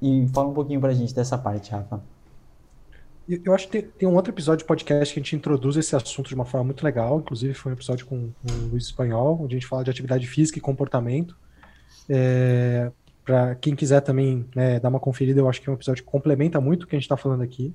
e 0.00 0.28
fala 0.28 0.48
um 0.48 0.54
pouquinho 0.54 0.80
para 0.80 0.90
a 0.90 0.94
gente 0.94 1.14
dessa 1.14 1.36
parte, 1.36 1.70
Rafa. 1.70 2.00
Eu 3.28 3.54
acho 3.54 3.66
que 3.66 3.72
tem, 3.72 3.90
tem, 3.90 4.08
um 4.08 4.14
outro 4.14 4.32
episódio 4.32 4.60
de 4.60 4.64
podcast 4.64 5.12
que 5.12 5.20
a 5.20 5.22
gente 5.22 5.36
introduz 5.36 5.76
esse 5.76 5.94
assunto 5.94 6.28
de 6.28 6.34
uma 6.34 6.46
forma 6.46 6.64
muito 6.64 6.82
legal. 6.82 7.18
Inclusive, 7.18 7.52
foi 7.52 7.72
um 7.72 7.74
episódio 7.74 8.06
com, 8.06 8.30
com 8.30 8.52
o 8.52 8.68
Luiz 8.70 8.84
Espanhol, 8.84 9.38
onde 9.42 9.54
a 9.54 9.58
gente 9.58 9.68
fala 9.68 9.84
de 9.84 9.90
atividade 9.90 10.26
física 10.26 10.58
e 10.58 10.62
comportamento. 10.62 11.36
É, 12.08 12.90
para 13.22 13.54
quem 13.56 13.74
quiser 13.74 14.00
também 14.00 14.46
né, 14.56 14.80
dar 14.80 14.88
uma 14.88 14.98
conferida, 14.98 15.40
eu 15.40 15.48
acho 15.48 15.60
que 15.60 15.68
é 15.68 15.72
um 15.72 15.74
episódio 15.74 16.02
que 16.02 16.10
complementa 16.10 16.58
muito 16.58 16.84
o 16.84 16.86
que 16.86 16.96
a 16.96 16.98
gente 16.98 17.04
está 17.04 17.18
falando 17.18 17.42
aqui. 17.42 17.74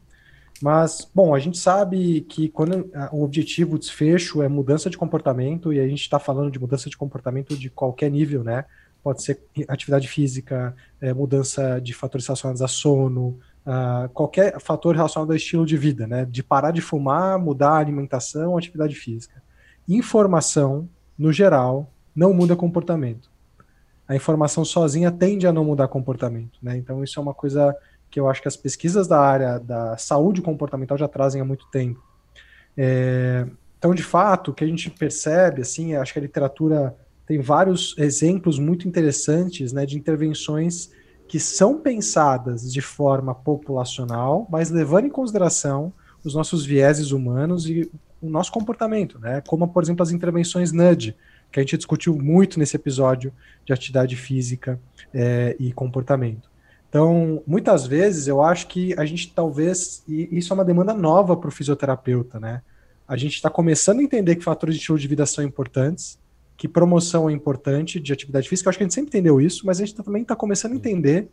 Mas, 0.60 1.08
bom, 1.14 1.36
a 1.36 1.40
gente 1.40 1.60
sabe 1.60 2.22
que 2.22 2.50
quando 2.50 2.90
o 3.12 3.24
objetivo, 3.24 3.76
o 3.76 3.80
desfecho 3.80 4.42
é 4.42 4.48
mudança 4.48 4.90
de 4.90 4.98
comportamento, 4.98 5.72
e 5.72 5.80
a 5.80 5.88
gente 5.88 6.02
está 6.02 6.18
falando 6.18 6.50
de 6.50 6.60
mudança 6.60 6.90
de 6.90 6.98
comportamento 6.98 7.56
de 7.56 7.70
qualquer 7.70 8.10
nível, 8.10 8.44
né? 8.44 8.66
pode 9.04 9.22
ser 9.22 9.44
atividade 9.68 10.08
física, 10.08 10.74
é, 11.02 11.14
mudança 11.14 11.80
de 11.80 11.94
fatores 11.94 12.26
relacionados 12.26 12.62
a 12.62 12.68
sono, 12.68 13.38
uh, 13.66 14.10
qualquer 14.10 14.60
fator 14.60 14.96
relacionado 14.96 15.30
ao 15.30 15.36
estilo 15.36 15.66
de 15.66 15.78
vida, 15.78 16.08
né? 16.08 16.26
De 16.26 16.44
parar 16.44 16.72
de 16.72 16.82
fumar, 16.82 17.40
mudar 17.40 17.72
a 17.72 17.78
alimentação, 17.78 18.58
atividade 18.58 18.96
física. 18.96 19.42
Informação, 19.88 20.88
no 21.18 21.32
geral, 21.32 21.90
não 22.16 22.34
muda 22.34 22.56
comportamento. 22.56 23.32
A 24.08 24.16
informação 24.16 24.64
sozinha 24.64 25.12
tende 25.12 25.48
a 25.48 25.54
não 25.54 25.64
mudar 25.64 25.88
comportamento, 25.88 26.60
né? 26.62 26.78
Então 26.78 27.04
isso 27.04 27.20
é 27.20 27.22
uma 27.22 27.34
coisa 27.34 27.76
que 28.10 28.20
eu 28.20 28.30
acho 28.30 28.42
que 28.42 28.48
as 28.48 28.56
pesquisas 28.56 29.08
da 29.08 29.20
área 29.20 29.60
da 29.60 29.98
saúde 29.98 30.42
comportamental 30.42 30.98
já 30.98 31.08
trazem 31.08 31.42
há 31.42 31.46
muito 31.46 31.66
tempo. 31.72 32.04
É, 32.78 33.48
então, 33.80 33.94
de 33.94 34.04
fato, 34.04 34.52
o 34.52 34.54
que 34.54 34.64
a 34.64 34.68
gente 34.68 34.90
percebe, 34.90 35.62
assim, 35.62 35.96
acho 35.96 36.14
que 36.14 36.20
a 36.20 36.22
literatura 36.22 36.96
tem 37.26 37.40
vários 37.40 37.96
exemplos 37.98 38.60
muito 38.60 38.88
interessantes 38.88 39.74
né, 39.74 39.86
de 39.86 39.98
intervenções 39.98 40.92
que 41.28 41.40
são 41.40 41.80
pensadas 41.80 42.72
de 42.72 42.82
forma 42.82 43.34
populacional, 43.34 44.48
mas 44.50 44.70
levando 44.70 45.06
em 45.06 45.10
consideração 45.10 45.92
os 46.24 46.36
nossos 46.36 46.66
vieses 46.66 47.12
humanos 47.12 47.68
e 47.68 47.92
o 48.22 48.30
nosso 48.30 48.52
comportamento, 48.52 49.20
né? 49.20 49.42
Como, 49.48 49.68
por 49.68 49.84
exemplo, 49.84 50.04
as 50.04 50.12
intervenções 50.12 50.72
NUDGE, 50.72 51.16
que 51.52 51.60
a 51.60 51.64
gente 51.64 51.78
discutiu 51.78 52.16
muito 52.16 52.58
nesse 52.58 52.76
episódio 52.76 53.34
de 53.66 53.74
atividade 53.74 54.16
física 54.16 54.80
é, 55.14 55.56
e 55.60 55.72
comportamento. 55.74 56.50
Então, 56.90 57.42
muitas 57.46 57.86
vezes 57.86 58.28
eu 58.28 58.42
acho 58.42 58.68
que 58.68 58.94
a 58.98 59.06
gente 59.06 59.32
talvez, 59.34 60.04
e 60.08 60.30
isso 60.32 60.54
é 60.54 60.56
uma 60.56 60.64
demanda 60.64 60.94
nova 60.94 61.36
para 61.36 61.48
o 61.48 61.52
fisioterapeuta, 61.52 62.40
né? 62.40 62.62
A 63.08 63.18
gente 63.18 63.36
está 63.36 63.50
começando 63.50 64.00
a 64.00 64.04
entender 64.04 64.36
que 64.36 64.44
fatores 64.44 64.76
de 64.76 64.82
estilo 64.82 64.98
de 64.98 65.08
vida 65.08 65.26
são 65.26 65.44
importantes, 65.44 66.18
que 66.64 66.68
promoção 66.70 67.30
é 67.30 67.34
importante 67.34 68.00
de 68.00 68.14
atividade 68.14 68.48
física. 68.48 68.66
Eu 68.66 68.70
acho 68.70 68.78
que 68.78 68.86
a 68.86 68.88
gente 68.88 68.94
sempre 68.94 69.10
entendeu 69.10 69.42
isso, 69.42 69.66
mas 69.66 69.82
a 69.82 69.86
gente 69.86 70.02
também 70.02 70.22
está 70.22 70.34
começando 70.34 70.72
a 70.72 70.76
entender 70.78 71.30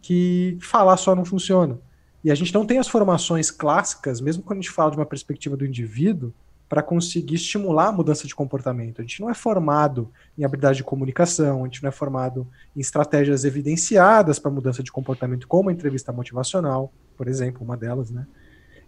que 0.00 0.58
falar 0.60 0.96
só 0.96 1.14
não 1.14 1.24
funciona. 1.24 1.78
E 2.24 2.32
a 2.32 2.34
gente 2.34 2.52
não 2.52 2.66
tem 2.66 2.78
as 2.80 2.88
formações 2.88 3.48
clássicas, 3.48 4.20
mesmo 4.20 4.42
quando 4.42 4.58
a 4.58 4.60
gente 4.60 4.72
fala 4.72 4.90
de 4.90 4.96
uma 4.96 5.06
perspectiva 5.06 5.56
do 5.56 5.64
indivíduo, 5.64 6.34
para 6.68 6.82
conseguir 6.82 7.36
estimular 7.36 7.90
a 7.90 7.92
mudança 7.92 8.26
de 8.26 8.34
comportamento. 8.34 9.00
A 9.00 9.02
gente 9.02 9.20
não 9.20 9.30
é 9.30 9.34
formado 9.34 10.10
em 10.36 10.42
habilidade 10.42 10.78
de 10.78 10.82
comunicação, 10.82 11.60
a 11.60 11.64
gente 11.66 11.80
não 11.80 11.88
é 11.88 11.92
formado 11.92 12.44
em 12.74 12.80
estratégias 12.80 13.44
evidenciadas 13.44 14.40
para 14.40 14.50
mudança 14.50 14.82
de 14.82 14.90
comportamento, 14.90 15.46
como 15.46 15.70
a 15.70 15.72
entrevista 15.72 16.10
motivacional, 16.10 16.92
por 17.16 17.28
exemplo, 17.28 17.62
uma 17.62 17.76
delas, 17.76 18.10
né? 18.10 18.26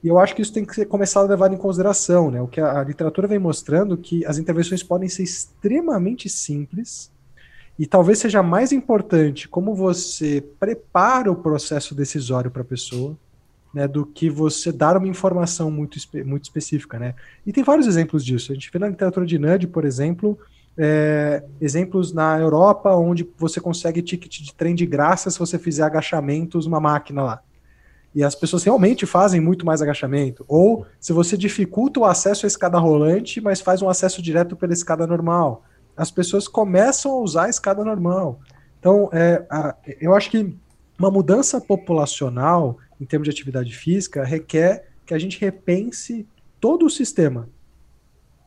E 0.05 0.09
eu 0.09 0.19
acho 0.19 0.37
que 0.37 0.43
isso 0.43 0.53
tem 0.53 0.67
que 0.67 0.75
ser 0.75 0.85
começado 0.85 1.25
a 1.25 1.31
levar 1.31 1.51
em 1.51 1.57
consideração, 1.57 2.31
né? 2.31 2.39
O 2.43 2.47
que 2.47 2.61
a, 2.61 2.81
a 2.81 2.85
literatura 2.85 3.27
vem 3.27 3.39
mostrando 3.39 3.97
que 3.97 4.23
as 4.27 4.37
intervenções 4.37 4.83
podem 4.83 5.09
ser 5.09 5.23
extremamente 5.23 6.29
simples 6.29 7.11
e 7.79 7.87
talvez 7.87 8.19
seja 8.19 8.43
mais 8.43 8.71
importante 8.71 9.49
como 9.49 9.75
você 9.75 10.45
prepara 10.61 11.33
o 11.33 11.37
processo 11.37 11.95
decisório 11.95 12.51
para 12.51 12.61
a 12.61 12.67
pessoa, 12.67 13.17
né, 13.73 13.89
do 13.89 14.05
que 14.05 14.29
você 14.29 14.71
dar 14.71 14.97
uma 14.99 15.09
informação 15.09 15.71
muito, 15.71 15.99
muito 16.27 16.45
específica, 16.45 16.99
né? 16.99 17.15
E 17.47 17.51
tem 17.51 17.65
vários 17.65 17.87
exemplos 17.87 18.23
disso. 18.23 18.53
A 18.53 18.55
gente 18.55 18.71
vê 18.71 18.79
na 18.79 18.89
literatura 18.89 19.25
de 19.25 19.39
NUD, 19.39 19.69
por 19.69 19.87
exemplo, 19.87 20.39
é, 20.77 21.43
exemplos 21.63 22.13
na 22.13 22.39
Europa 22.39 22.95
onde 22.95 23.27
você 23.39 23.59
consegue 23.59 24.03
ticket 24.03 24.43
de 24.43 24.53
trem 24.53 24.75
de 24.75 24.85
graça 24.85 25.31
se 25.31 25.39
você 25.39 25.59
fizer 25.59 25.85
agachamentos 25.85 26.67
numa 26.67 26.79
máquina 26.79 27.23
lá 27.23 27.43
e 28.15 28.23
as 28.23 28.35
pessoas 28.35 28.63
realmente 28.63 29.05
fazem 29.07 29.41
muito 29.41 29.67
mais 29.67 29.83
agachamento. 29.83 30.45
Ou 30.47 30.87
se 31.01 31.13
você 31.13 31.37
dificulta 31.37 32.01
o 32.01 32.05
acesso 32.05 32.47
à 32.47 32.49
escada 32.49 32.79
rolante, 32.79 33.41
mas 33.41 33.61
faz 33.61 33.83
um 33.83 33.89
acesso 33.89 34.23
direto 34.23 34.55
pela 34.55 34.73
escada 34.73 35.07
normal, 35.07 35.65
as 35.97 36.11
pessoas 36.11 36.47
começam 36.47 37.13
a 37.13 37.19
usar 37.19 37.45
a 37.45 37.51
escada 37.51 37.85
normal. 37.85 38.41
Então, 38.79 39.09
é, 39.13 39.45
a, 39.51 39.75
eu 40.01 40.15
acho 40.15 40.31
que 40.31 40.57
uma 40.99 41.11
mudança 41.11 41.61
populacional 41.61 42.79
em 43.01 43.05
termos 43.05 43.27
de 43.27 43.31
atividade 43.31 43.75
física 43.75 44.25
requer 44.25 44.89
que 45.05 45.13
a 45.13 45.19
gente 45.19 45.41
repense 45.41 46.27
todo 46.61 46.87
o 46.87 46.91
sistema. 46.91 47.49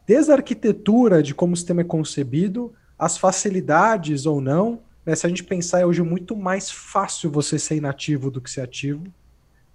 Desde 0.08 0.32
a 0.32 0.36
arquitetura 0.36 1.22
de 1.22 1.36
como 1.36 1.54
o 1.54 1.58
sistema 1.58 1.82
é 1.82 1.84
concebido, 1.84 2.74
as 2.98 3.18
facilidades 3.18 4.26
ou 4.26 4.40
não. 4.40 4.80
Né, 5.06 5.14
se 5.14 5.26
a 5.26 5.30
gente 5.30 5.44
pensar, 5.44 5.82
é 5.82 5.86
hoje 5.86 6.02
muito 6.02 6.36
mais 6.36 6.72
fácil 6.72 7.30
você 7.30 7.60
ser 7.60 7.76
inativo 7.76 8.32
do 8.32 8.40
que 8.40 8.50
ser 8.50 8.62
ativo. 8.62 9.04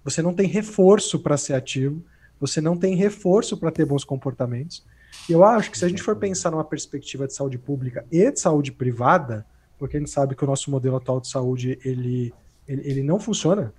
Você 0.03 0.21
não 0.21 0.33
tem 0.33 0.47
reforço 0.47 1.19
para 1.19 1.37
ser 1.37 1.53
ativo, 1.53 2.03
você 2.39 2.59
não 2.59 2.75
tem 2.75 2.95
reforço 2.95 3.57
para 3.57 3.71
ter 3.71 3.85
bons 3.85 4.03
comportamentos. 4.03 4.83
E 5.29 5.31
eu 5.31 5.43
acho 5.43 5.71
que 5.71 5.77
se 5.77 5.85
a 5.85 5.87
gente 5.87 6.01
for 6.01 6.15
pensar 6.15 6.51
numa 6.51 6.63
perspectiva 6.63 7.27
de 7.27 7.33
saúde 7.33 7.57
pública 7.57 8.05
e 8.11 8.31
de 8.31 8.39
saúde 8.39 8.71
privada, 8.71 9.45
porque 9.77 9.97
a 9.97 9.99
gente 9.99 10.11
sabe 10.11 10.35
que 10.35 10.43
o 10.43 10.47
nosso 10.47 10.69
modelo 10.69 10.97
atual 10.97 11.21
de 11.21 11.27
saúde 11.27 11.79
ele, 11.85 12.33
ele, 12.67 12.81
ele 12.89 13.03
não 13.03 13.19
funciona, 13.19 13.73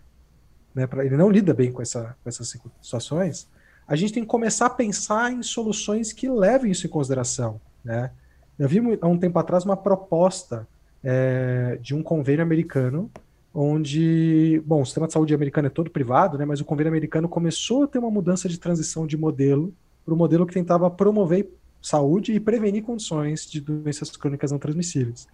né, 0.74 0.86
pra, 0.86 1.04
ele 1.04 1.16
não 1.16 1.30
lida 1.30 1.52
bem 1.52 1.70
com, 1.70 1.82
essa, 1.82 2.16
com 2.22 2.28
essas 2.28 2.48
situações, 2.80 3.48
a 3.86 3.96
gente 3.96 4.14
tem 4.14 4.22
que 4.22 4.28
começar 4.28 4.66
a 4.66 4.70
pensar 4.70 5.30
em 5.30 5.42
soluções 5.42 6.12
que 6.12 6.28
levem 6.28 6.70
isso 6.70 6.86
em 6.86 6.90
consideração. 6.90 7.60
Né? 7.84 8.10
Eu 8.58 8.68
vi 8.68 8.80
há 9.00 9.06
um 9.06 9.18
tempo 9.18 9.38
atrás 9.38 9.64
uma 9.64 9.76
proposta 9.76 10.66
é, 11.02 11.78
de 11.82 11.94
um 11.94 12.02
convênio 12.02 12.42
americano 12.42 13.10
onde, 13.54 14.60
bom, 14.66 14.82
o 14.82 14.84
sistema 14.84 15.06
de 15.06 15.12
saúde 15.12 15.32
americano 15.32 15.68
é 15.68 15.70
todo 15.70 15.88
privado, 15.88 16.36
né, 16.36 16.44
mas 16.44 16.60
o 16.60 16.64
convênio 16.64 16.90
americano 16.90 17.28
começou 17.28 17.84
a 17.84 17.86
ter 17.86 18.00
uma 18.00 18.10
mudança 18.10 18.48
de 18.48 18.58
transição 18.58 19.06
de 19.06 19.16
modelo 19.16 19.72
para 20.04 20.12
o 20.12 20.16
modelo 20.16 20.44
que 20.44 20.52
tentava 20.52 20.90
promover 20.90 21.48
saúde 21.80 22.32
e 22.32 22.40
prevenir 22.40 22.82
condições 22.82 23.48
de 23.48 23.60
doenças 23.60 24.10
crônicas 24.16 24.50
não 24.50 24.58
transmissíveis. 24.58 25.28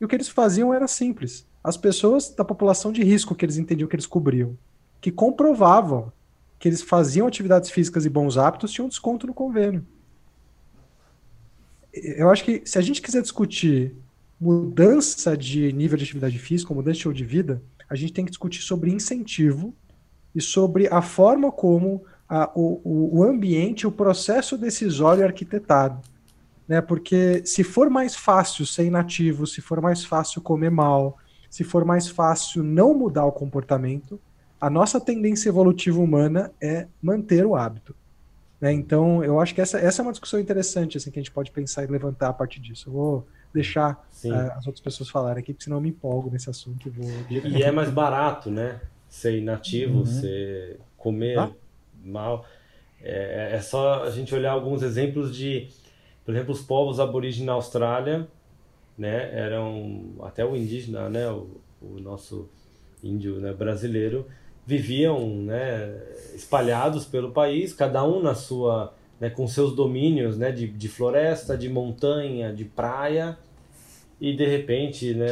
E 0.00 0.04
o 0.04 0.08
que 0.08 0.16
eles 0.16 0.28
faziam 0.28 0.72
era 0.72 0.88
simples. 0.88 1.46
As 1.62 1.76
pessoas 1.76 2.30
da 2.30 2.44
população 2.44 2.90
de 2.90 3.04
risco 3.04 3.34
que 3.34 3.44
eles 3.44 3.58
entendiam 3.58 3.86
que 3.86 3.94
eles 3.94 4.06
cobriam, 4.06 4.56
que 5.00 5.10
comprovavam 5.10 6.10
que 6.58 6.68
eles 6.68 6.80
faziam 6.80 7.26
atividades 7.26 7.70
físicas 7.70 8.06
e 8.06 8.10
bons 8.10 8.38
hábitos, 8.38 8.70
tinham 8.72 8.88
desconto 8.88 9.26
no 9.26 9.34
convênio. 9.34 9.84
Eu 11.92 12.30
acho 12.30 12.44
que 12.44 12.62
se 12.64 12.78
a 12.78 12.80
gente 12.80 13.02
quiser 13.02 13.20
discutir 13.20 13.94
mudança 14.40 15.36
de 15.36 15.72
nível 15.72 15.98
de 15.98 16.04
atividade 16.04 16.38
física, 16.38 16.72
mudança 16.72 16.92
de 16.92 16.98
estilo 16.98 17.14
de 17.14 17.24
vida, 17.24 17.62
a 17.88 17.94
gente 17.94 18.12
tem 18.12 18.24
que 18.24 18.30
discutir 18.30 18.62
sobre 18.62 18.90
incentivo 18.90 19.74
e 20.34 20.40
sobre 20.40 20.88
a 20.88 21.02
forma 21.02 21.52
como 21.52 22.04
a, 22.28 22.50
o, 22.54 23.18
o 23.18 23.24
ambiente, 23.24 23.86
o 23.86 23.92
processo 23.92 24.56
decisório 24.56 25.24
arquitetado. 25.24 26.00
Né? 26.66 26.80
Porque 26.80 27.42
se 27.44 27.64
for 27.64 27.90
mais 27.90 28.14
fácil 28.14 28.64
ser 28.64 28.84
inativo, 28.84 29.46
se 29.46 29.60
for 29.60 29.80
mais 29.82 30.04
fácil 30.04 30.40
comer 30.40 30.70
mal, 30.70 31.18
se 31.50 31.64
for 31.64 31.84
mais 31.84 32.08
fácil 32.08 32.62
não 32.62 32.94
mudar 32.94 33.26
o 33.26 33.32
comportamento, 33.32 34.20
a 34.60 34.70
nossa 34.70 35.00
tendência 35.00 35.48
evolutiva 35.48 36.00
humana 36.00 36.52
é 36.62 36.86
manter 37.02 37.44
o 37.44 37.56
hábito. 37.56 37.94
Né? 38.60 38.72
Então, 38.72 39.24
eu 39.24 39.40
acho 39.40 39.54
que 39.54 39.60
essa, 39.60 39.78
essa 39.78 40.00
é 40.00 40.04
uma 40.04 40.12
discussão 40.12 40.38
interessante 40.38 40.96
assim, 40.96 41.10
que 41.10 41.18
a 41.18 41.22
gente 41.22 41.32
pode 41.32 41.50
pensar 41.50 41.82
e 41.82 41.88
levantar 41.88 42.28
a 42.28 42.32
partir 42.32 42.60
disso. 42.60 42.88
Eu 42.88 42.92
vou 42.92 43.26
deixar 43.52 44.06
uh, 44.24 44.52
as 44.56 44.66
outras 44.66 44.80
pessoas 44.80 45.08
falarem 45.08 45.42
aqui, 45.42 45.52
porque 45.52 45.64
senão 45.64 45.78
eu 45.78 45.80
me 45.80 45.88
empolgo 45.88 46.30
nesse 46.30 46.48
assunto. 46.48 46.88
E, 46.88 46.90
vou... 46.90 47.10
e, 47.28 47.58
e 47.58 47.62
é 47.62 47.70
mais 47.70 47.90
barato, 47.90 48.50
né? 48.50 48.80
Ser 49.08 49.38
inativo, 49.38 50.00
uhum. 50.00 50.06
ser 50.06 50.80
comer 50.96 51.38
ah? 51.38 51.50
mal. 52.04 52.44
É, 53.02 53.56
é 53.56 53.60
só 53.60 54.04
a 54.04 54.10
gente 54.10 54.34
olhar 54.34 54.52
alguns 54.52 54.82
exemplos 54.82 55.34
de, 55.34 55.68
por 56.24 56.34
exemplo, 56.34 56.52
os 56.52 56.60
povos 56.60 57.00
aborígenes 57.00 57.46
na 57.46 57.54
Austrália, 57.54 58.28
né, 58.96 59.30
eram 59.32 60.14
até 60.22 60.44
o 60.44 60.54
indígena, 60.54 61.08
né, 61.08 61.28
o, 61.30 61.48
o 61.80 61.98
nosso 62.00 62.48
índio 63.02 63.40
né, 63.40 63.52
brasileiro, 63.52 64.26
viviam 64.66 65.26
né, 65.36 65.98
espalhados 66.34 67.06
pelo 67.06 67.32
país, 67.32 67.72
cada 67.72 68.04
um 68.04 68.20
na 68.20 68.34
sua, 68.34 68.94
né, 69.20 69.30
com 69.30 69.46
seus 69.46 69.74
domínios 69.74 70.38
né, 70.38 70.50
de, 70.50 70.66
de 70.66 70.88
floresta, 70.88 71.56
de 71.56 71.68
montanha, 71.68 72.52
de 72.52 72.64
praia, 72.64 73.38
e 74.20 74.34
de 74.34 74.46
repente, 74.46 75.14
né, 75.14 75.28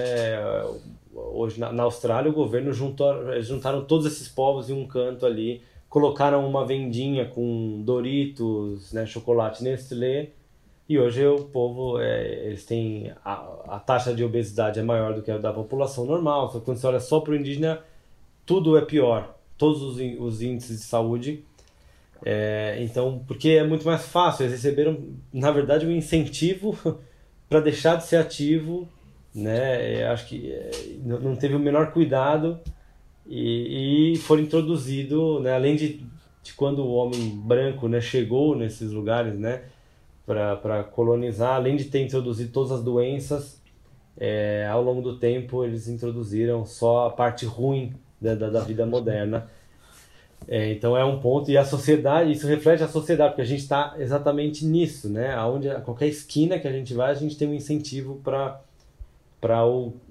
hoje 1.12 1.59
na, 1.59 1.72
na 1.72 1.82
Austrália, 1.84 2.30
o 2.30 2.34
governo 2.34 2.72
juntou, 2.72 3.43
juntaram 3.43 3.84
todos 3.84 4.07
esses 4.07 4.28
povos 4.28 4.68
em 4.70 4.74
um 4.74 4.86
canto 4.86 5.26
ali, 5.26 5.62
colocaram 5.89 6.47
uma 6.47 6.66
vendinha 6.66 7.24
com 7.24 7.82
Doritos, 7.82 8.93
né, 8.93 9.07
chocolate 9.07 9.64
Nestlé, 9.64 10.30
e 10.89 10.99
hoje 10.99 11.26
o 11.26 11.45
povo, 11.45 12.01
é, 12.01 12.47
eles 12.47 12.64
têm 12.64 13.12
a, 13.22 13.32
a, 13.68 13.78
taxa 13.78 14.14
de 14.14 14.24
obesidade 14.24 14.80
é 14.80 14.82
maior 14.82 15.12
do 15.12 15.20
que 15.20 15.30
a 15.30 15.36
da 15.36 15.53
população 15.53 16.07
normal. 16.07 16.51
Só 16.51 16.61
quando 16.61 16.78
você 16.78 16.86
olha 16.86 17.01
só 17.01 17.20
para 17.20 17.32
o 17.32 17.36
indígena, 17.36 17.80
tudo 18.47 18.74
é 18.78 18.80
pior. 18.80 19.36
Todos 19.59 19.82
os, 19.82 19.99
os 20.18 20.41
índices 20.41 20.78
de 20.78 20.84
saúde. 20.84 21.45
É, 22.25 22.77
então, 22.81 23.23
porque 23.27 23.51
é 23.51 23.64
muito 23.64 23.85
mais 23.87 24.07
fácil. 24.07 24.45
Eles 24.45 24.55
receberam, 24.62 24.99
na 25.33 25.51
verdade, 25.51 25.87
um 25.87 25.91
incentivo 25.91 26.77
para 27.49 27.61
deixar 27.61 27.97
de 27.97 28.05
ser 28.05 28.16
ativo. 28.16 28.89
Né? 29.35 30.05
acho 30.07 30.27
que 30.27 30.51
é, 30.51 30.71
não 31.05 31.37
teve 31.37 31.55
o 31.55 31.61
menor 31.61 31.93
cuidado 31.93 32.59
e, 33.29 34.14
e 34.14 34.16
foi 34.16 34.41
introduzido, 34.41 35.39
né? 35.41 35.55
além 35.55 35.77
de, 35.77 36.03
de 36.43 36.55
quando 36.55 36.81
o 36.81 36.95
homem 36.95 37.29
branco 37.37 37.87
né, 37.87 38.01
chegou 38.01 38.57
nesses 38.57 38.91
lugares, 38.91 39.39
né? 39.39 39.64
para 40.27 40.85
colonizar, 40.85 41.55
além 41.55 41.77
de 41.77 41.85
ter 41.85 42.03
introduzido 42.03 42.53
todas 42.53 42.73
as 42.73 42.83
doenças, 42.83 43.62
é, 44.19 44.66
ao 44.71 44.83
longo 44.83 45.01
do 45.01 45.19
tempo 45.19 45.64
eles 45.64 45.89
introduziram 45.89 46.66
só 46.66 47.07
a 47.07 47.11
parte 47.11 47.47
ruim 47.47 47.95
da, 48.21 48.35
da, 48.35 48.51
da 48.51 48.61
vida 48.61 48.85
moderna. 48.85 49.49
É, 50.49 50.72
então 50.72 50.96
é 50.96 51.05
um 51.05 51.20
ponto, 51.20 51.51
e 51.51 51.59
a 51.59 51.64
sociedade, 51.64 52.32
isso 52.32 52.46
reflete 52.46 52.82
a 52.82 52.88
sociedade, 52.88 53.32
porque 53.32 53.42
a 53.42 53.44
gente 53.44 53.61
está 53.61 53.94
exatamente 53.99 54.64
nisso, 54.64 55.11
né? 55.11 55.34
Aonde, 55.34 55.68
a 55.68 55.80
qualquer 55.82 56.07
esquina 56.07 56.59
que 56.59 56.66
a 56.66 56.72
gente 56.72 56.94
vai, 56.94 57.11
a 57.11 57.14
gente 57.14 57.36
tem 57.36 57.46
um 57.46 57.55
incentivo 57.55 58.20
para 58.24 58.61
para 59.40 59.59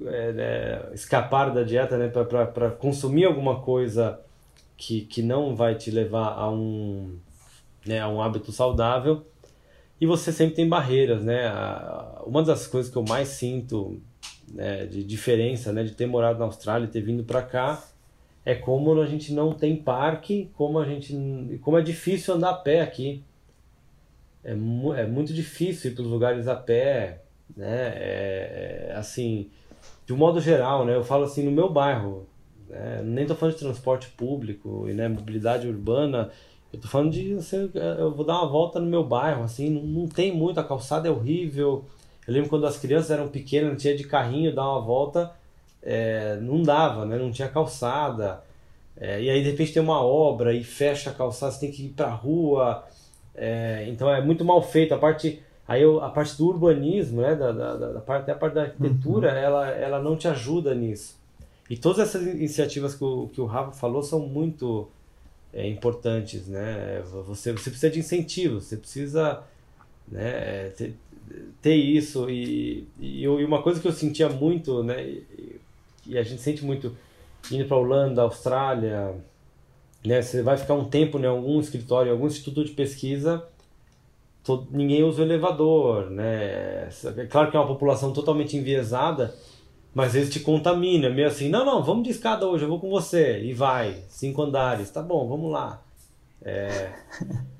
é, 0.05 0.33
é, 0.37 0.93
escapar 0.93 1.53
da 1.53 1.61
dieta, 1.61 1.97
né? 1.97 2.07
para 2.07 2.71
consumir 2.71 3.25
alguma 3.25 3.59
coisa 3.59 4.21
que, 4.77 5.01
que 5.01 5.21
não 5.21 5.53
vai 5.53 5.75
te 5.75 5.91
levar 5.91 6.29
a 6.29 6.49
um, 6.49 7.17
né, 7.85 7.99
a 7.99 8.07
um 8.07 8.21
hábito 8.21 8.53
saudável 8.53 9.25
e 9.99 10.05
você 10.05 10.31
sempre 10.31 10.55
tem 10.55 10.69
barreiras, 10.69 11.23
né? 11.23 11.51
Uma 12.25 12.43
das 12.43 12.67
coisas 12.67 12.89
que 12.89 12.97
eu 12.97 13.03
mais 13.03 13.29
sinto 13.29 13.99
né, 14.53 14.85
de 14.85 15.03
diferença, 15.03 15.73
né, 15.73 15.83
de 15.83 15.91
ter 15.91 16.05
morado 16.05 16.39
na 16.39 16.45
Austrália 16.45 16.85
e 16.85 16.89
ter 16.89 17.01
vindo 17.01 17.23
para 17.23 17.41
cá, 17.41 17.83
é 18.47 18.55
como 18.55 19.01
a 19.01 19.05
gente 19.05 19.33
não 19.33 19.51
tem 19.51 19.75
parque, 19.75 20.49
como 20.53 20.79
a 20.79 20.85
gente, 20.85 21.13
como 21.61 21.77
é 21.77 21.81
difícil 21.81 22.33
andar 22.33 22.51
a 22.51 22.53
pé 22.53 22.79
aqui. 22.79 23.21
É, 24.41 24.55
mu 24.55 24.93
é 24.93 25.05
muito 25.05 25.33
difícil 25.33 25.91
ir 25.91 25.93
para 25.93 26.03
os 26.03 26.07
lugares 26.07 26.47
a 26.47 26.55
pé, 26.55 27.23
né? 27.57 27.91
É, 27.95 28.87
é, 28.89 28.93
assim, 28.95 29.49
de 30.05 30.13
um 30.13 30.17
modo 30.17 30.39
geral, 30.39 30.85
né? 30.85 30.95
Eu 30.95 31.03
falo 31.03 31.25
assim 31.25 31.43
no 31.43 31.51
meu 31.51 31.69
bairro, 31.69 32.25
né? 32.69 33.01
nem 33.03 33.23
estou 33.23 33.35
falando 33.35 33.55
de 33.55 33.59
transporte 33.59 34.07
público 34.11 34.87
e 34.87 34.93
né, 34.93 35.09
mobilidade 35.09 35.67
urbana 35.67 36.31
eu 36.71 36.79
tô 36.79 36.87
falando 36.87 37.11
de 37.11 37.33
você, 37.33 37.69
eu 37.97 38.13
vou 38.13 38.25
dar 38.25 38.39
uma 38.39 38.47
volta 38.47 38.79
no 38.79 38.85
meu 38.85 39.03
bairro, 39.03 39.43
assim, 39.43 39.69
não, 39.69 39.81
não 39.83 40.07
tem 40.07 40.33
muito, 40.35 40.59
a 40.59 40.63
calçada 40.63 41.07
é 41.07 41.11
horrível. 41.11 41.85
Eu 42.27 42.33
lembro 42.33 42.49
quando 42.49 42.67
as 42.67 42.77
crianças 42.77 43.11
eram 43.11 43.29
pequenas, 43.29 43.69
não 43.69 43.77
tinha 43.77 43.95
de 43.95 44.03
carrinho 44.03 44.53
dar 44.53 44.69
uma 44.69 44.81
volta, 44.81 45.31
é, 45.89 46.35
não 46.41 46.61
dava, 46.61 47.05
né? 47.05 47.17
Não 47.17 47.31
tinha 47.31 47.47
calçada. 47.47 48.43
É, 48.97 49.21
e 49.21 49.29
aí 49.29 49.41
de 49.41 49.51
repente 49.51 49.71
tem 49.71 49.81
uma 49.81 50.03
obra 50.03 50.53
e 50.53 50.61
fecha 50.61 51.11
a 51.11 51.13
calçada, 51.13 51.53
você 51.53 51.61
tem 51.61 51.71
que 51.71 51.85
ir 51.85 51.89
pra 51.89 52.09
rua. 52.09 52.83
É, 53.33 53.85
então 53.87 54.13
é 54.13 54.21
muito 54.21 54.43
mal 54.43 54.61
feito. 54.61 54.93
A 54.93 54.97
parte, 54.97 55.41
aí 55.65 55.81
eu, 55.81 56.03
a 56.03 56.09
parte 56.09 56.37
do 56.37 56.45
urbanismo, 56.45 57.21
né? 57.21 57.35
Da, 57.35 57.53
da, 57.53 57.75
da, 57.75 58.01
parte, 58.01 58.23
até 58.23 58.33
a 58.33 58.35
parte 58.35 58.53
da 58.55 58.63
arquitetura, 58.63 59.31
uhum. 59.31 59.37
ela, 59.37 59.69
ela 59.69 60.01
não 60.01 60.17
te 60.17 60.27
ajuda 60.27 60.75
nisso. 60.75 61.15
E 61.69 61.77
todas 61.77 61.99
essas 61.99 62.21
iniciativas 62.27 62.93
que 62.93 63.03
o, 63.05 63.29
que 63.29 63.39
o 63.39 63.45
Rafa 63.45 63.71
falou 63.71 64.03
são 64.03 64.19
muito 64.19 64.89
é, 65.53 65.65
importantes, 65.69 66.47
né? 66.47 67.01
Você, 67.27 67.53
você 67.53 67.69
precisa 67.69 67.89
de 67.89 67.99
incentivo, 67.99 68.59
você 68.59 68.75
precisa 68.75 69.41
né, 70.07 70.69
ter, 70.69 70.95
ter 71.61 71.75
isso 71.75 72.29
e, 72.29 72.87
e, 72.99 73.27
uma 73.27 73.61
coisa 73.61 73.79
que 73.79 73.87
eu 73.87 73.91
sentia 73.93 74.27
muito, 74.29 74.83
né? 74.83 75.21
E, 76.07 76.17
a 76.17 76.23
gente 76.23 76.41
sente 76.41 76.63
muito 76.63 76.95
indo 77.51 77.65
para 77.65 77.77
Holanda, 77.77 78.21
Austrália, 78.21 79.15
né? 80.05 80.21
Você 80.21 80.41
vai 80.41 80.57
ficar 80.57 80.73
um 80.73 80.85
tempo 80.85 81.19
em 81.19 81.25
algum 81.25 81.59
escritório, 81.59 82.09
em 82.09 82.13
algum 82.13 82.27
instituto 82.27 82.65
de 82.65 82.71
pesquisa, 82.71 83.43
todo, 84.43 84.67
ninguém 84.71 85.03
usa 85.03 85.21
o 85.21 85.25
elevador, 85.25 86.09
né? 86.09 86.89
É 87.17 87.25
claro 87.29 87.51
que 87.51 87.57
é 87.57 87.59
uma 87.59 87.67
população 87.67 88.13
totalmente 88.13 88.55
enviesada, 88.55 89.35
mas 89.93 90.15
eles 90.15 90.29
te 90.29 90.39
contaminam, 90.39 91.13
meio 91.13 91.27
assim, 91.27 91.49
não, 91.49 91.65
não, 91.65 91.83
vamos 91.83 92.03
de 92.03 92.11
escada 92.11 92.47
hoje, 92.47 92.63
eu 92.63 92.69
vou 92.69 92.79
com 92.79 92.89
você. 92.89 93.41
E 93.41 93.53
vai, 93.53 94.03
cinco 94.07 94.41
andares, 94.41 94.89
tá 94.89 95.01
bom, 95.01 95.27
vamos 95.27 95.51
lá. 95.51 95.83
É... 96.41 96.91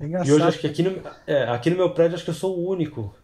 e 0.00 0.32
hoje 0.32 0.42
acho 0.42 0.58
que 0.60 0.66
aqui 0.66 0.82
no, 0.82 1.02
é, 1.26 1.42
aqui 1.44 1.68
no 1.68 1.76
meu 1.76 1.90
prédio 1.90 2.14
acho 2.14 2.24
que 2.24 2.30
eu 2.30 2.34
sou 2.34 2.56
o 2.56 2.68
único 2.68 3.14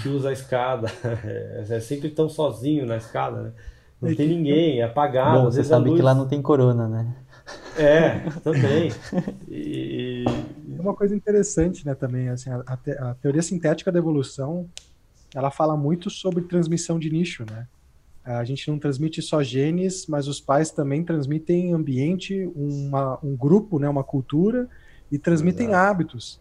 que 0.00 0.08
usa 0.08 0.30
a 0.30 0.32
escada. 0.32 0.90
É, 1.24 1.76
é 1.76 1.80
sempre 1.80 2.08
tão 2.10 2.28
sozinho 2.28 2.86
na 2.86 2.96
escada, 2.96 3.42
né? 3.42 3.52
Não 4.02 4.14
tem 4.14 4.28
ninguém, 4.28 4.80
é 4.80 4.84
apagado. 4.84 5.38
Bom, 5.38 5.44
você 5.44 5.62
sabe 5.62 5.88
luz... 5.88 6.00
que 6.00 6.04
lá 6.04 6.14
não 6.14 6.26
tem 6.26 6.42
corona, 6.42 6.88
né? 6.88 7.14
É, 7.78 8.20
também. 8.40 8.90
E... 9.48 10.24
Uma 10.78 10.94
coisa 10.94 11.14
interessante, 11.14 11.86
né, 11.86 11.94
também, 11.94 12.28
assim, 12.28 12.50
a, 12.50 12.62
a, 12.66 13.14
teoria 13.14 13.42
sintética 13.42 13.92
da 13.92 13.98
evolução, 13.98 14.68
ela 15.32 15.50
fala 15.50 15.76
muito 15.76 16.10
sobre 16.10 16.42
transmissão 16.42 16.98
de 16.98 17.10
nicho, 17.10 17.44
né? 17.48 17.68
A 18.24 18.42
gente 18.44 18.68
não 18.68 18.78
transmite 18.78 19.22
só 19.22 19.42
genes, 19.42 20.06
mas 20.08 20.26
os 20.26 20.40
pais 20.40 20.70
também 20.70 21.04
transmitem 21.04 21.72
ambiente, 21.72 22.50
uma, 22.54 23.18
um 23.22 23.36
grupo, 23.36 23.78
né, 23.78 23.88
uma 23.88 24.02
cultura, 24.02 24.68
e 25.10 25.18
transmitem 25.18 25.68
Exato. 25.68 25.90
hábitos. 25.90 26.40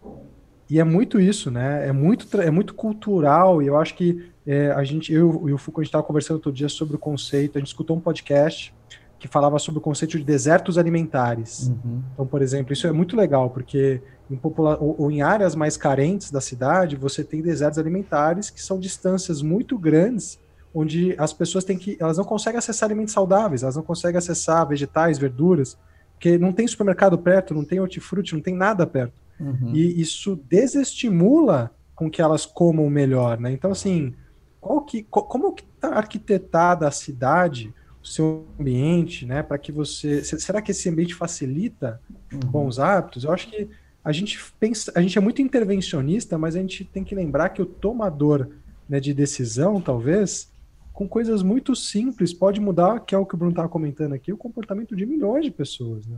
E 0.69 0.79
é 0.79 0.83
muito 0.83 1.19
isso, 1.19 1.51
né? 1.51 1.87
É 1.87 1.91
muito, 1.91 2.41
é 2.41 2.49
muito 2.49 2.73
cultural, 2.73 3.61
e 3.61 3.67
eu 3.67 3.77
acho 3.77 3.93
que 3.95 4.30
é, 4.51 4.69
a 4.71 4.83
gente, 4.83 5.13
eu 5.13 5.47
e 5.47 5.53
o 5.53 5.57
Foucault, 5.57 5.79
a 5.79 5.83
gente 5.83 5.87
estava 5.89 6.03
conversando 6.03 6.35
outro 6.35 6.51
dia 6.51 6.67
sobre 6.67 6.97
o 6.97 6.99
conceito, 6.99 7.57
a 7.57 7.59
gente 7.59 7.69
escutou 7.69 7.95
um 7.95 8.01
podcast 8.01 8.75
que 9.17 9.25
falava 9.25 9.57
sobre 9.57 9.77
o 9.77 9.81
conceito 9.81 10.17
de 10.17 10.25
desertos 10.25 10.77
alimentares. 10.77 11.67
Uhum. 11.69 12.03
Então, 12.11 12.27
por 12.27 12.41
exemplo, 12.41 12.73
isso 12.73 12.85
é 12.85 12.91
muito 12.91 13.15
legal, 13.15 13.49
porque 13.49 14.01
em, 14.29 14.35
popula 14.35 14.77
ou, 14.77 14.95
ou 15.03 15.09
em 15.09 15.21
áreas 15.21 15.55
mais 15.55 15.77
carentes 15.77 16.31
da 16.31 16.41
cidade, 16.41 16.97
você 16.97 17.23
tem 17.23 17.41
desertos 17.41 17.79
alimentares 17.79 18.49
que 18.49 18.61
são 18.61 18.77
distâncias 18.77 19.41
muito 19.41 19.77
grandes 19.77 20.37
onde 20.73 21.15
as 21.17 21.31
pessoas 21.31 21.63
têm 21.63 21.77
que, 21.77 21.95
elas 21.97 22.17
não 22.17 22.25
conseguem 22.25 22.57
acessar 22.57 22.87
alimentos 22.89 23.13
saudáveis, 23.13 23.63
elas 23.63 23.77
não 23.77 23.83
conseguem 23.83 24.17
acessar 24.17 24.67
vegetais, 24.67 25.17
verduras, 25.17 25.77
porque 26.13 26.37
não 26.37 26.51
tem 26.51 26.67
supermercado 26.67 27.17
perto, 27.17 27.53
não 27.53 27.63
tem 27.63 27.79
hortifruti, 27.79 28.33
não 28.33 28.41
tem 28.41 28.55
nada 28.55 28.85
perto. 28.85 29.21
Uhum. 29.39 29.71
E 29.73 30.01
isso 30.01 30.37
desestimula 30.49 31.71
com 31.95 32.11
que 32.11 32.21
elas 32.21 32.45
comam 32.45 32.89
melhor, 32.89 33.39
né? 33.39 33.51
Então, 33.51 33.71
assim, 33.71 34.13
qual 34.61 34.81
que, 34.81 35.03
como 35.03 35.53
que 35.53 35.63
está 35.63 35.95
arquitetada 35.95 36.87
a 36.87 36.91
cidade, 36.91 37.73
o 38.01 38.07
seu 38.07 38.45
ambiente, 38.59 39.25
né? 39.25 39.41
Para 39.41 39.57
que 39.57 39.71
você, 39.71 40.23
será 40.23 40.61
que 40.61 40.71
esse 40.71 40.87
ambiente 40.87 41.15
facilita 41.15 41.99
uhum. 42.31 42.39
bons 42.39 42.77
hábitos? 42.77 43.23
Eu 43.23 43.33
acho 43.33 43.49
que 43.49 43.67
a 44.03 44.11
gente 44.11 44.39
pensa, 44.59 44.91
a 44.95 45.01
gente 45.01 45.17
é 45.17 45.21
muito 45.21 45.41
intervencionista, 45.41 46.37
mas 46.37 46.55
a 46.55 46.59
gente 46.59 46.85
tem 46.85 47.03
que 47.03 47.15
lembrar 47.15 47.49
que 47.49 47.61
o 47.61 47.65
tomador 47.65 48.49
né, 48.87 48.99
de 48.99 49.13
decisão, 49.13 49.81
talvez, 49.81 50.51
com 50.93 51.07
coisas 51.07 51.41
muito 51.41 51.75
simples, 51.75 52.33
pode 52.33 52.59
mudar, 52.59 52.99
que 52.99 53.15
é 53.15 53.17
o 53.17 53.25
que 53.25 53.33
o 53.33 53.37
Bruno 53.37 53.51
estava 53.51 53.69
comentando 53.69 54.13
aqui, 54.13 54.31
o 54.31 54.37
comportamento 54.37 54.95
de 54.95 55.05
milhões 55.05 55.45
de 55.45 55.51
pessoas. 55.51 56.05
Né? 56.05 56.17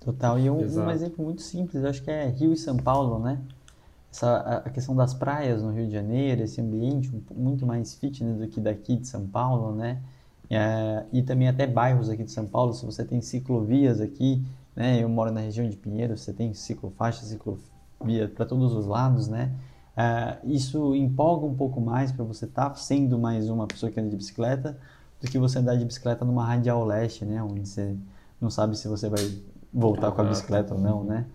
Total. 0.00 0.38
E 0.38 0.48
um, 0.48 0.58
um, 0.58 0.90
exemplo 0.90 1.24
muito 1.24 1.42
simples, 1.42 1.82
eu 1.82 1.88
acho 1.88 2.02
que 2.02 2.10
é 2.10 2.28
Rio 2.28 2.52
e 2.52 2.56
São 2.56 2.76
Paulo, 2.76 3.18
né? 3.18 3.40
Essa, 4.16 4.62
a 4.64 4.70
questão 4.70 4.96
das 4.96 5.12
praias 5.12 5.62
no 5.62 5.70
Rio 5.70 5.86
de 5.86 5.92
Janeiro, 5.92 6.42
esse 6.42 6.58
ambiente 6.58 7.12
muito 7.34 7.66
mais 7.66 7.94
fitness 7.96 8.38
do 8.38 8.48
que 8.48 8.62
daqui 8.62 8.96
de 8.96 9.06
São 9.06 9.26
Paulo, 9.26 9.74
né? 9.74 10.00
É, 10.48 11.04
e 11.12 11.22
também 11.22 11.48
até 11.48 11.66
bairros 11.66 12.08
aqui 12.08 12.24
de 12.24 12.30
São 12.30 12.46
Paulo, 12.46 12.72
se 12.72 12.86
você 12.86 13.04
tem 13.04 13.20
ciclovias 13.20 14.00
aqui, 14.00 14.42
né? 14.74 15.02
Eu 15.02 15.08
moro 15.10 15.30
na 15.30 15.40
região 15.40 15.68
de 15.68 15.76
Pinheiro, 15.76 16.16
você 16.16 16.32
tem 16.32 16.54
ciclofaixa, 16.54 17.26
ciclovia 17.26 18.26
para 18.34 18.46
todos 18.46 18.72
os 18.72 18.86
lados, 18.86 19.28
né? 19.28 19.52
É, 19.94 20.38
isso 20.44 20.94
empolga 20.94 21.44
um 21.44 21.54
pouco 21.54 21.78
mais 21.78 22.10
para 22.10 22.24
você 22.24 22.46
estar 22.46 22.70
tá 22.70 22.74
sendo 22.74 23.18
mais 23.18 23.50
uma 23.50 23.66
pessoa 23.66 23.92
que 23.92 24.00
anda 24.00 24.08
de 24.08 24.16
bicicleta 24.16 24.78
do 25.20 25.30
que 25.30 25.38
você 25.38 25.58
andar 25.58 25.76
de 25.76 25.84
bicicleta 25.84 26.24
numa 26.24 26.44
radial 26.46 26.82
leste, 26.86 27.26
né? 27.26 27.42
Onde 27.42 27.68
você 27.68 27.94
não 28.40 28.48
sabe 28.48 28.78
se 28.78 28.88
você 28.88 29.10
vai 29.10 29.42
voltar 29.70 30.10
com 30.12 30.22
a 30.22 30.24
bicicleta 30.24 30.72
ou 30.72 30.80
não, 30.80 31.04
né? 31.04 31.26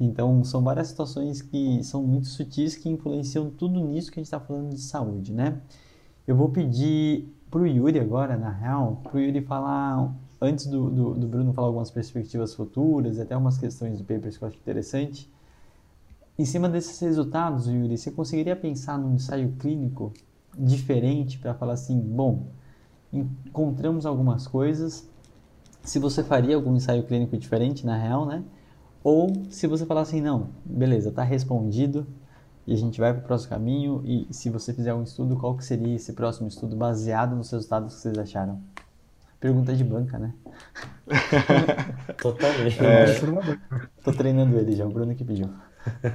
Então, 0.00 0.44
são 0.44 0.62
várias 0.62 0.88
situações 0.88 1.42
que 1.42 1.82
são 1.82 2.02
muito 2.02 2.28
sutis 2.28 2.76
que 2.76 2.88
influenciam 2.88 3.50
tudo 3.50 3.80
nisso 3.80 4.12
que 4.12 4.20
a 4.20 4.20
gente 4.20 4.26
está 4.26 4.38
falando 4.38 4.70
de 4.70 4.80
saúde, 4.80 5.32
né? 5.32 5.60
Eu 6.26 6.36
vou 6.36 6.50
pedir 6.50 7.28
para 7.50 7.60
o 7.60 7.66
Yuri 7.66 7.98
agora, 7.98 8.36
na 8.36 8.50
real, 8.50 9.00
para 9.02 9.16
o 9.16 9.20
Yuri 9.20 9.40
falar, 9.40 10.14
antes 10.40 10.66
do, 10.66 10.90
do, 10.90 11.14
do, 11.14 11.26
Bruno 11.26 11.52
falar 11.52 11.68
algumas 11.68 11.90
perspectivas 11.90 12.54
futuras, 12.54 13.18
até 13.18 13.36
umas 13.36 13.58
questões 13.58 13.98
do 13.98 14.04
papers 14.04 14.36
que 14.36 14.44
eu 14.44 14.48
acho 14.48 14.56
interessante. 14.58 15.30
Em 16.38 16.44
cima 16.44 16.68
desses 16.68 17.00
resultados, 17.00 17.66
Yuri, 17.66 17.96
você 17.96 18.10
conseguiria 18.12 18.54
pensar 18.54 18.98
num 18.98 19.14
ensaio 19.14 19.52
clínico 19.58 20.12
diferente 20.56 21.38
para 21.38 21.54
falar 21.54 21.72
assim, 21.72 21.98
bom, 21.98 22.46
encontramos 23.12 24.06
algumas 24.06 24.46
coisas, 24.46 25.08
se 25.82 25.98
você 25.98 26.22
faria 26.22 26.54
algum 26.54 26.76
ensaio 26.76 27.02
clínico 27.04 27.36
diferente, 27.36 27.84
na 27.84 27.96
real, 27.96 28.26
né? 28.26 28.44
Ou 29.08 29.32
se 29.48 29.66
você 29.66 29.86
falar 29.86 30.02
assim, 30.02 30.20
não, 30.20 30.50
beleza, 30.66 31.08
está 31.08 31.22
respondido, 31.22 32.06
e 32.66 32.74
a 32.74 32.76
gente 32.76 33.00
vai 33.00 33.14
para 33.14 33.22
o 33.22 33.26
próximo 33.26 33.48
caminho. 33.48 34.02
E 34.04 34.26
se 34.30 34.50
você 34.50 34.74
fizer 34.74 34.92
um 34.92 35.02
estudo, 35.02 35.34
qual 35.34 35.56
que 35.56 35.64
seria 35.64 35.96
esse 35.96 36.12
próximo 36.12 36.46
estudo 36.46 36.76
baseado 36.76 37.34
nos 37.34 37.50
resultados 37.50 37.94
que 37.94 38.02
vocês 38.02 38.18
acharam? 38.18 38.60
Pergunta 39.40 39.74
de 39.74 39.82
banca, 39.82 40.18
né? 40.18 40.34
Totalmente. 42.20 42.84
É. 42.84 43.06
Tô 44.04 44.12
treinando 44.12 44.58
ele 44.58 44.76
já, 44.76 44.84
o 44.84 44.90
Bruno 44.90 45.14
que 45.14 45.24
pediu. 45.24 45.48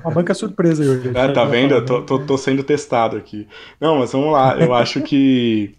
Uma 0.06 0.14
banca 0.14 0.36
surpresa, 0.36 0.84
Yuri. 0.84 1.18
Ah, 1.18 1.34
tá 1.34 1.46
vendo? 1.46 1.74
Eu 1.74 1.84
tô, 1.84 2.04
tô, 2.04 2.20
tô 2.20 2.38
sendo 2.38 2.64
testado 2.64 3.18
aqui. 3.18 3.48
Não, 3.82 3.98
mas 3.98 4.12
vamos 4.12 4.32
lá. 4.32 4.56
Eu 4.60 4.72
acho 4.72 5.02
que 5.02 5.76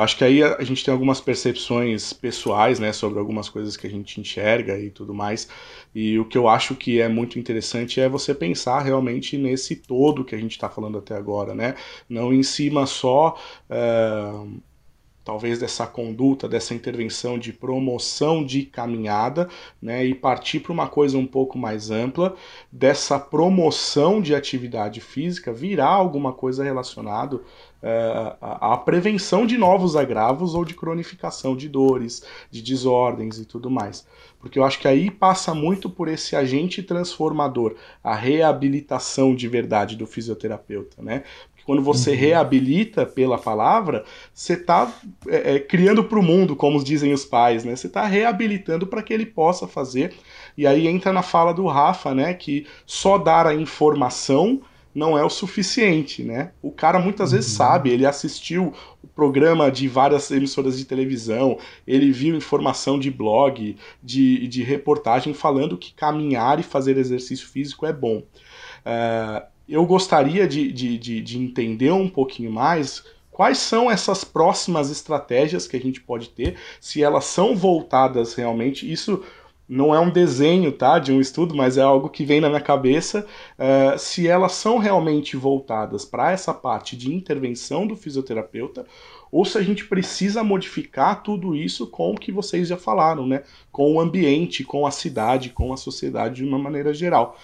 eu 0.00 0.04
acho 0.04 0.16
que 0.16 0.24
aí 0.24 0.42
a, 0.42 0.64
gente 0.64 0.82
tem 0.82 0.92
algumas 0.92 1.20
percepções 1.20 2.14
pessoais, 2.14 2.80
né, 2.80 2.90
sobre 2.90 3.18
algumas 3.18 3.50
coisas 3.50 3.76
que 3.76 3.86
a 3.86 3.90
gente 3.90 4.18
enxerga 4.18 4.78
e 4.78 4.90
tudo 4.90 5.12
mais. 5.12 5.46
E 5.94 6.18
o 6.18 6.24
que 6.24 6.38
eu 6.38 6.48
acho 6.48 6.74
que 6.74 6.98
é 7.02 7.06
muito 7.06 7.38
interessante 7.38 8.00
é 8.00 8.08
você 8.08 8.34
pensar 8.34 8.80
realmente 8.80 9.36
nesse 9.36 9.76
todo 9.76 10.24
que 10.24 10.34
a 10.34 10.38
gente 10.38 10.52
está 10.52 10.70
falando 10.70 10.96
até 10.96 11.14
agora, 11.14 11.54
né? 11.54 11.74
Não 12.08 12.32
em 12.32 12.42
cima 12.42 12.86
só. 12.86 13.36
Uh, 13.68 14.58
talvez 15.30 15.60
dessa 15.60 15.86
conduta, 15.86 16.48
dessa 16.48 16.74
intervenção 16.74 17.38
de 17.38 17.52
promoção 17.52 18.44
de 18.44 18.64
caminhada, 18.64 19.48
né, 19.80 20.04
e 20.04 20.12
partir 20.12 20.58
para 20.58 20.72
uma 20.72 20.88
coisa 20.88 21.16
um 21.16 21.24
pouco 21.24 21.56
mais 21.56 21.88
ampla, 21.88 22.34
dessa 22.72 23.16
promoção 23.16 24.20
de 24.20 24.34
atividade 24.34 25.00
física 25.00 25.52
virar 25.52 25.90
alguma 25.90 26.32
coisa 26.32 26.64
relacionado 26.64 27.44
é, 27.82 28.36
a, 28.40 28.74
a, 28.74 28.76
prevenção 28.76 29.46
de 29.46 29.56
novos 29.56 29.96
agravos 29.96 30.54
ou 30.54 30.64
de 30.64 30.74
cronificação 30.74 31.56
de 31.56 31.68
dores, 31.68 32.22
de 32.50 32.60
desordens 32.60 33.38
e 33.38 33.44
tudo 33.46 33.70
mais. 33.70 34.06
Porque 34.38 34.58
eu 34.58 34.64
acho 34.64 34.78
que 34.78 34.88
aí 34.88 35.10
passa 35.10 35.54
muito 35.54 35.88
por 35.88 36.08
esse 36.08 36.34
agente 36.34 36.82
transformador, 36.82 37.76
a 38.02 38.14
reabilitação 38.14 39.34
de 39.34 39.48
verdade 39.48 39.96
do 39.96 40.06
fisioterapeuta, 40.06 41.02
né? 41.02 41.24
Quando 41.64 41.82
você 41.82 42.10
uhum. 42.10 42.16
reabilita 42.16 43.06
pela 43.06 43.38
palavra, 43.38 44.04
você 44.32 44.54
está 44.54 44.92
é, 45.28 45.56
é, 45.56 45.58
criando 45.60 46.04
para 46.04 46.18
o 46.18 46.22
mundo, 46.22 46.56
como 46.56 46.82
dizem 46.82 47.12
os 47.12 47.24
pais, 47.24 47.64
né? 47.64 47.76
Você 47.76 47.86
está 47.86 48.04
reabilitando 48.06 48.86
para 48.86 49.02
que 49.02 49.12
ele 49.12 49.26
possa 49.26 49.66
fazer. 49.66 50.14
E 50.56 50.66
aí 50.66 50.86
entra 50.86 51.12
na 51.12 51.22
fala 51.22 51.52
do 51.52 51.66
Rafa, 51.66 52.14
né? 52.14 52.34
Que 52.34 52.66
só 52.86 53.18
dar 53.18 53.46
a 53.46 53.54
informação 53.54 54.60
não 54.94 55.16
é 55.16 55.24
o 55.24 55.30
suficiente, 55.30 56.22
né? 56.22 56.52
O 56.60 56.70
cara 56.70 56.98
muitas 56.98 57.30
uhum. 57.30 57.36
vezes 57.36 57.52
sabe, 57.52 57.90
ele 57.90 58.04
assistiu 58.04 58.72
o 59.02 59.06
programa 59.06 59.70
de 59.70 59.86
várias 59.86 60.30
emissoras 60.30 60.76
de 60.76 60.84
televisão, 60.84 61.58
ele 61.86 62.10
viu 62.10 62.36
informação 62.36 62.98
de 62.98 63.10
blog, 63.10 63.76
de, 64.02 64.48
de 64.48 64.62
reportagem 64.62 65.32
falando 65.32 65.78
que 65.78 65.94
caminhar 65.94 66.58
e 66.58 66.64
fazer 66.64 66.98
exercício 66.98 67.46
físico 67.46 67.86
é 67.86 67.92
bom. 67.92 68.22
Uh, 68.80 69.46
eu 69.70 69.86
gostaria 69.86 70.48
de, 70.48 70.72
de, 70.72 70.98
de, 70.98 71.20
de 71.20 71.38
entender 71.38 71.92
um 71.92 72.08
pouquinho 72.08 72.50
mais 72.50 73.04
quais 73.30 73.58
são 73.58 73.90
essas 73.90 74.24
próximas 74.24 74.90
estratégias 74.90 75.66
que 75.66 75.76
a 75.76 75.80
gente 75.80 76.00
pode 76.00 76.28
ter, 76.28 76.56
se 76.80 77.02
elas 77.02 77.24
são 77.24 77.56
voltadas 77.56 78.34
realmente. 78.34 78.90
Isso 78.90 79.24
não 79.66 79.94
é 79.94 80.00
um 80.00 80.10
desenho 80.10 80.72
tá, 80.72 80.98
de 80.98 81.12
um 81.12 81.20
estudo, 81.20 81.54
mas 81.54 81.78
é 81.78 81.82
algo 81.82 82.10
que 82.10 82.24
vem 82.24 82.40
na 82.40 82.48
minha 82.48 82.60
cabeça. 82.60 83.24
Uh, 83.56 83.96
se 83.96 84.26
elas 84.26 84.52
são 84.52 84.78
realmente 84.78 85.36
voltadas 85.36 86.04
para 86.04 86.32
essa 86.32 86.52
parte 86.52 86.96
de 86.96 87.14
intervenção 87.14 87.86
do 87.86 87.94
fisioterapeuta, 87.94 88.84
ou 89.30 89.44
se 89.44 89.56
a 89.56 89.62
gente 89.62 89.86
precisa 89.86 90.42
modificar 90.42 91.22
tudo 91.22 91.54
isso 91.54 91.86
com 91.86 92.10
o 92.10 92.18
que 92.18 92.32
vocês 92.32 92.66
já 92.66 92.76
falaram, 92.76 93.24
né? 93.24 93.44
Com 93.70 93.94
o 93.94 94.00
ambiente, 94.00 94.64
com 94.64 94.84
a 94.84 94.90
cidade, 94.90 95.50
com 95.50 95.72
a 95.72 95.76
sociedade 95.76 96.36
de 96.36 96.44
uma 96.44 96.58
maneira 96.58 96.92
geral. 96.92 97.38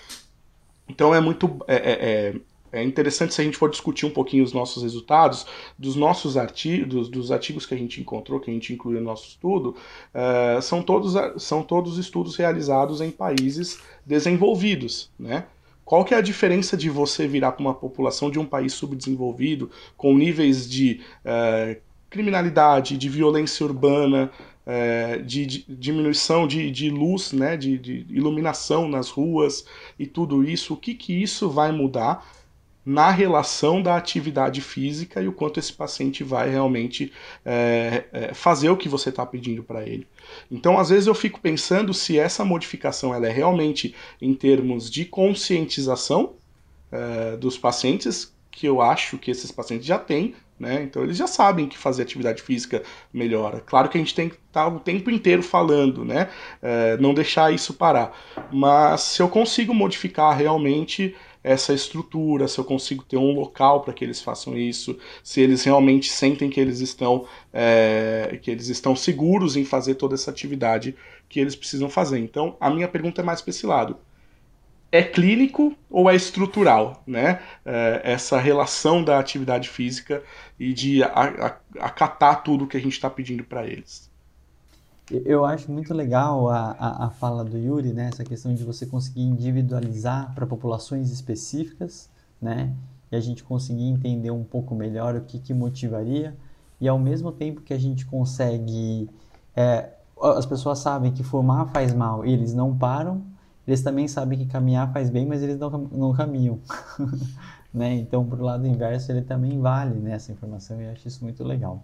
Então 0.89 1.15
é 1.15 1.21
muito. 1.21 1.59
É, 1.67 1.77
é, 1.77 2.35
é 2.35 2.35
é 2.73 2.83
interessante 2.83 3.33
se 3.33 3.41
a 3.41 3.45
gente 3.45 3.57
for 3.57 3.71
discutir 3.71 4.07
um 4.07 4.11
pouquinho 4.11 4.45
os 4.45 4.53
nossos 4.53 4.83
resultados, 4.83 5.47
dos 5.79 5.97
nossos 5.97 6.37
artigos, 6.37 7.09
dos 7.09 7.31
artigos 7.33 7.65
que 7.65 7.75
a 7.75 7.77
gente 7.77 8.01
encontrou, 8.01 8.41
que 8.41 8.51
a 8.51 8.55
gente 8.55 8.73
incluiu 8.73 9.01
no 9.01 9.07
nosso 9.07 9.29
estudo, 9.29 9.77
uh, 10.15 10.61
são, 10.61 10.83
todos, 10.83 11.15
são 11.43 11.63
todos 11.63 11.97
estudos 11.99 12.37
realizados 12.37 13.01
em 13.01 13.11
países 13.11 13.81
desenvolvidos, 14.05 15.11
né? 15.19 15.47
Qual 15.85 16.05
que 16.05 16.15
é 16.15 16.17
a 16.17 16.21
diferença 16.21 16.77
de 16.77 16.91
você 16.91 17.29
virar 17.29 17.53
para 17.53 17.63
uma 17.63 17.75
população 17.75 18.29
de 18.29 18.41
um 18.41 18.45
país 18.45 18.73
subdesenvolvido, 18.73 19.71
com 19.97 20.17
níveis 20.17 20.69
de 20.69 21.01
uh, 21.25 21.81
criminalidade, 22.11 22.99
de 22.99 23.09
violência 23.09 23.65
urbana, 23.65 24.33
uh, 24.67 25.23
de, 25.23 25.47
de, 25.47 25.65
diminuição 25.69 26.47
de, 26.47 26.71
de 26.71 26.91
luz, 26.91 27.33
né, 27.33 27.57
de, 27.57 27.79
de 27.79 28.07
iluminação 28.11 28.89
nas 28.89 29.09
ruas 29.09 29.65
e 29.99 30.07
tudo 30.07 30.43
isso? 30.43 30.75
O 30.75 30.77
que, 30.77 30.95
que 30.95 31.23
isso 31.23 31.49
vai 31.49 31.73
mudar 31.73 32.27
na 32.87 33.11
relação 33.11 33.83
da 33.83 33.97
atividade 33.97 34.61
física 34.61 35.21
e 35.21 35.27
o 35.27 35.33
quanto 35.33 35.59
esse 35.59 35.73
paciente 35.73 36.23
vai 36.23 36.49
realmente 36.49 37.13
é, 37.45 38.05
é, 38.13 38.33
fazer 38.33 38.71
o 38.71 38.77
que 38.77 38.89
você 38.89 39.09
está 39.09 39.27
pedindo 39.27 39.61
para 39.65 39.83
ele. 39.83 40.07
Então, 40.49 40.79
às 40.79 40.91
vezes 40.91 41.09
eu 41.09 41.15
fico 41.15 41.41
pensando 41.41 41.93
se 41.93 42.17
essa 42.17 42.45
modificação 42.45 43.13
ela 43.13 43.27
é 43.27 43.33
realmente 43.33 43.93
em 44.23 44.33
termos 44.33 44.89
de 44.89 45.05
conscientização 45.05 46.35
é, 46.93 47.37
dos 47.37 47.59
pacientes, 47.59 48.33
que 48.53 48.69
eu 48.69 48.81
acho 48.81 49.19
que 49.19 49.33
esses 49.33 49.51
pacientes 49.51 49.85
já 49.85 49.99
têm, 49.99 50.37
né? 50.59 50.83
Então 50.83 51.03
eles 51.03 51.17
já 51.17 51.27
sabem 51.27 51.69
que 51.69 51.77
fazer 51.77 52.03
atividade 52.03 52.43
física 52.43 52.83
melhora. 53.13 53.61
Claro 53.61 53.89
que 53.89 53.99
a 53.99 54.01
gente 54.01 54.15
tem 54.15 54.29
que 54.29 54.37
estar 54.37 54.65
tá 54.65 54.69
o 54.69 54.81
tempo 54.81 55.11
inteiro 55.11 55.43
falando, 55.43 56.05
né? 56.05 56.29
É, 56.63 56.97
não 56.99 57.15
deixar 57.15 57.53
isso 57.53 57.75
parar. 57.75 58.17
Mas 58.53 59.03
se 59.03 59.23
eu 59.23 59.29
consigo 59.29 59.75
modificar 59.75 60.37
realmente 60.37 61.15
essa 61.47 61.73
estrutura, 61.73 62.49
se 62.49 62.59
eu 62.59 62.65
consigo 62.65 63.05
ter 63.05 63.17
um 63.17 63.33
local 63.33 63.81
para 63.81 63.93
que 63.93 64.05
eles 64.05 64.21
façam 64.21 64.59
isso, 64.59 64.99
se 65.23 65.41
eles 65.41 65.63
realmente 65.63 66.11
sentem 66.11 66.51
que 66.51 66.59
eles 66.59 66.81
estão 66.81 67.25
é, 67.53 68.37
que 68.43 68.51
eles 68.51 68.67
estão 68.69 68.97
seguros 68.97 69.57
em 69.57 69.65
fazer 69.65 69.95
toda 69.95 70.17
essa 70.17 70.29
atividade 70.29 70.97
que 71.29 71.39
eles 71.39 71.55
precisam 71.55 71.89
fazer. 71.89 72.19
Então, 72.19 72.57
a 72.61 72.69
minha 72.69 72.89
pergunta 72.89 73.21
é 73.21 73.25
mais 73.25 73.41
para 73.41 73.51
esse 73.51 73.65
lado. 73.65 73.97
É 74.91 75.03
clínico 75.03 75.77
ou 75.91 76.09
é 76.09 76.15
estrutural, 76.15 77.03
né? 77.07 77.41
É, 77.65 78.01
essa 78.05 78.39
relação 78.39 79.03
da 79.03 79.19
atividade 79.19 79.69
física 79.69 80.23
e 80.59 80.73
de 80.73 81.03
acatar 81.03 82.43
tudo 82.43 82.67
que 82.67 82.77
a 82.77 82.81
gente 82.81 82.93
está 82.93 83.11
pedindo 83.11 83.45
para 83.45 83.67
eles. 83.67 84.11
Eu 85.11 85.45
acho 85.45 85.71
muito 85.71 85.95
legal 85.95 86.49
a, 86.49 86.73
a, 86.73 87.07
a, 87.07 87.11
fala 87.11 87.45
do 87.45 87.57
Yuri, 87.57 87.93
né? 87.93 88.09
Essa 88.13 88.25
questão 88.25 88.53
de 88.55 88.65
você 88.65 88.87
conseguir 88.87 89.23
individualizar 89.23 90.35
para 90.35 90.45
populações 90.45 91.13
específicas, 91.13 92.11
né? 92.43 92.73
E 93.13 93.17
a 93.17 93.21
gente 93.21 93.45
conseguir 93.45 93.85
entender 93.85 94.33
um 94.33 94.43
pouco 94.43 94.75
melhor 94.75 95.15
o 95.15 95.21
que, 95.21 95.39
que 95.39 95.55
motivaria. 95.55 96.37
E 96.81 96.89
ao 96.89 96.99
mesmo 96.99 97.31
tempo 97.31 97.61
que 97.61 97.73
a 97.73 97.79
gente 97.79 98.05
consegue... 98.05 99.09
É, 99.55 99.91
as 100.21 100.45
pessoas 100.45 100.81
sabem 100.81 101.13
que 101.13 101.23
fumar 101.23 101.69
faz 101.69 101.95
mal 101.95 102.25
eles 102.25 102.53
não 102.53 102.77
param. 102.77 103.23
Eles 103.67 103.83
também 103.83 104.07
sabem 104.07 104.39
que 104.39 104.47
caminhar 104.47 104.93
faz 104.93 105.11
bem, 105.11 105.27
mas 105.27 105.43
eles 105.43 105.59
não, 105.59 105.71
não 105.71 106.13
caminham. 106.13 106.59
né? 107.75 107.95
Então, 107.95 108.25
por 108.25 108.41
lado 108.41 108.67
inverso, 108.67 109.11
ele 109.11 109.23
também 109.23 109.61
vale 109.61 109.95
né, 109.99 110.13
essa 110.13 110.33
informação 110.33 110.81
e 110.81 110.85
eu 110.85 110.93
acho 110.93 111.07
isso 111.09 111.25
muito 111.25 111.43
legal. 111.43 111.83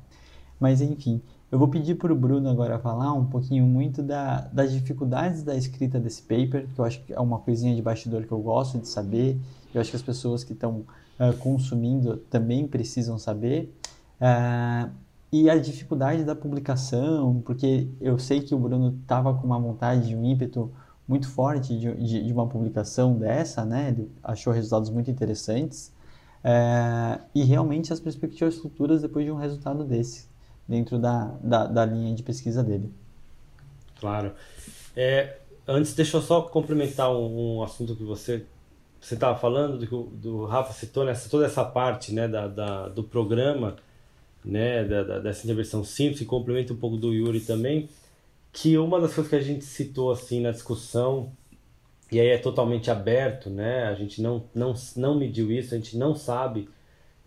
Mas, 0.59 0.80
enfim, 0.80 1.20
Eu 1.51 1.59
vou 1.59 1.68
pedir 1.68 1.97
para 1.97 2.11
o 2.11 2.16
Bruno 2.16 2.49
agora 2.49 2.78
falar 2.78 3.12
um 3.12 3.26
pouquinho 3.26 3.66
muito 3.66 4.03
da, 4.03 4.41
das 4.53 4.72
dificuldades 4.72 5.43
da 5.43 5.55
escrita 5.55 6.01
desse 6.01 6.22
paper, 6.22 6.66
que 6.74 6.78
eu 6.78 6.85
acho 6.85 7.03
que 7.03 7.12
é 7.12 7.20
uma 7.20 7.41
coisinha 7.41 7.76
de 7.76 7.83
bastidor 7.83 8.24
que 8.24 8.33
eu 8.33 8.39
gosto 8.39 8.78
de 8.78 8.89
saber. 8.89 9.39
Eu 9.74 9.80
acho 9.83 9.91
que 9.91 9.97
as 9.97 10.03
pessoas 10.03 10.43
que 10.45 10.55
estão 10.55 10.87
uh, 11.20 11.37
consumindo 11.41 12.16
também 12.30 12.66
precisam 12.66 13.18
saber. 13.18 13.70
Uh, 14.18 14.91
e 15.30 15.51
a 15.51 15.59
dificuldade 15.59 16.24
da 16.24 16.35
publicação, 16.35 17.43
porque 17.45 17.89
eu 18.01 18.18
sei 18.18 18.41
que 18.41 18.55
o 18.55 18.59
Bruno 18.59 18.97
estava 19.03 19.35
com 19.35 19.47
uma 19.47 19.59
vontade, 19.59 20.16
um 20.16 20.24
ímpeto 20.24 20.70
muito 21.12 21.28
forte 21.28 21.78
de, 21.78 21.94
de, 21.94 22.24
de, 22.24 22.32
uma 22.32 22.46
publicação 22.46 23.14
dessa, 23.18 23.66
né? 23.66 23.88
Ele 23.88 24.10
achou 24.22 24.50
resultados 24.50 24.88
muito 24.88 25.10
interessantes. 25.10 25.92
Uh, 26.42 27.22
e 27.34 27.44
realmente 27.44 27.92
as 27.92 28.00
perspectivas 28.00 28.56
futuras 28.56 29.02
depois 29.02 29.24
de 29.24 29.30
um 29.30 29.36
resultado 29.36 29.84
desse 29.84 30.26
dentro 30.66 30.98
da, 30.98 31.26
da, 31.40 31.66
da 31.66 31.84
linha 31.84 32.14
de 32.14 32.22
pesquisa 32.22 32.64
dele. 32.64 32.90
Claro. 34.00 34.32
É, 34.96 35.36
antes, 35.68 35.94
deixa 35.94 36.16
eu 36.16 36.22
só 36.22 36.40
complementar 36.40 37.12
um, 37.12 37.58
um 37.58 37.62
assunto 37.62 37.94
que 37.94 38.02
você 38.02 38.44
você 39.00 39.14
estava 39.14 39.36
falando, 39.38 39.84
do 39.84 40.02
do 40.04 40.44
Rafa 40.46 40.72
citou, 40.72 41.04
nessa, 41.04 41.28
toda 41.28 41.44
essa 41.44 41.64
parte 41.64 42.14
né, 42.14 42.26
da, 42.26 42.46
da 42.46 42.88
do 42.88 43.02
programa, 43.02 43.76
né, 44.44 44.84
da, 44.84 45.02
da, 45.02 45.18
dessa 45.18 45.44
intervenção 45.44 45.84
simples, 45.84 46.20
e 46.20 46.24
complementa 46.24 46.72
um 46.72 46.76
pouco 46.76 46.96
do 46.96 47.12
Yuri 47.12 47.40
também, 47.40 47.88
que 48.53 48.76
uma 48.76 49.00
das 49.00 49.14
coisas 49.14 49.30
que 49.30 49.36
a 49.36 49.40
gente 49.40 49.64
citou 49.64 50.11
assim 50.11 50.40
na 50.40 50.50
discussão, 50.50 51.32
e 52.11 52.20
aí 52.20 52.28
é 52.28 52.38
totalmente 52.38 52.90
aberto, 52.90 53.48
né, 53.48 53.84
a 53.84 53.94
gente 53.94 54.20
não, 54.20 54.44
não, 54.55 54.74
não 54.94 55.18
mediu 55.18 55.50
isso, 55.50 55.74
a 55.74 55.78
gente 55.78 55.96
não 55.96 56.14
sabe 56.14 56.68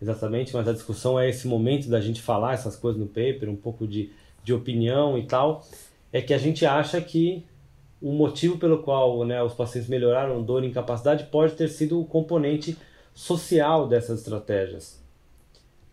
exatamente, 0.00 0.54
mas 0.54 0.68
a 0.68 0.72
discussão 0.72 1.18
é 1.18 1.28
esse 1.28 1.48
momento 1.48 1.88
da 1.88 2.00
gente 2.00 2.22
falar 2.22 2.54
essas 2.54 2.76
coisas 2.76 3.00
no 3.00 3.08
paper, 3.08 3.48
um 3.48 3.56
pouco 3.56 3.86
de, 3.86 4.12
de 4.44 4.54
opinião 4.54 5.18
e 5.18 5.26
tal, 5.26 5.66
é 6.12 6.22
que 6.22 6.32
a 6.32 6.38
gente 6.38 6.64
acha 6.64 7.00
que 7.00 7.44
o 8.00 8.12
motivo 8.12 8.58
pelo 8.58 8.82
qual 8.82 9.24
né, 9.24 9.42
os 9.42 9.54
pacientes 9.54 9.88
melhoraram 9.88 10.42
dor 10.42 10.62
e 10.62 10.68
incapacidade 10.68 11.24
pode 11.24 11.54
ter 11.54 11.68
sido 11.68 12.00
o 12.00 12.04
componente 12.04 12.76
social 13.14 13.88
dessas 13.88 14.20
estratégias. 14.20 15.05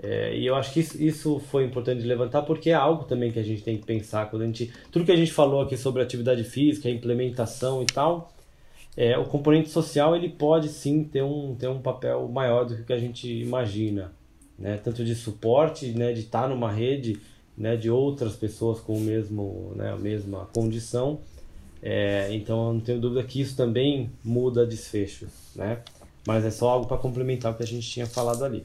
É, 0.01 0.35
e 0.35 0.45
eu 0.45 0.55
acho 0.55 0.73
que 0.73 0.79
isso, 0.79 1.01
isso, 1.01 1.39
foi 1.39 1.63
importante 1.63 2.01
levantar 2.01 2.41
porque 2.41 2.71
é 2.71 2.73
algo 2.73 3.05
também 3.05 3.31
que 3.31 3.39
a 3.39 3.43
gente 3.43 3.61
tem 3.61 3.77
que 3.77 3.85
pensar 3.85 4.29
quando 4.29 4.41
a 4.41 4.45
gente 4.45 4.73
tudo 4.91 5.05
que 5.05 5.11
a 5.11 5.15
gente 5.15 5.31
falou 5.31 5.61
aqui 5.61 5.77
sobre 5.77 6.01
atividade 6.01 6.43
física, 6.43 6.89
implementação 6.89 7.81
e 7.81 7.85
tal, 7.85 8.33
é, 8.95 9.17
o 9.17 9.25
componente 9.25 9.69
social 9.69 10.15
ele 10.15 10.29
pode 10.29 10.69
sim 10.69 11.03
ter 11.03 11.23
um, 11.23 11.55
ter 11.55 11.67
um 11.67 11.81
papel 11.81 12.27
maior 12.27 12.63
do 12.63 12.83
que 12.83 12.93
a 12.93 12.99
gente 12.99 13.27
imagina, 13.27 14.13
né? 14.57 14.77
tanto 14.77 15.03
de 15.03 15.15
suporte, 15.15 15.87
né? 15.91 16.13
de 16.13 16.21
estar 16.21 16.47
numa 16.47 16.71
rede 16.71 17.19
né? 17.57 17.75
de 17.75 17.89
outras 17.89 18.35
pessoas 18.35 18.79
com 18.79 18.95
o 18.95 18.99
mesmo, 18.99 19.73
né? 19.75 19.91
a 19.91 19.97
mesma 19.97 20.47
condição. 20.53 21.19
É, 21.81 22.33
então 22.33 22.67
eu 22.67 22.73
não 22.73 22.79
tenho 22.79 22.99
dúvida 22.99 23.23
que 23.23 23.41
isso 23.41 23.57
também 23.57 24.11
muda 24.23 24.65
desfecho, 24.65 25.27
né? 25.55 25.79
mas 26.25 26.45
é 26.45 26.51
só 26.51 26.69
algo 26.69 26.87
para 26.87 26.97
complementar 26.97 27.51
o 27.51 27.55
que 27.55 27.63
a 27.63 27.67
gente 27.67 27.89
tinha 27.89 28.05
falado 28.05 28.45
ali. 28.45 28.63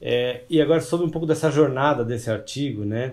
É, 0.00 0.42
e 0.48 0.60
agora 0.60 0.80
sobre 0.80 1.06
um 1.06 1.10
pouco 1.10 1.26
dessa 1.26 1.50
jornada 1.50 2.04
desse 2.04 2.30
artigo, 2.30 2.84
né? 2.84 3.12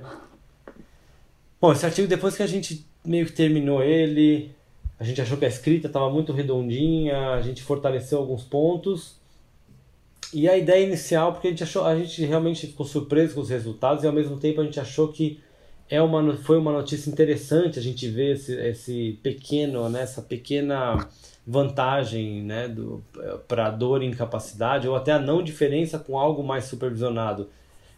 Bom, 1.60 1.72
esse 1.72 1.86
artigo 1.86 2.08
depois 2.08 2.36
que 2.36 2.44
a 2.44 2.48
gente 2.48 2.86
meio 3.04 3.26
que 3.26 3.32
terminou 3.32 3.84
ele, 3.84 4.52
a 5.00 5.04
gente 5.04 5.22
achou 5.22 5.38
que 5.38 5.46
a 5.46 5.48
escrita 5.48 5.88
estava 5.88 6.10
muito 6.10 6.32
redondinha, 6.32 7.32
a 7.32 7.42
gente 7.42 7.64
fortaleceu 7.64 8.18
alguns 8.18 8.44
pontos. 8.44 9.16
E 10.34 10.50
a 10.50 10.58
ideia 10.58 10.86
inicial, 10.86 11.34
porque 11.34 11.48
a 11.48 11.52
gente 11.52 11.64
achou, 11.64 11.86
a 11.86 11.96
gente 11.96 12.26
realmente 12.26 12.68
ficou 12.68 12.86
surpreso 12.86 13.36
com 13.36 13.42
os 13.42 13.50
resultados 13.50 14.04
e 14.04 14.08
ao 14.08 14.14
mesmo 14.14 14.38
tempo 14.38 14.62
a 14.62 14.64
gente 14.64 14.80
achou 14.80 15.08
que 15.08 15.40
é 15.90 16.02
uma, 16.02 16.36
foi 16.38 16.58
uma 16.58 16.72
notícia 16.72 17.10
interessante 17.10 17.78
a 17.78 17.82
gente 17.82 18.08
ver 18.08 18.34
esse, 18.34 18.54
esse 18.56 19.20
pequeno, 19.22 19.88
né, 19.90 20.02
essa 20.02 20.22
pequena 20.22 21.08
vantagem 21.46 22.42
né, 22.42 22.74
para 23.48 23.70
dor 23.70 24.02
e 24.02 24.08
incapacidade, 24.08 24.88
ou 24.88 24.96
até 24.96 25.12
a 25.12 25.20
não 25.20 25.44
diferença 25.44 26.00
com 26.00 26.18
algo 26.18 26.44
mais 26.44 26.66
supervisionado. 26.66 27.50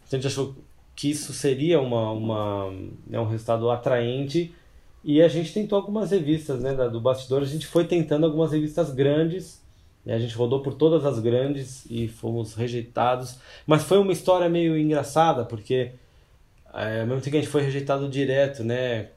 Então 0.05 0.19
a 0.19 0.21
gente 0.21 0.27
achou 0.27 0.55
que 0.95 1.09
isso 1.09 1.31
seria 1.31 1.79
uma, 1.79 2.11
uma, 2.11 2.71
né, 3.05 3.19
um 3.19 3.27
resultado 3.27 3.69
atraente 3.69 4.53
e 5.03 5.21
a 5.21 5.27
gente 5.29 5.53
tentou 5.53 5.77
algumas 5.77 6.11
revistas, 6.11 6.59
né, 6.61 6.73
do 6.89 6.99
bastidor, 6.99 7.41
a 7.41 7.45
gente 7.45 7.67
foi 7.67 7.85
tentando 7.85 8.25
algumas 8.25 8.51
revistas 8.51 8.91
grandes, 8.91 9.61
né, 10.05 10.15
a 10.15 10.19
gente 10.19 10.35
rodou 10.35 10.61
por 10.61 10.73
todas 10.73 11.05
as 11.05 11.19
grandes 11.19 11.85
e 11.89 12.09
fomos 12.09 12.53
rejeitados, 12.53 13.39
mas 13.65 13.83
foi 13.83 13.97
uma 13.97 14.11
história 14.11 14.49
meio 14.49 14.77
engraçada, 14.77 15.45
porque 15.45 15.93
é, 16.78 17.05
mesmo 17.05 17.21
que 17.21 17.30
a 17.30 17.39
gente 17.39 17.47
foi 17.47 17.61
rejeitado 17.61 18.07
direto, 18.07 18.63
né, 18.63 19.07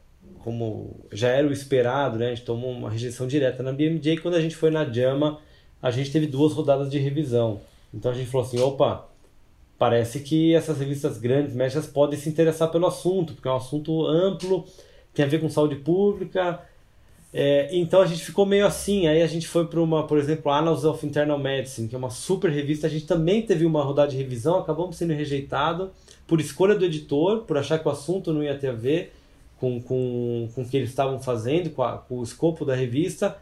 como 0.42 1.04
já 1.12 1.28
era 1.28 1.46
o 1.46 1.52
esperado, 1.52 2.18
né, 2.18 2.26
a 2.26 2.34
gente 2.34 2.44
tomou 2.44 2.70
uma 2.70 2.90
rejeição 2.90 3.26
direta 3.26 3.62
na 3.62 3.72
BMJ, 3.72 4.18
quando 4.18 4.34
a 4.34 4.40
gente 4.40 4.56
foi 4.56 4.70
na 4.70 4.84
JAMA, 4.84 5.38
a 5.82 5.90
gente 5.90 6.10
teve 6.10 6.26
duas 6.26 6.52
rodadas 6.52 6.90
de 6.90 6.98
revisão. 6.98 7.60
Então 7.92 8.10
a 8.10 8.14
gente 8.14 8.30
falou 8.30 8.46
assim, 8.46 8.58
opa, 8.60 9.08
parece 9.78 10.20
que 10.20 10.54
essas 10.54 10.78
revistas 10.78 11.18
grandes, 11.18 11.54
médias, 11.54 11.86
podem 11.86 12.18
se 12.18 12.28
interessar 12.28 12.70
pelo 12.70 12.86
assunto, 12.86 13.34
porque 13.34 13.48
é 13.48 13.50
um 13.50 13.56
assunto 13.56 14.06
amplo, 14.06 14.66
tem 15.12 15.24
a 15.24 15.28
ver 15.28 15.40
com 15.40 15.48
saúde 15.48 15.76
pública. 15.76 16.60
É, 17.32 17.68
então 17.72 18.00
a 18.00 18.06
gente 18.06 18.24
ficou 18.24 18.44
meio 18.44 18.66
assim. 18.66 19.06
Aí 19.06 19.22
a 19.22 19.26
gente 19.26 19.46
foi 19.46 19.66
para 19.66 19.80
uma, 19.80 20.06
por 20.06 20.18
exemplo, 20.18 20.50
Annals 20.52 20.84
of 20.84 21.04
Internal 21.06 21.38
Medicine, 21.38 21.88
que 21.88 21.94
é 21.94 21.98
uma 21.98 22.10
super 22.10 22.50
revista. 22.50 22.86
A 22.86 22.90
gente 22.90 23.06
também 23.06 23.42
teve 23.42 23.64
uma 23.64 23.82
rodada 23.82 24.10
de 24.10 24.16
revisão, 24.16 24.58
acabamos 24.58 24.96
sendo 24.96 25.12
rejeitado 25.12 25.90
por 26.26 26.40
escolha 26.40 26.74
do 26.74 26.84
editor, 26.84 27.42
por 27.42 27.56
achar 27.56 27.78
que 27.78 27.88
o 27.88 27.90
assunto 27.90 28.32
não 28.32 28.42
ia 28.42 28.56
ter 28.56 28.68
a 28.68 28.72
ver 28.72 29.12
com, 29.58 29.80
com, 29.80 30.48
com 30.54 30.62
o 30.62 30.68
que 30.68 30.76
eles 30.76 30.90
estavam 30.90 31.20
fazendo, 31.20 31.70
com, 31.70 31.82
a, 31.82 31.98
com 31.98 32.18
o 32.18 32.22
escopo 32.22 32.64
da 32.64 32.74
revista. 32.74 33.36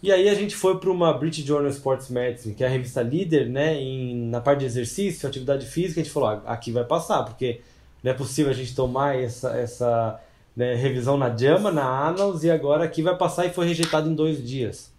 E 0.00 0.12
aí 0.12 0.28
a 0.28 0.34
gente 0.34 0.54
foi 0.54 0.78
para 0.78 0.90
uma 0.90 1.12
British 1.12 1.44
Journal 1.44 1.70
Sports 1.70 2.08
Medicine, 2.08 2.54
que 2.54 2.62
é 2.62 2.66
a 2.68 2.70
revista 2.70 3.02
líder 3.02 3.48
né, 3.48 3.74
em, 3.80 4.28
na 4.28 4.40
parte 4.40 4.60
de 4.60 4.66
exercício, 4.66 5.28
atividade 5.28 5.66
física. 5.66 6.00
A 6.00 6.04
gente 6.04 6.12
falou, 6.12 6.28
ah, 6.28 6.42
aqui 6.46 6.70
vai 6.70 6.84
passar, 6.84 7.24
porque 7.24 7.60
não 8.02 8.12
é 8.12 8.14
possível 8.14 8.52
a 8.52 8.54
gente 8.54 8.76
tomar 8.76 9.18
essa, 9.18 9.56
essa 9.56 10.20
né, 10.58 10.74
revisão 10.74 11.16
na 11.16 11.34
JAMA, 11.34 11.70
na 11.70 12.08
Annals, 12.08 12.42
e 12.42 12.50
agora 12.50 12.82
aqui 12.82 13.00
vai 13.00 13.16
passar 13.16 13.46
e 13.46 13.50
foi 13.50 13.68
rejeitado 13.68 14.10
em 14.10 14.14
dois 14.14 14.44
dias. 14.44 14.92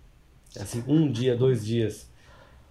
Assim, 0.57 0.81
um 0.87 1.11
dia, 1.11 1.35
dois 1.35 1.65
dias. 1.65 2.09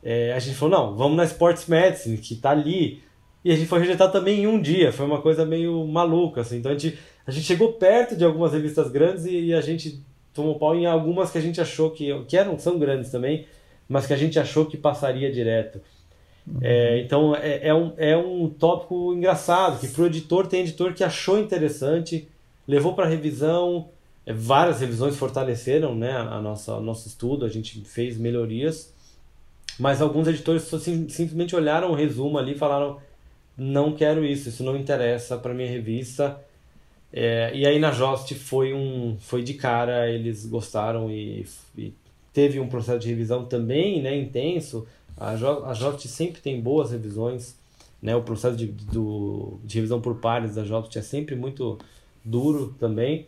É, 0.03 0.33
a 0.33 0.39
gente 0.39 0.57
falou, 0.57 0.79
não, 0.79 0.97
vamos 0.97 1.15
na 1.15 1.25
Sports 1.25 1.67
Medicine, 1.67 2.17
que 2.17 2.33
está 2.33 2.49
ali. 2.49 3.03
E 3.45 3.53
a 3.53 3.57
gente 3.57 3.69
foi 3.69 3.81
rejeitado 3.81 4.11
também 4.11 4.41
em 4.41 4.47
um 4.47 4.59
dia. 4.59 4.91
Foi 4.91 5.05
uma 5.05 5.21
coisa 5.21 5.45
meio 5.45 5.87
maluca, 5.87 6.41
assim. 6.41 6.57
Então 6.57 6.73
a 6.73 6.79
gente, 6.79 6.99
a 7.27 7.31
gente 7.31 7.45
chegou 7.45 7.75
perto 7.75 8.17
de 8.17 8.25
algumas 8.25 8.55
revistas 8.55 8.91
grandes 8.91 9.27
e, 9.27 9.39
e 9.39 9.55
a 9.55 9.61
gente 9.61 10.03
tomou 10.33 10.59
pau 10.59 10.75
em 10.75 10.87
algumas 10.87 11.31
que 11.31 11.37
a 11.37 11.43
gente 11.43 11.61
achou 11.61 11.91
que, 11.91 12.09
que 12.25 12.39
eram, 12.39 12.59
são 12.59 12.79
grandes 12.79 13.11
também, 13.11 13.45
mas 13.87 14.07
que 14.07 14.15
a 14.15 14.17
gente 14.17 14.39
achou 14.39 14.65
que 14.65 14.79
passaria 14.79 15.31
direto. 15.31 15.79
É, 16.63 17.01
então 17.01 17.37
é, 17.37 17.69
é, 17.69 17.75
um, 17.75 17.93
é 17.99 18.17
um 18.17 18.49
tópico 18.49 19.13
engraçado, 19.13 19.79
que 19.79 19.89
para 19.89 20.05
o 20.05 20.07
editor 20.07 20.47
tem 20.47 20.61
editor 20.61 20.95
que 20.95 21.05
achou 21.05 21.39
interessante, 21.39 22.27
levou 22.69 22.95
para 22.95 23.07
revisão, 23.07 23.89
é, 24.27 24.33
várias 24.35 24.81
revisões 24.81 25.17
fortaleceram 25.17 25.95
né, 25.95 26.13
a 26.13 26.41
nossa, 26.43 26.75
o 26.75 26.83
nosso 26.83 27.09
estudo, 27.09 27.47
a 27.47 27.49
gente 27.49 27.81
fez 27.81 28.19
melhorias, 28.19 28.93
mas 29.79 30.03
alguns 30.03 30.29
editores 30.29 30.65
sim, 30.65 31.09
simplesmente 31.09 31.57
olharam 31.57 31.91
o 31.91 31.95
resumo 31.95 32.37
ali 32.37 32.53
e 32.53 32.59
falaram: 32.59 32.99
não 33.57 33.93
quero 33.93 34.25
isso, 34.25 34.51
isso 34.51 34.63
não 34.63 34.77
interessa 34.77 35.39
para 35.39 35.55
minha 35.55 35.69
revista. 35.69 36.39
É, 37.11 37.53
e 37.55 37.67
aí 37.67 37.79
na 37.79 37.91
Jost 37.91 38.35
foi 38.35 38.75
um 38.75 39.17
foi 39.19 39.43
de 39.43 39.55
cara, 39.55 40.11
eles 40.11 40.45
gostaram 40.45 41.11
e, 41.11 41.47
e 41.77 41.95
teve 42.35 42.61
um 42.61 42.69
processo 42.69 42.99
de 42.99 43.09
revisão 43.09 43.47
também 43.47 44.03
né, 44.03 44.15
intenso. 44.15 44.87
A, 45.17 45.35
jo, 45.37 45.65
a 45.65 45.73
Jost 45.73 46.07
sempre 46.07 46.41
tem 46.43 46.61
boas 46.61 46.91
revisões, 46.91 47.57
né, 48.03 48.15
o 48.15 48.23
processo 48.23 48.57
de, 48.57 48.67
do, 48.67 49.59
de 49.65 49.77
revisão 49.77 50.01
por 50.01 50.17
pares 50.17 50.55
da 50.55 50.63
Jost 50.65 50.97
é 50.99 51.03
sempre 51.03 51.35
muito 51.35 51.79
duro 52.29 52.75
também. 52.79 53.27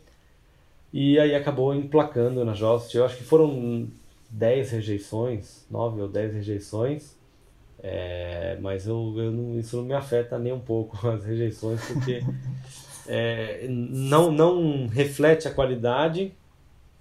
E 0.93 1.19
aí 1.19 1.35
acabou 1.35 1.75
emplacando 1.75 2.45
na 2.45 2.53
Jost. 2.53 2.97
Eu 2.97 3.05
acho 3.05 3.17
que 3.17 3.25
foram 3.25 3.89
10 4.31 4.71
rejeições, 4.73 5.65
9 5.71 6.03
ou 6.03 6.09
10 6.09 6.35
rejeições. 6.35 7.17
É, 7.83 8.59
mas 8.61 8.87
eu, 8.87 9.15
eu 9.17 9.31
não, 9.31 9.59
isso 9.59 9.77
não 9.77 9.85
me 9.85 9.95
afeta 9.95 10.39
nem 10.39 10.53
um 10.53 10.61
pouco 10.61 10.99
as 11.09 11.25
rejeições, 11.25 11.81
porque 11.87 12.23
é, 13.09 13.67
não, 13.69 14.31
não 14.31 14.87
reflete 14.87 15.49
a 15.49 15.51
qualidade, 15.51 16.33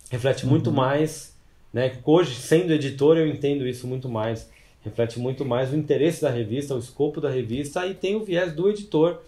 reflete 0.10 0.46
muito 0.46 0.70
uhum. 0.70 0.76
mais. 0.76 1.36
Né? 1.74 1.98
Hoje, 2.06 2.36
sendo 2.36 2.72
editor, 2.72 3.18
eu 3.18 3.28
entendo 3.28 3.68
isso 3.68 3.88
muito 3.88 4.08
mais. 4.08 4.50
Reflete 4.82 5.20
muito 5.20 5.44
mais 5.44 5.74
o 5.74 5.76
interesse 5.76 6.22
da 6.22 6.30
revista, 6.30 6.74
o 6.74 6.80
escopo 6.80 7.20
da 7.20 7.30
revista 7.30 7.86
e 7.86 7.94
tem 7.94 8.16
o 8.16 8.24
viés 8.24 8.54
do 8.54 8.70
editor 8.70 9.22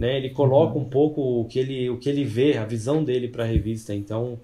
né? 0.00 0.16
Ele 0.16 0.30
coloca 0.30 0.78
uhum. 0.78 0.80
um 0.80 0.88
pouco 0.88 1.20
o 1.20 1.44
que 1.44 1.58
ele, 1.58 1.90
o 1.90 1.98
que 1.98 2.08
ele 2.08 2.24
vê, 2.24 2.56
a 2.56 2.64
visão 2.64 3.04
dele 3.04 3.28
para 3.28 3.44
a 3.44 3.46
revista. 3.46 3.94
Então, 3.94 4.40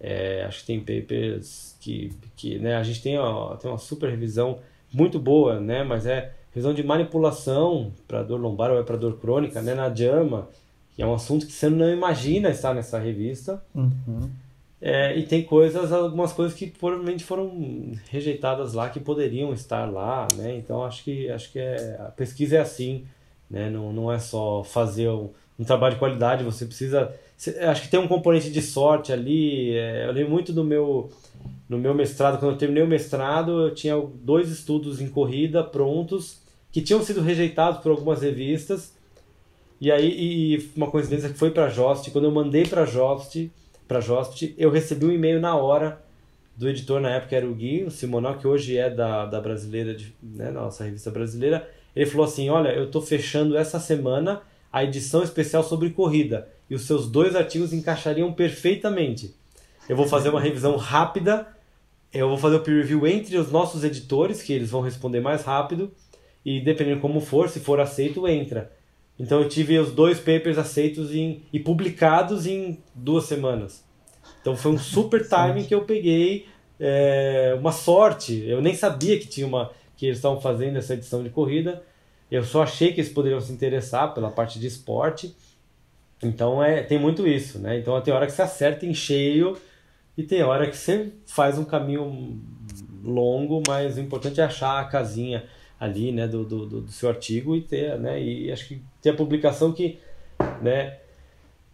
é, 0.00 0.42
acho 0.44 0.60
que 0.62 0.66
tem 0.66 0.80
papers 0.80 1.76
que, 1.80 2.10
que 2.36 2.58
né, 2.58 2.74
a 2.74 2.82
gente 2.82 3.00
tem, 3.00 3.16
ó, 3.16 3.54
tem 3.54 3.70
uma 3.70 3.78
super 3.78 4.10
revisão 4.10 4.58
muito 4.92 5.20
boa, 5.20 5.60
né? 5.60 5.84
Mas 5.84 6.04
é 6.04 6.32
revisão 6.52 6.74
de 6.74 6.82
manipulação 6.82 7.92
para 8.08 8.24
dor 8.24 8.40
lombar 8.40 8.72
ou 8.72 8.80
é 8.80 8.82
para 8.82 8.96
dor 8.96 9.20
crônica, 9.20 9.62
né? 9.62 9.72
Na 9.72 9.88
JAMA, 9.88 10.48
que 10.96 11.00
é 11.00 11.06
um 11.06 11.14
assunto 11.14 11.46
que 11.46 11.52
você 11.52 11.70
não 11.70 11.88
imagina 11.88 12.50
estar 12.50 12.74
nessa 12.74 12.98
revista. 12.98 13.62
Uhum. 13.72 14.28
É, 14.82 15.16
e 15.16 15.22
tem 15.22 15.44
coisas, 15.44 15.92
algumas 15.92 16.32
coisas 16.32 16.58
que 16.58 16.66
provavelmente 16.66 17.22
foram 17.22 17.92
rejeitadas 18.10 18.72
lá 18.74 18.90
que 18.90 18.98
poderiam 18.98 19.52
estar 19.52 19.88
lá, 19.88 20.26
né? 20.34 20.56
Então 20.56 20.82
acho 20.82 21.04
que 21.04 21.30
acho 21.30 21.52
que 21.52 21.60
é, 21.60 21.96
a 22.00 22.10
pesquisa 22.10 22.56
é 22.56 22.60
assim, 22.60 23.04
né? 23.50 23.70
Não, 23.70 23.92
não 23.92 24.12
é 24.12 24.18
só 24.18 24.62
fazer 24.62 25.08
um, 25.08 25.30
um 25.58 25.64
trabalho 25.64 25.94
de 25.94 25.98
qualidade, 25.98 26.44
você 26.44 26.66
precisa, 26.66 27.14
acho 27.68 27.82
que 27.82 27.88
tem 27.88 28.00
um 28.00 28.08
componente 28.08 28.50
de 28.50 28.62
sorte 28.62 29.12
ali. 29.12 29.76
É, 29.76 30.06
eu 30.06 30.12
lembro 30.12 30.32
muito 30.32 30.52
do 30.52 30.64
meu 30.64 31.10
no 31.68 31.78
meu 31.78 31.94
mestrado, 31.94 32.38
quando 32.38 32.52
eu 32.52 32.58
terminei 32.58 32.82
o 32.82 32.88
mestrado, 32.88 33.66
eu 33.66 33.74
tinha 33.74 33.94
dois 34.22 34.48
estudos 34.48 35.02
em 35.02 35.08
corrida 35.08 35.62
prontos 35.62 36.40
que 36.72 36.80
tinham 36.80 37.02
sido 37.02 37.20
rejeitados 37.20 37.80
por 37.80 37.90
algumas 37.90 38.22
revistas. 38.22 38.94
E 39.80 39.92
aí 39.92 40.54
e 40.56 40.70
uma 40.74 40.90
coincidência 40.90 41.28
que 41.28 41.38
foi 41.38 41.50
para 41.50 41.68
Jost, 41.68 42.10
quando 42.10 42.24
eu 42.24 42.30
mandei 42.30 42.64
para 42.64 42.84
Jost 42.84 43.50
para 43.86 44.00
Jospit, 44.00 44.54
eu 44.58 44.70
recebi 44.70 45.06
um 45.06 45.10
e-mail 45.10 45.40
na 45.40 45.56
hora 45.56 46.02
do 46.54 46.68
editor 46.68 47.00
na 47.00 47.10
época 47.10 47.36
era 47.36 47.46
o 47.46 47.54
Gui, 47.54 47.84
o 47.84 47.90
Simonal, 47.90 48.36
que 48.36 48.46
hoje 48.46 48.76
é 48.76 48.90
da, 48.90 49.24
da 49.24 49.40
brasileira, 49.40 49.94
de, 49.94 50.12
né, 50.20 50.50
nossa 50.50 50.84
revista 50.84 51.10
brasileira. 51.10 51.70
Ele 51.98 52.08
falou 52.08 52.24
assim: 52.24 52.48
Olha, 52.48 52.68
eu 52.68 52.84
estou 52.84 53.02
fechando 53.02 53.58
essa 53.58 53.80
semana 53.80 54.42
a 54.72 54.84
edição 54.84 55.20
especial 55.24 55.64
sobre 55.64 55.90
corrida 55.90 56.48
e 56.70 56.74
os 56.76 56.82
seus 56.82 57.10
dois 57.10 57.34
artigos 57.34 57.72
encaixariam 57.72 58.32
perfeitamente. 58.32 59.34
Eu 59.88 59.96
vou 59.96 60.06
fazer 60.06 60.28
uma 60.28 60.40
revisão 60.40 60.76
rápida, 60.76 61.48
eu 62.14 62.28
vou 62.28 62.38
fazer 62.38 62.54
o 62.54 62.60
peer 62.60 62.82
review 62.82 63.04
entre 63.04 63.36
os 63.36 63.50
nossos 63.50 63.82
editores, 63.82 64.40
que 64.42 64.52
eles 64.52 64.70
vão 64.70 64.80
responder 64.80 65.20
mais 65.20 65.42
rápido, 65.42 65.90
e 66.44 66.60
dependendo 66.60 67.00
como 67.00 67.20
for, 67.20 67.48
se 67.48 67.58
for 67.58 67.80
aceito, 67.80 68.28
entra. 68.28 68.70
Então 69.18 69.42
eu 69.42 69.48
tive 69.48 69.76
os 69.76 69.90
dois 69.90 70.20
papers 70.20 70.56
aceitos 70.56 71.12
em, 71.12 71.42
e 71.52 71.58
publicados 71.58 72.46
em 72.46 72.78
duas 72.94 73.24
semanas. 73.24 73.84
Então 74.40 74.54
foi 74.54 74.70
um 74.70 74.78
super 74.78 75.26
timing 75.26 75.64
que 75.64 75.74
eu 75.74 75.80
peguei, 75.80 76.46
é, 76.78 77.56
uma 77.58 77.72
sorte. 77.72 78.44
Eu 78.46 78.62
nem 78.62 78.76
sabia 78.76 79.18
que 79.18 79.26
tinha 79.26 79.46
uma 79.48 79.72
que 79.98 80.06
eles 80.06 80.18
estavam 80.18 80.40
fazendo 80.40 80.78
essa 80.78 80.94
edição 80.94 81.22
de 81.22 81.28
corrida. 81.28 81.82
Eu 82.30 82.44
só 82.44 82.62
achei 82.62 82.92
que 82.92 83.00
eles 83.00 83.12
poderiam 83.12 83.40
se 83.40 83.52
interessar 83.52 84.14
pela 84.14 84.30
parte 84.30 84.58
de 84.58 84.66
esporte. 84.66 85.36
Então 86.22 86.62
é, 86.62 86.82
tem 86.82 86.98
muito 86.98 87.26
isso, 87.26 87.58
né? 87.58 87.78
Então 87.78 88.00
tem 88.00 88.14
hora 88.14 88.24
que 88.24 88.32
você 88.32 88.42
acerta 88.42 88.86
em 88.86 88.94
cheio 88.94 89.56
e 90.16 90.22
tem 90.22 90.42
hora 90.42 90.68
que 90.68 90.76
você 90.76 91.12
faz 91.26 91.58
um 91.58 91.64
caminho 91.64 92.40
longo, 93.02 93.62
mas 93.66 93.96
o 93.96 94.00
importante 94.00 94.40
é 94.40 94.44
achar 94.44 94.80
a 94.80 94.84
casinha 94.84 95.44
ali, 95.78 96.12
né, 96.12 96.26
do, 96.26 96.44
do, 96.44 96.66
do 96.66 96.90
seu 96.90 97.08
artigo 97.08 97.54
e 97.54 97.60
ter, 97.60 97.98
né, 97.98 98.20
e 98.20 98.50
acho 98.50 98.66
que 98.66 98.82
ter 99.00 99.10
a 99.10 99.14
publicação 99.14 99.72
que, 99.72 99.98
né, 100.60 100.98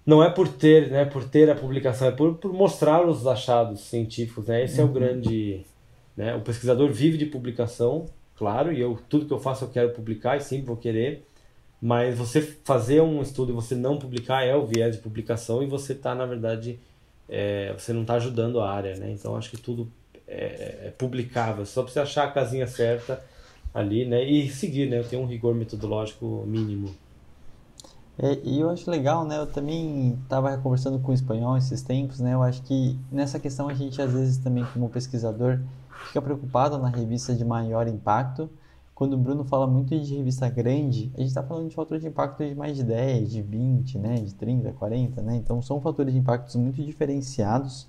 não 0.05 0.22
é 0.22 0.29
por 0.29 0.47
ter, 0.47 0.91
né, 0.91 1.07
por 1.07 1.25
ter 1.25 1.49
a 1.49 1.55
publicação, 1.55 2.09
é 2.09 2.11
por, 2.11 2.35
por 2.35 2.53
mostrar 2.53 3.07
os 3.07 3.27
achados 3.27 3.81
científicos, 3.81 4.47
né, 4.47 4.62
esse 4.62 4.79
é 4.79 4.85
o 4.85 4.89
uhum. 4.89 4.93
grande, 4.93 5.64
né, 6.17 6.35
o 6.35 6.41
pesquisador 6.41 6.91
vive 6.93 7.19
de 7.19 7.27
publicação, 7.27 8.07
claro, 8.37 8.73
e 8.73 8.81
eu, 8.81 8.99
tudo 9.09 9.27
que 9.27 9.33
eu 9.33 9.41
faço 9.41 9.65
eu 9.65 9.69
quero 9.69 9.91
publicar 9.91 10.37
e 10.37 10.41
sempre 10.41 10.67
vou 10.67 10.77
querer, 10.77 11.27
mas 11.81 12.17
você 12.17 12.41
fazer 12.41 13.01
um 13.01 13.21
estudo 13.21 13.53
e 13.53 13.55
você 13.55 13.75
não 13.75 13.99
publicar 13.99 14.45
é 14.45 14.57
o 14.57 14.65
viés 14.67 14.97
de 14.97 15.03
publicação 15.03 15.62
e 15.62 15.67
você 15.67 15.93
está, 15.93 16.15
na 16.15 16.25
verdade, 16.25 16.79
é, 17.29 17.73
você 17.73 17.93
não 17.93 18.03
está 18.03 18.15
ajudando 18.15 18.61
a 18.61 18.71
área, 18.71 18.97
né, 18.97 19.11
então 19.11 19.37
acho 19.37 19.51
que 19.51 19.57
tudo 19.57 19.91
é, 20.27 20.87
é 20.87 20.95
publicável, 20.97 21.67
só 21.67 21.83
precisa 21.83 22.03
achar 22.03 22.25
a 22.25 22.31
casinha 22.31 22.67
certa 22.67 23.23
ali, 23.75 24.07
né? 24.07 24.23
E 24.25 24.49
seguir, 24.49 24.89
né? 24.89 25.03
Ter 25.03 25.17
um 25.17 25.27
rigor 25.27 25.55
metodológico 25.55 26.45
mínimo. 26.47 26.95
É, 28.17 28.39
e 28.45 28.61
eu 28.61 28.71
acho 28.71 28.89
legal, 28.89 29.27
né? 29.27 29.39
Eu 29.39 29.47
também 29.49 30.17
estava 30.23 30.57
conversando 30.59 31.01
com 31.01 31.11
o 31.11 31.15
espanhol 31.15 31.59
esses 31.59 31.83
tempos, 31.83 32.21
né? 32.21 32.35
Eu 32.35 32.43
acho 32.43 32.62
que 32.62 32.97
nessa 33.11 33.41
questão 33.41 33.69
a 33.69 33.75
gente 33.75 34.01
às 34.01 34.12
vezes 34.12 34.39
também 34.39 34.65
como 34.73 34.89
pesquisador 34.89 35.59
fica 36.07 36.20
preocupado 36.20 36.78
na 36.78 36.88
revista 36.88 37.34
de 37.34 37.45
maior 37.45 37.88
impacto. 37.88 38.51
Quando 38.95 39.14
o 39.14 39.18
Bruno 39.18 39.45
fala 39.45 39.66
muito 39.66 39.99
de 39.99 40.16
revista 40.16 40.49
grande, 40.49 41.11
a 41.14 41.18
gente 41.18 41.28
está 41.28 41.42
falando 41.42 41.68
de 41.68 41.74
fator 41.74 41.99
de 41.99 42.07
impacto 42.07 42.47
de 42.47 42.55
mais 42.55 42.76
de 42.76 42.84
10, 42.84 43.30
de 43.30 43.42
20, 43.42 43.99
né? 43.99 44.14
De 44.16 44.34
30, 44.34 44.72
40, 44.72 45.22
né? 45.22 45.36
Então 45.36 45.61
são 45.61 45.80
fatores 45.80 46.12
de 46.12 46.20
impactos 46.20 46.55
muito 46.55 46.82
diferenciados. 46.84 47.88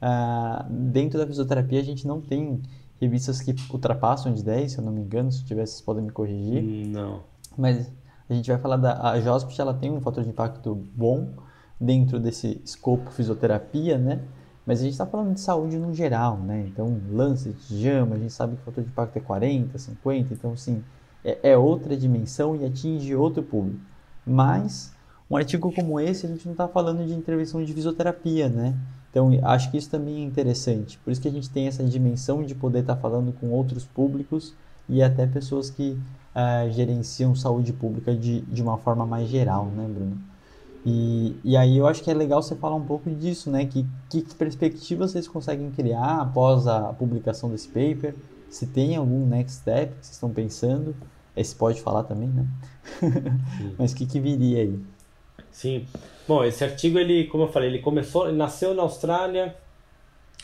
Ah, 0.00 0.64
dentro 0.68 1.18
da 1.18 1.26
fisioterapia 1.26 1.80
a 1.80 1.84
gente 1.84 2.06
não 2.06 2.20
tem 2.20 2.62
revistas 3.00 3.40
que 3.40 3.54
ultrapassam 3.72 4.32
de 4.32 4.44
10, 4.44 4.72
se 4.72 4.78
eu 4.78 4.84
não 4.84 4.92
me 4.92 5.00
engano, 5.00 5.32
se 5.32 5.44
tiver 5.44 5.66
vocês 5.66 5.80
podem 5.80 6.04
me 6.04 6.10
corrigir. 6.10 6.62
Não. 6.88 7.22
Mas 7.56 7.90
a 8.28 8.34
gente 8.34 8.50
vai 8.50 8.58
falar 8.58 8.76
da 8.76 9.10
a 9.10 9.20
JOSPT, 9.20 9.60
ela 9.60 9.74
tem 9.74 9.90
um 9.90 10.00
fator 10.00 10.22
de 10.22 10.30
impacto 10.30 10.74
bom 10.94 11.30
dentro 11.80 12.20
desse 12.20 12.60
escopo 12.64 13.10
fisioterapia, 13.10 13.98
né? 13.98 14.22
Mas 14.66 14.80
a 14.80 14.84
gente 14.84 14.92
está 14.92 15.04
falando 15.04 15.34
de 15.34 15.40
saúde 15.40 15.76
no 15.76 15.92
geral, 15.92 16.38
né? 16.38 16.66
Então, 16.66 16.98
Lancet, 17.10 17.56
JAMA, 17.70 18.16
a 18.16 18.18
gente 18.18 18.32
sabe 18.32 18.56
que 18.56 18.62
o 18.62 18.64
fator 18.64 18.82
de 18.82 18.90
impacto 18.90 19.16
é 19.16 19.20
40, 19.20 19.76
50, 19.76 20.34
então, 20.34 20.52
assim, 20.52 20.82
é, 21.24 21.50
é 21.50 21.56
outra 21.56 21.96
dimensão 21.96 22.56
e 22.56 22.64
atinge 22.64 23.14
outro 23.14 23.42
público. 23.42 23.80
Mas, 24.26 24.92
um 25.30 25.36
artigo 25.36 25.70
como 25.72 26.00
esse, 26.00 26.24
a 26.24 26.28
gente 26.30 26.46
não 26.46 26.52
está 26.52 26.66
falando 26.66 27.04
de 27.06 27.12
intervenção 27.12 27.62
de 27.62 27.74
fisioterapia, 27.74 28.48
né? 28.48 28.74
Então, 29.10 29.30
acho 29.44 29.70
que 29.70 29.76
isso 29.76 29.90
também 29.90 30.16
é 30.16 30.24
interessante. 30.24 30.98
Por 30.98 31.10
isso 31.10 31.20
que 31.20 31.28
a 31.28 31.30
gente 31.30 31.48
tem 31.50 31.66
essa 31.66 31.84
dimensão 31.84 32.42
de 32.42 32.54
poder 32.54 32.80
estar 32.80 32.96
falando 32.96 33.32
com 33.32 33.50
outros 33.50 33.84
públicos 33.84 34.54
e 34.88 35.02
até 35.02 35.26
pessoas 35.26 35.70
que 35.70 35.96
uh, 36.34 36.70
gerenciam 36.72 37.34
saúde 37.34 37.72
pública 37.72 38.14
de, 38.14 38.40
de 38.40 38.62
uma 38.62 38.76
forma 38.78 39.06
mais 39.06 39.28
geral, 39.28 39.66
né, 39.66 39.86
Bruno? 39.88 40.18
E, 40.86 41.34
e 41.42 41.56
aí 41.56 41.78
eu 41.78 41.86
acho 41.86 42.02
que 42.02 42.10
é 42.10 42.14
legal 42.14 42.42
você 42.42 42.54
falar 42.54 42.76
um 42.76 42.84
pouco 42.84 43.10
disso, 43.10 43.50
né? 43.50 43.64
Que, 43.64 43.86
que 44.10 44.22
perspectivas 44.34 45.12
vocês 45.12 45.26
conseguem 45.26 45.70
criar 45.70 46.20
após 46.20 46.66
a 46.66 46.92
publicação 46.92 47.50
desse 47.50 47.68
paper? 47.68 48.14
Se 48.50 48.66
tem 48.66 48.94
algum 48.96 49.26
next 49.26 49.60
step 49.60 49.94
que 49.94 50.04
vocês 50.04 50.14
estão 50.14 50.30
pensando? 50.30 50.94
Esse 51.36 51.54
pode 51.56 51.80
falar 51.80 52.04
também, 52.04 52.28
né? 52.28 52.46
Mas 53.78 53.92
o 53.92 53.96
que, 53.96 54.06
que 54.06 54.20
viria 54.20 54.60
aí? 54.60 54.78
Sim. 55.50 55.86
Bom, 56.28 56.44
esse 56.44 56.62
artigo, 56.62 56.98
ele, 56.98 57.24
como 57.24 57.44
eu 57.44 57.48
falei, 57.48 57.70
ele 57.70 57.78
começou, 57.78 58.28
ele 58.28 58.36
nasceu 58.36 58.74
na 58.74 58.82
Austrália 58.82 59.56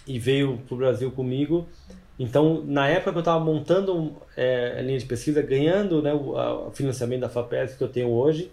e 0.07 0.18
veio 0.18 0.59
para 0.66 0.74
o 0.74 0.78
Brasil 0.78 1.11
comigo. 1.12 1.68
Então, 2.18 2.64
na 2.66 2.88
época 2.88 3.12
que 3.12 3.18
eu 3.18 3.20
estava 3.20 3.45
montando 3.45 4.16
é, 4.36 4.76
a 4.78 4.82
linha 4.82 4.99
de 4.99 5.07
pesquisa, 5.07 5.43
ganhando 5.43 6.03
né, 6.03 6.12
o, 6.12 6.36
a, 6.36 6.70
financiamento 6.72 7.20
da 7.20 7.28
FAPES 7.28 7.74
que 7.74 7.84
eu 7.84 7.88
tenho 7.88 8.09
hoje 8.09 8.51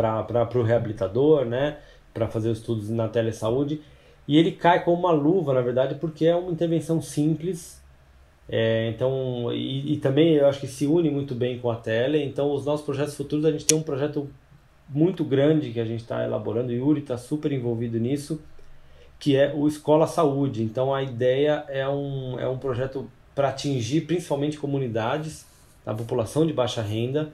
para 0.00 0.58
o 0.58 0.62
reabilitador, 0.62 1.44
né, 1.44 1.78
para 2.14 2.28
fazer 2.28 2.50
os 2.50 2.58
estudos 2.58 2.88
na 2.90 3.08
telesaúde, 3.08 3.80
e 4.26 4.36
ele 4.36 4.52
cai 4.52 4.84
como 4.84 4.98
uma 4.98 5.12
luva, 5.12 5.54
na 5.54 5.60
verdade, 5.60 5.94
porque 5.94 6.26
é 6.26 6.36
uma 6.36 6.52
intervenção 6.52 7.00
simples. 7.00 7.82
É, 8.48 8.88
então, 8.88 9.52
e, 9.52 9.94
e 9.94 9.96
também 9.98 10.34
eu 10.34 10.46
acho 10.46 10.60
que 10.60 10.66
se 10.66 10.86
une 10.86 11.10
muito 11.10 11.34
bem 11.34 11.58
com 11.58 11.70
a 11.70 11.76
tele. 11.76 12.22
Então, 12.22 12.52
os 12.52 12.64
nossos 12.64 12.84
projetos 12.84 13.14
futuros, 13.14 13.44
a 13.44 13.50
gente 13.50 13.64
tem 13.64 13.76
um 13.76 13.82
projeto 13.82 14.28
muito 14.88 15.24
grande 15.24 15.70
que 15.70 15.80
a 15.80 15.84
gente 15.84 16.00
está 16.00 16.24
elaborando, 16.24 16.70
o 16.70 16.74
Yuri 16.74 17.00
está 17.00 17.16
super 17.16 17.52
envolvido 17.52 17.98
nisso, 17.98 18.40
que 19.18 19.36
é 19.36 19.52
o 19.54 19.68
Escola 19.68 20.06
Saúde. 20.06 20.62
Então 20.62 20.94
a 20.94 21.02
ideia 21.02 21.64
é 21.68 21.86
um, 21.88 22.38
é 22.38 22.48
um 22.48 22.58
projeto 22.58 23.10
para 23.34 23.50
atingir 23.50 24.02
principalmente 24.02 24.58
comunidades, 24.58 25.44
a 25.84 25.94
população 25.94 26.46
de 26.46 26.52
baixa 26.52 26.82
renda, 26.82 27.32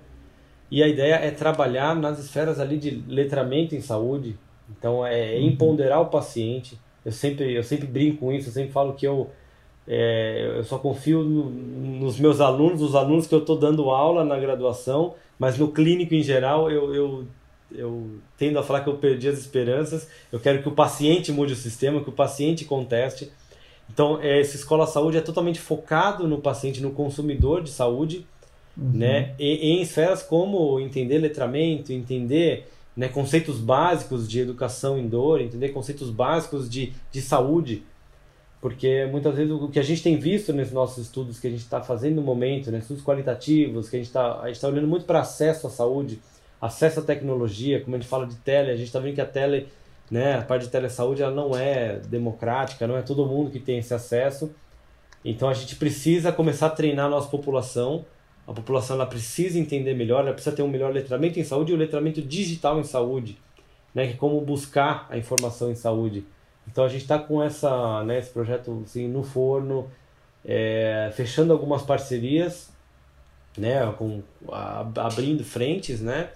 e 0.75 0.83
a 0.83 0.89
ideia 0.89 1.15
é 1.15 1.31
trabalhar 1.31 1.95
nas 1.95 2.19
esferas 2.19 2.59
ali 2.59 2.77
de 2.77 2.91
letramento 3.07 3.77
em 3.77 3.81
saúde, 3.81 4.37
então 4.77 5.07
é, 5.07 5.37
é 5.37 5.39
uhum. 5.39 5.47
empoderar 5.47 6.01
o 6.01 6.07
paciente. 6.07 6.77
Eu 7.05 7.13
sempre, 7.13 7.55
eu 7.55 7.63
sempre 7.63 7.87
brinco 7.87 8.19
com 8.19 8.33
isso, 8.33 8.49
eu 8.49 8.53
sempre 8.53 8.73
falo 8.73 8.95
que 8.95 9.07
eu, 9.07 9.31
é, 9.87 10.55
eu 10.57 10.65
só 10.65 10.77
confio 10.77 11.23
no, 11.23 11.49
nos 11.49 12.19
meus 12.19 12.41
alunos, 12.41 12.83
os 12.83 12.97
alunos 12.97 13.29
que 13.29 13.35
eu 13.37 13.39
estou 13.39 13.57
dando 13.57 13.89
aula 13.89 14.25
na 14.25 14.37
graduação, 14.37 15.15
mas 15.39 15.57
no 15.57 15.69
clínico 15.69 16.13
em 16.13 16.25
geral 16.25 16.69
eu, 16.69 16.93
eu 16.93 17.27
eu 17.71 18.19
tendo 18.37 18.59
a 18.59 18.63
falar 18.63 18.81
que 18.81 18.89
eu 18.89 18.97
perdi 18.97 19.29
as 19.29 19.39
esperanças. 19.39 20.09
Eu 20.31 20.41
quero 20.41 20.61
que 20.61 20.69
o 20.69 20.73
paciente 20.73 21.33
mude 21.33 21.53
o 21.53 21.57
sistema, 21.57 22.03
que 22.03 22.09
o 22.09 22.13
paciente 22.13 22.65
conteste. 22.65 23.33
Então, 23.93 24.21
essa 24.21 24.57
escola 24.57 24.87
saúde 24.87 25.19
é 25.19 25.21
totalmente 25.21 25.61
focado 25.61 26.27
no 26.27 26.39
paciente, 26.39 26.81
no 26.81 26.91
consumidor 26.91 27.63
de 27.63 27.71
saúde, 27.71 28.27
uhum. 28.77 28.93
né? 28.93 29.35
E, 29.39 29.73
em 29.73 29.83
esferas 29.83 30.23
como 30.23 30.79
entender 30.81 31.19
letramento, 31.19 31.93
entender 31.93 32.67
né, 32.97 33.09
conceitos 33.09 33.59
básicos 33.59 34.29
de 34.29 34.41
educação 34.41 34.99
em 34.99 35.09
dor, 35.09 35.41
entender 35.41 35.71
conceitos 35.71 36.11
básicos 36.11 36.69
de, 36.69 36.93
de 37.11 37.21
saúde. 37.21 37.83
Porque 38.61 39.05
muitas 39.07 39.35
vezes 39.35 39.53
o 39.53 39.69
que 39.69 39.79
a 39.79 39.83
gente 39.83 40.03
tem 40.03 40.19
visto 40.19 40.53
nesses 40.53 40.73
nossos 40.73 41.05
estudos 41.05 41.39
que 41.39 41.47
a 41.47 41.51
gente 41.51 41.61
está 41.61 41.83
fazendo 41.83 42.17
no 42.17 42.23
momento, 42.23 42.71
né, 42.71 42.79
estudos 42.79 43.05
qualitativos, 43.05 43.91
que 43.91 43.97
a 43.97 43.99
gente 43.99 44.07
está 44.07 44.43
tá 44.61 44.69
olhando 44.69 44.89
muito 44.89 45.05
para 45.05 45.21
acesso 45.21 45.67
à 45.67 45.71
saúde, 45.71 46.19
acesso 46.61 47.01
à 47.01 47.03
tecnologia, 47.03 47.83
como 47.83 47.95
a 47.95 47.99
gente 47.99 48.09
fala 48.09 48.27
de 48.27 48.37
tele, 48.37 48.71
a 48.71 48.77
gente 48.77 48.87
está 48.87 48.99
vendo 48.99 49.17
que 49.17 49.21
a 49.21 49.27
tele, 49.27 49.69
né, 50.11 50.39
a 50.39 50.43
parte 50.43 50.65
de 50.65 50.71
telesaúde, 50.71 51.23
ela 51.23 51.35
não 51.35 51.55
é 51.55 51.99
democrática, 52.09 52.87
não 52.87 52.97
é 52.97 53.03
todo 53.03 53.27
mundo 53.27 53.51
que 53.51 53.59
tem 53.59 53.79
esse 53.79 53.93
acesso. 53.93 54.51
Então 55.23 55.49
a 55.49 55.55
gente 55.55 55.77
precisa 55.77 56.33
começar 56.33 56.69
a 56.69 56.71
treinar 56.71 57.07
a 57.07 57.11
nossa 57.11 57.29
população. 57.29 58.07
A 58.47 58.53
população 58.53 58.97
ela 58.97 59.07
precisa 59.07 59.59
entender 59.59 59.95
melhor, 59.95 60.21
ela 60.21 60.33
precisa 60.33 60.55
ter 60.55 60.63
um 60.63 60.69
melhor 60.69 60.93
letramento 60.93 61.39
em 61.41 61.45
saúde 61.45 61.73
e 61.73 61.75
o 61.75 61.79
letramento 61.79 62.21
digital 62.21 62.79
em 62.79 62.85
saúde. 62.85 63.39
né, 63.95 64.09
que 64.09 64.15
é 64.15 64.17
como 64.17 64.41
buscar 64.41 65.07
a 65.09 65.17
informação 65.17 65.71
em 65.71 65.75
saúde. 65.75 66.25
Então 66.67 66.85
a 66.85 66.89
gente 66.89 67.03
está 67.03 67.19
com 67.19 67.43
essa, 67.43 68.03
né, 68.03 68.19
esse 68.19 68.31
projeto 68.31 68.83
assim, 68.85 69.07
no 69.07 69.23
forno, 69.23 69.89
é, 70.45 71.13
fechando 71.15 71.53
algumas 71.53 71.83
parcerias, 71.83 72.71
né, 73.57 73.87
com, 73.97 74.23
a, 74.51 74.81
abrindo 74.97 75.45
frentes, 75.45 76.01
né, 76.01 76.31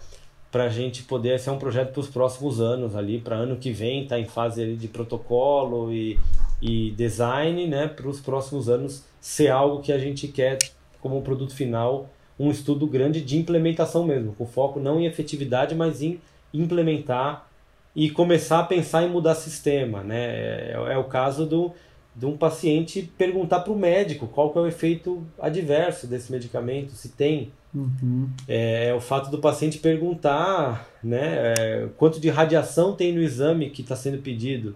para 0.52 0.64
a 0.64 0.68
gente 0.68 1.02
poder 1.02 1.38
ser 1.40 1.50
um 1.50 1.58
projeto 1.58 1.92
para 1.92 2.00
os 2.00 2.08
próximos 2.08 2.60
anos 2.60 2.94
ali, 2.94 3.20
para 3.20 3.36
ano 3.36 3.56
que 3.56 3.72
vem 3.72 4.06
tá 4.06 4.18
em 4.18 4.24
fase 4.24 4.76
de 4.76 4.88
protocolo 4.88 5.92
e, 5.92 6.18
e 6.62 6.92
design, 6.92 7.66
né, 7.66 7.88
para 7.88 8.08
os 8.08 8.20
próximos 8.20 8.68
anos 8.68 9.04
ser 9.20 9.48
algo 9.48 9.82
que 9.82 9.92
a 9.92 9.98
gente 9.98 10.28
quer 10.28 10.58
como 11.00 11.22
produto 11.22 11.54
final, 11.54 12.10
um 12.38 12.50
estudo 12.50 12.86
grande 12.86 13.20
de 13.20 13.36
implementação 13.36 14.04
mesmo, 14.04 14.32
com 14.34 14.46
foco 14.46 14.78
não 14.78 15.00
em 15.00 15.06
efetividade, 15.06 15.74
mas 15.74 16.02
em 16.02 16.20
implementar 16.52 17.48
e 17.94 18.10
começar 18.10 18.60
a 18.60 18.64
pensar 18.64 19.02
em 19.02 19.10
mudar 19.10 19.34
sistema, 19.34 20.02
né? 20.02 20.70
É, 20.70 20.72
é 20.90 20.98
o 20.98 21.04
caso 21.04 21.46
do, 21.46 21.72
de 22.14 22.26
um 22.26 22.36
paciente 22.36 23.10
perguntar 23.16 23.60
para 23.60 23.72
o 23.72 23.78
médico 23.78 24.26
qual 24.26 24.50
que 24.50 24.58
é 24.58 24.60
o 24.60 24.66
efeito 24.66 25.26
adverso 25.40 26.06
desse 26.06 26.30
medicamento, 26.32 26.92
se 26.92 27.10
tem. 27.10 27.52
Uhum. 27.74 28.28
É, 28.48 28.88
é, 28.88 28.94
o 28.94 29.00
fato 29.00 29.30
do 29.30 29.38
paciente 29.38 29.78
perguntar 29.78 30.88
né, 31.02 31.54
é, 31.58 31.88
quanto 31.96 32.18
de 32.18 32.28
radiação 32.30 32.94
tem 32.94 33.12
no 33.12 33.20
exame 33.20 33.70
que 33.70 33.82
está 33.82 33.94
sendo 33.94 34.18
pedido. 34.18 34.74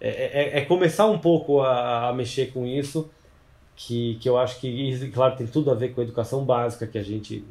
É, 0.00 0.08
é, 0.08 0.58
é, 0.58 0.60
começar 0.66 1.06
um 1.06 1.18
pouco 1.18 1.60
a, 1.60 2.08
a, 2.08 2.12
mexer 2.12 2.52
com 2.52 2.66
isso, 2.66 3.10
que, 3.76 4.16
que 4.16 4.28
eu 4.28 4.38
acho 4.38 4.60
que, 4.60 5.10
claro, 5.12 5.36
tem 5.36 5.46
tudo 5.46 5.70
a 5.70 5.74
ver 5.74 5.94
com 5.94 6.00
a 6.00 6.04
educação 6.04 6.44
básica 6.44 6.86
que 6.86 6.98
a 6.98 7.02
gente 7.02 7.44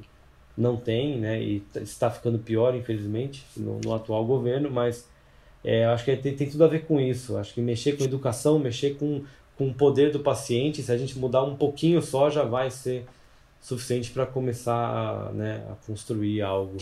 não 0.58 0.78
tem, 0.78 1.18
né, 1.18 1.42
e 1.42 1.64
está 1.82 2.10
ficando 2.10 2.38
pior, 2.40 2.76
infelizmente, 2.76 3.46
no, 3.58 3.80
no 3.84 3.94
atual 3.94 4.24
governo, 4.26 4.70
mas 4.70 5.08
é, 5.64 5.86
acho 5.86 6.06
que 6.06 6.16
tem, 6.18 6.36
tem, 6.36 6.50
tudo 6.50 6.64
a 6.64 6.68
ver 6.68 6.86
com 6.86 7.00
isso. 7.00 7.38
Acho 7.38 7.54
que 7.54 7.62
mexer 7.62 7.98
com 7.98 8.04
educação, 8.04 8.60
mexer 8.60 8.96
com, 8.98 9.24
com 9.58 9.70
o 9.70 9.74
poder 9.74 10.12
do 10.12 10.20
paciente, 10.20 10.84
se 10.84 10.92
a 10.92 10.98
gente 10.98 11.18
mudar 11.18 11.44
um 11.44 11.56
pouquinho 11.56 12.02
só, 12.02 12.30
já 12.30 12.44
vai 12.44 12.70
ser 12.70 13.06
suficiente 13.60 14.12
para 14.12 14.26
começar 14.26 14.76
a, 14.76 15.32
né, 15.32 15.66
a 15.72 15.76
construir 15.88 16.42
algo. 16.42 16.78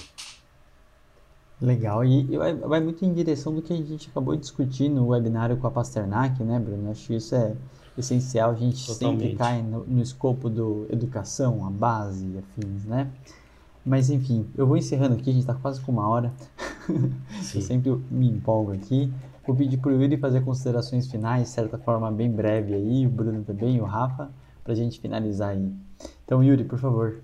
Legal, 1.61 2.03
e 2.03 2.23
vai, 2.35 2.55
vai 2.55 2.79
muito 2.79 3.05
em 3.05 3.13
direção 3.13 3.53
do 3.53 3.61
que 3.61 3.71
a 3.71 3.75
gente 3.75 4.09
acabou 4.09 4.35
de 4.35 4.41
discutir 4.41 4.89
no 4.89 5.09
webinário 5.09 5.57
com 5.57 5.67
a 5.67 5.71
Pasternak, 5.71 6.43
né, 6.43 6.59
Bruno? 6.59 6.89
Acho 6.89 7.07
que 7.07 7.15
isso 7.15 7.35
é 7.35 7.53
essencial, 7.97 8.51
a 8.51 8.55
gente 8.55 8.85
Totalmente. 8.85 9.21
sempre 9.21 9.35
cai 9.37 9.61
no, 9.61 9.85
no 9.85 10.01
escopo 10.01 10.49
do 10.49 10.87
educação, 10.89 11.65
a 11.65 11.69
base, 11.69 12.37
afins, 12.37 12.85
né? 12.85 13.09
Mas 13.85 14.09
enfim, 14.09 14.47
eu 14.55 14.67
vou 14.67 14.77
encerrando 14.77 15.15
aqui, 15.15 15.29
a 15.29 15.33
gente 15.33 15.41
está 15.41 15.53
quase 15.53 15.81
com 15.81 15.91
uma 15.91 16.07
hora. 16.07 16.31
eu 16.89 17.61
sempre 17.61 17.91
me 18.09 18.29
empolgo 18.29 18.71
aqui. 18.71 19.11
Vou 19.45 19.55
pedir 19.55 19.77
para 19.77 19.91
o 19.91 20.01
Yuri 20.01 20.17
fazer 20.17 20.41
considerações 20.41 21.09
finais, 21.09 21.43
de 21.43 21.49
certa 21.49 21.77
forma 21.77 22.11
bem 22.11 22.31
breve 22.31 22.75
aí, 22.75 23.07
o 23.07 23.09
Bruno 23.09 23.43
também 23.43 23.77
e 23.77 23.81
o 23.81 23.85
Rafa, 23.85 24.29
para 24.63 24.73
a 24.73 24.75
gente 24.75 24.99
finalizar 24.99 25.49
aí. 25.49 25.73
Então, 26.23 26.43
Yuri, 26.43 26.63
por 26.63 26.77
favor. 26.77 27.23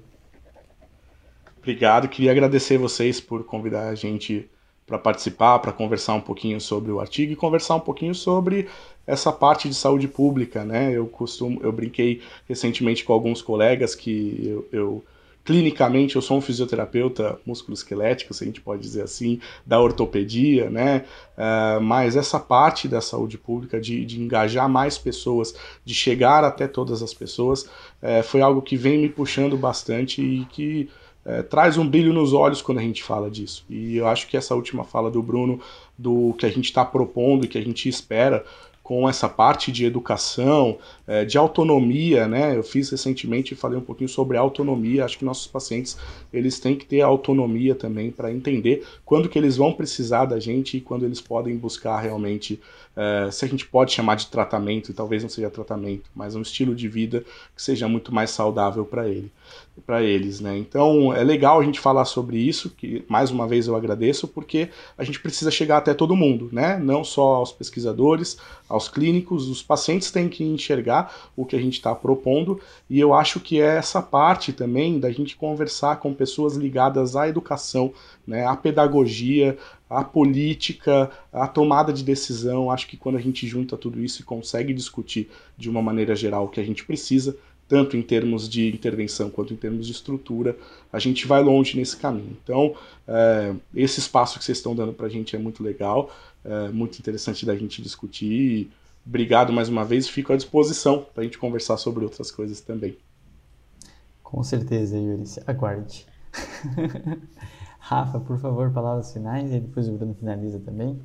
Obrigado, 1.60 2.08
queria 2.08 2.32
agradecer 2.32 2.78
vocês 2.78 3.22
por 3.22 3.44
convidar 3.44 3.90
a 3.90 3.96
gente 3.96 4.50
para 4.88 4.98
participar, 4.98 5.60
para 5.60 5.74
conversar 5.74 6.14
um 6.14 6.22
pouquinho 6.22 6.62
sobre 6.62 6.92
o 6.92 7.02
artigo 7.02 7.34
e 7.34 7.36
conversar 7.36 7.76
um 7.76 7.82
pouquinho 7.82 8.16
sobre 8.16 8.70
essa 9.06 9.34
parte 9.34 9.68
de 9.68 9.76
saúde 9.76 10.08
pública, 10.08 10.64
né? 10.64 10.92
Eu 10.94 11.08
costumo, 11.08 11.60
eu 11.62 11.74
brinquei 11.74 12.22
recentemente 12.48 13.04
com 13.04 13.12
alguns 13.12 13.42
colegas 13.42 13.94
que 13.94 14.42
eu, 14.46 14.68
eu 14.72 15.06
clinicamente 15.44 16.18
eu 16.18 16.22
sou 16.22 16.38
um 16.38 16.42
fisioterapeuta 16.42 17.40
musculoesquelético, 17.46 18.34
se 18.34 18.44
a 18.44 18.48
gente 18.48 18.60
pode 18.60 18.82
dizer 18.82 19.02
assim, 19.02 19.40
da 19.66 19.80
ortopedia, 19.80 20.70
né? 20.70 21.06
Uh, 21.38 21.82
mas 21.82 22.18
essa 22.18 22.38
parte 22.38 22.86
da 22.86 23.00
saúde 23.00 23.38
pública, 23.38 23.80
de, 23.80 24.04
de, 24.06 24.22
engajar 24.22 24.68
mais 24.68 24.98
pessoas, 24.98 25.56
de 25.86 25.94
chegar 25.94 26.44
até 26.44 26.68
todas 26.68 27.02
as 27.02 27.14
pessoas, 27.14 27.64
uh, 27.64 28.24
foi 28.24 28.42
algo 28.42 28.62
que 28.62 28.76
vem 28.76 29.00
me 29.00 29.08
puxando 29.10 29.58
bastante 29.58 30.22
e 30.22 30.46
que 30.46 30.90
uh, 31.28 31.44
traz 31.44 31.78
um 31.78 31.88
brilho 31.88 32.12
nos 32.14 32.34
olhos 32.34 32.62
quando 32.62 32.80
a 32.80 32.82
gente 32.82 33.04
fala 33.04 33.30
disso. 33.30 33.64
E 33.70 33.98
eu 33.98 34.08
acho 34.08 34.28
que 34.28 34.36
essa 34.36 34.56
última 34.56 34.84
fala 34.84 35.12
do 35.12 35.22
Bruno, 35.22 35.60
do 35.98 36.34
que 36.40 36.46
a 36.46 36.50
gente 36.50 36.66
está 36.66 36.84
propondo 36.84 37.46
e 37.46 37.48
que 37.48 37.58
a 37.58 37.64
gente 37.64 37.88
espera 37.88 38.44
com 38.82 39.08
essa 39.08 39.28
parte 39.28 39.70
de 39.70 39.84
educação, 39.84 40.78
é, 41.08 41.24
de 41.24 41.38
autonomia, 41.38 42.28
né? 42.28 42.56
Eu 42.56 42.64
fiz 42.64 42.90
recentemente 42.90 43.54
e 43.54 43.58
falei 43.58 43.78
um 43.78 43.82
pouquinho 43.82 44.10
sobre 44.10 44.38
autonomia. 44.38 45.06
Acho 45.06 45.18
que 45.18 45.26
nossos 45.26 45.48
pacientes 45.48 45.98
eles 46.34 46.60
têm 46.60 46.76
que 46.76 46.86
ter 46.86 47.02
autonomia 47.02 47.74
também 47.74 48.12
para 48.12 48.32
entender 48.32 48.86
quando 49.06 49.30
que 49.30 49.40
eles 49.40 49.56
vão 49.56 49.72
precisar 49.72 50.26
da 50.26 50.40
gente 50.40 50.78
e 50.78 50.82
quando 50.82 51.06
eles 51.06 51.22
podem 51.22 51.56
buscar 51.56 52.00
realmente, 52.00 52.60
é, 52.96 53.30
se 53.32 53.46
a 53.46 53.48
gente 53.48 53.66
pode 53.66 53.94
chamar 53.94 54.16
de 54.16 54.28
tratamento, 54.28 54.92
e 54.92 54.94
talvez 54.94 55.24
não 55.24 55.30
seja 55.30 55.50
tratamento, 55.50 56.10
mas 56.14 56.36
um 56.36 56.42
estilo 56.42 56.76
de 56.76 56.88
vida 56.88 57.24
que 57.56 57.62
seja 57.62 57.88
muito 57.88 58.14
mais 58.14 58.32
saudável 58.32 58.86
para 58.86 59.08
ele 59.08 59.32
para 59.86 60.02
eles, 60.02 60.40
né? 60.40 60.58
Então 60.58 61.14
é 61.14 61.24
legal 61.24 61.60
a 61.60 61.64
gente 61.64 61.80
falar 61.80 62.06
sobre 62.06 62.38
isso, 62.38 62.70
que 62.70 63.04
mais 63.08 63.30
uma 63.30 63.48
vez 63.48 63.68
eu 63.68 63.76
agradeço, 63.76 64.28
porque 64.28 64.70
a 64.98 65.04
gente 65.04 65.20
precisa 65.20 65.52
chegar 65.52 65.78
até 65.78 65.94
todo 65.94 66.16
mundo, 66.16 66.50
né? 66.52 66.78
Não 66.78 67.04
só 67.04 67.36
aos 67.36 67.52
pesquisadores, 67.52 68.38
aos 68.68 68.88
clínicos, 68.88 69.48
os 69.48 69.62
pacientes 69.62 70.12
têm 70.12 70.28
que 70.28 70.44
enxergar 70.44 70.97
o 71.36 71.46
que 71.46 71.56
a 71.56 71.60
gente 71.60 71.74
está 71.74 71.94
propondo, 71.94 72.60
e 72.90 73.00
eu 73.00 73.14
acho 73.14 73.40
que 73.40 73.60
é 73.62 73.78
essa 73.78 74.02
parte 74.02 74.54
também 74.54 75.00
da 75.00 75.12
gente 75.12 75.36
conversar 75.36 76.00
com 76.00 76.14
pessoas 76.14 76.56
ligadas 76.56 77.16
à 77.16 77.28
educação, 77.28 77.94
né? 78.26 78.46
À 78.46 78.56
pedagogia, 78.56 79.58
à 79.90 80.04
política, 80.04 81.10
à 81.32 81.48
tomada 81.48 81.92
de 81.94 82.04
decisão. 82.04 82.72
Acho 82.72 82.88
que 82.88 82.98
quando 82.98 83.18
a 83.18 83.22
gente 83.22 83.48
junta 83.48 83.78
tudo 83.78 84.04
isso 84.04 84.22
e 84.22 84.26
consegue 84.26 84.74
discutir 84.74 85.30
de 85.58 85.70
uma 85.70 85.82
maneira 85.82 86.16
geral 86.16 86.46
o 86.46 86.50
que 86.50 86.60
a 86.60 86.64
gente 86.64 86.86
precisa, 86.86 87.36
tanto 87.68 87.98
em 87.98 88.02
termos 88.02 88.48
de 88.48 88.70
intervenção 88.70 89.30
quanto 89.30 89.54
em 89.54 89.58
termos 89.58 89.86
de 89.86 89.92
estrutura, 89.92 90.58
a 90.92 91.00
gente 91.00 91.28
vai 91.28 91.44
longe 91.44 91.78
nesse 91.78 91.98
caminho. 91.98 92.38
Então, 92.44 92.76
é, 93.08 93.54
esse 93.76 94.00
espaço 94.00 94.40
que 94.40 94.46
vocês 94.46 94.58
estão 94.58 94.74
dando 94.74 94.94
para 94.94 95.08
a 95.08 95.10
gente 95.10 95.36
é 95.36 95.40
muito 95.40 95.62
legal, 95.62 96.10
é 96.46 96.70
muito 96.70 96.98
interessante 96.98 97.46
da 97.46 97.56
gente 97.56 97.82
discutir. 97.82 98.70
Obrigado 99.08 99.54
mais 99.54 99.70
uma 99.70 99.86
vez, 99.86 100.10
fico 100.10 100.34
à 100.34 100.36
disposição 100.36 101.02
para 101.14 101.22
a 101.22 101.24
gente 101.24 101.38
conversar 101.38 101.78
sobre 101.78 102.04
outras 102.04 102.30
coisas 102.30 102.60
também. 102.60 102.98
Com 104.22 104.44
certeza, 104.44 104.98
Yuri, 104.98 105.24
aguarde. 105.48 106.06
Rafa, 107.80 108.20
por 108.20 108.38
favor, 108.38 108.70
palavras 108.70 109.14
finais 109.14 109.50
e 109.50 109.62
depois 109.62 109.88
o 109.88 109.94
Bruno 109.94 110.14
finaliza 110.14 110.60
também. 110.60 111.00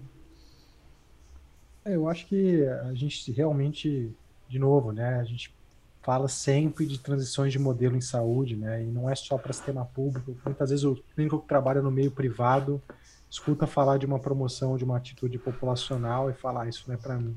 É, 1.85 1.95
eu 1.95 2.09
acho 2.09 2.27
que 2.27 2.67
a 2.67 2.93
gente 2.93 3.31
realmente, 3.31 4.11
de 4.49 4.59
novo, 4.59 4.91
né, 4.91 5.21
a 5.21 5.25
gente 5.25 5.55
fala 6.03 6.27
sempre 6.27 6.85
de 6.85 6.99
transições 6.99 7.53
de 7.53 7.59
modelo 7.61 7.97
em 7.97 8.01
saúde, 8.01 8.57
né? 8.57 8.83
E 8.83 8.87
não 8.87 9.09
é 9.09 9.15
só 9.15 9.39
para 9.39 9.53
sistema 9.53 9.85
público. 9.85 10.37
Muitas 10.45 10.71
vezes 10.71 10.85
o 10.85 10.97
clínico 11.15 11.41
que 11.41 11.47
trabalha 11.47 11.81
no 11.81 11.93
meio 11.93 12.11
privado 12.11 12.83
escuta 13.31 13.65
falar 13.65 13.99
de 13.99 14.07
uma 14.07 14.19
promoção 14.19 14.77
de 14.77 14.83
uma 14.83 14.97
atitude 14.97 15.39
populacional 15.39 16.29
e 16.29 16.35
fala, 16.35 16.65
ah, 16.65 16.69
isso 16.69 16.83
não 16.89 16.97
é 16.97 16.99
para 16.99 17.17
mim. 17.17 17.37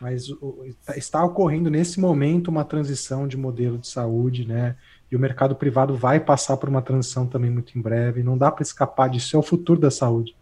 Mas 0.00 0.26
tá, 0.84 0.96
está 0.96 1.24
ocorrendo 1.24 1.70
nesse 1.70 1.98
momento 1.98 2.48
uma 2.48 2.64
transição 2.64 3.26
de 3.26 3.36
modelo 3.36 3.78
de 3.78 3.88
saúde, 3.88 4.46
né? 4.46 4.76
E 5.10 5.16
o 5.16 5.18
mercado 5.18 5.54
privado 5.54 5.94
vai 5.94 6.18
passar 6.20 6.56
por 6.56 6.68
uma 6.68 6.82
transição 6.82 7.26
também 7.26 7.50
muito 7.50 7.78
em 7.78 7.80
breve. 7.80 8.22
Não 8.22 8.36
dá 8.36 8.50
para 8.50 8.62
escapar 8.62 9.08
disso. 9.08 9.36
É 9.36 9.38
o 9.38 9.42
futuro 9.42 9.80
da 9.80 9.90
saúde. 9.90 10.34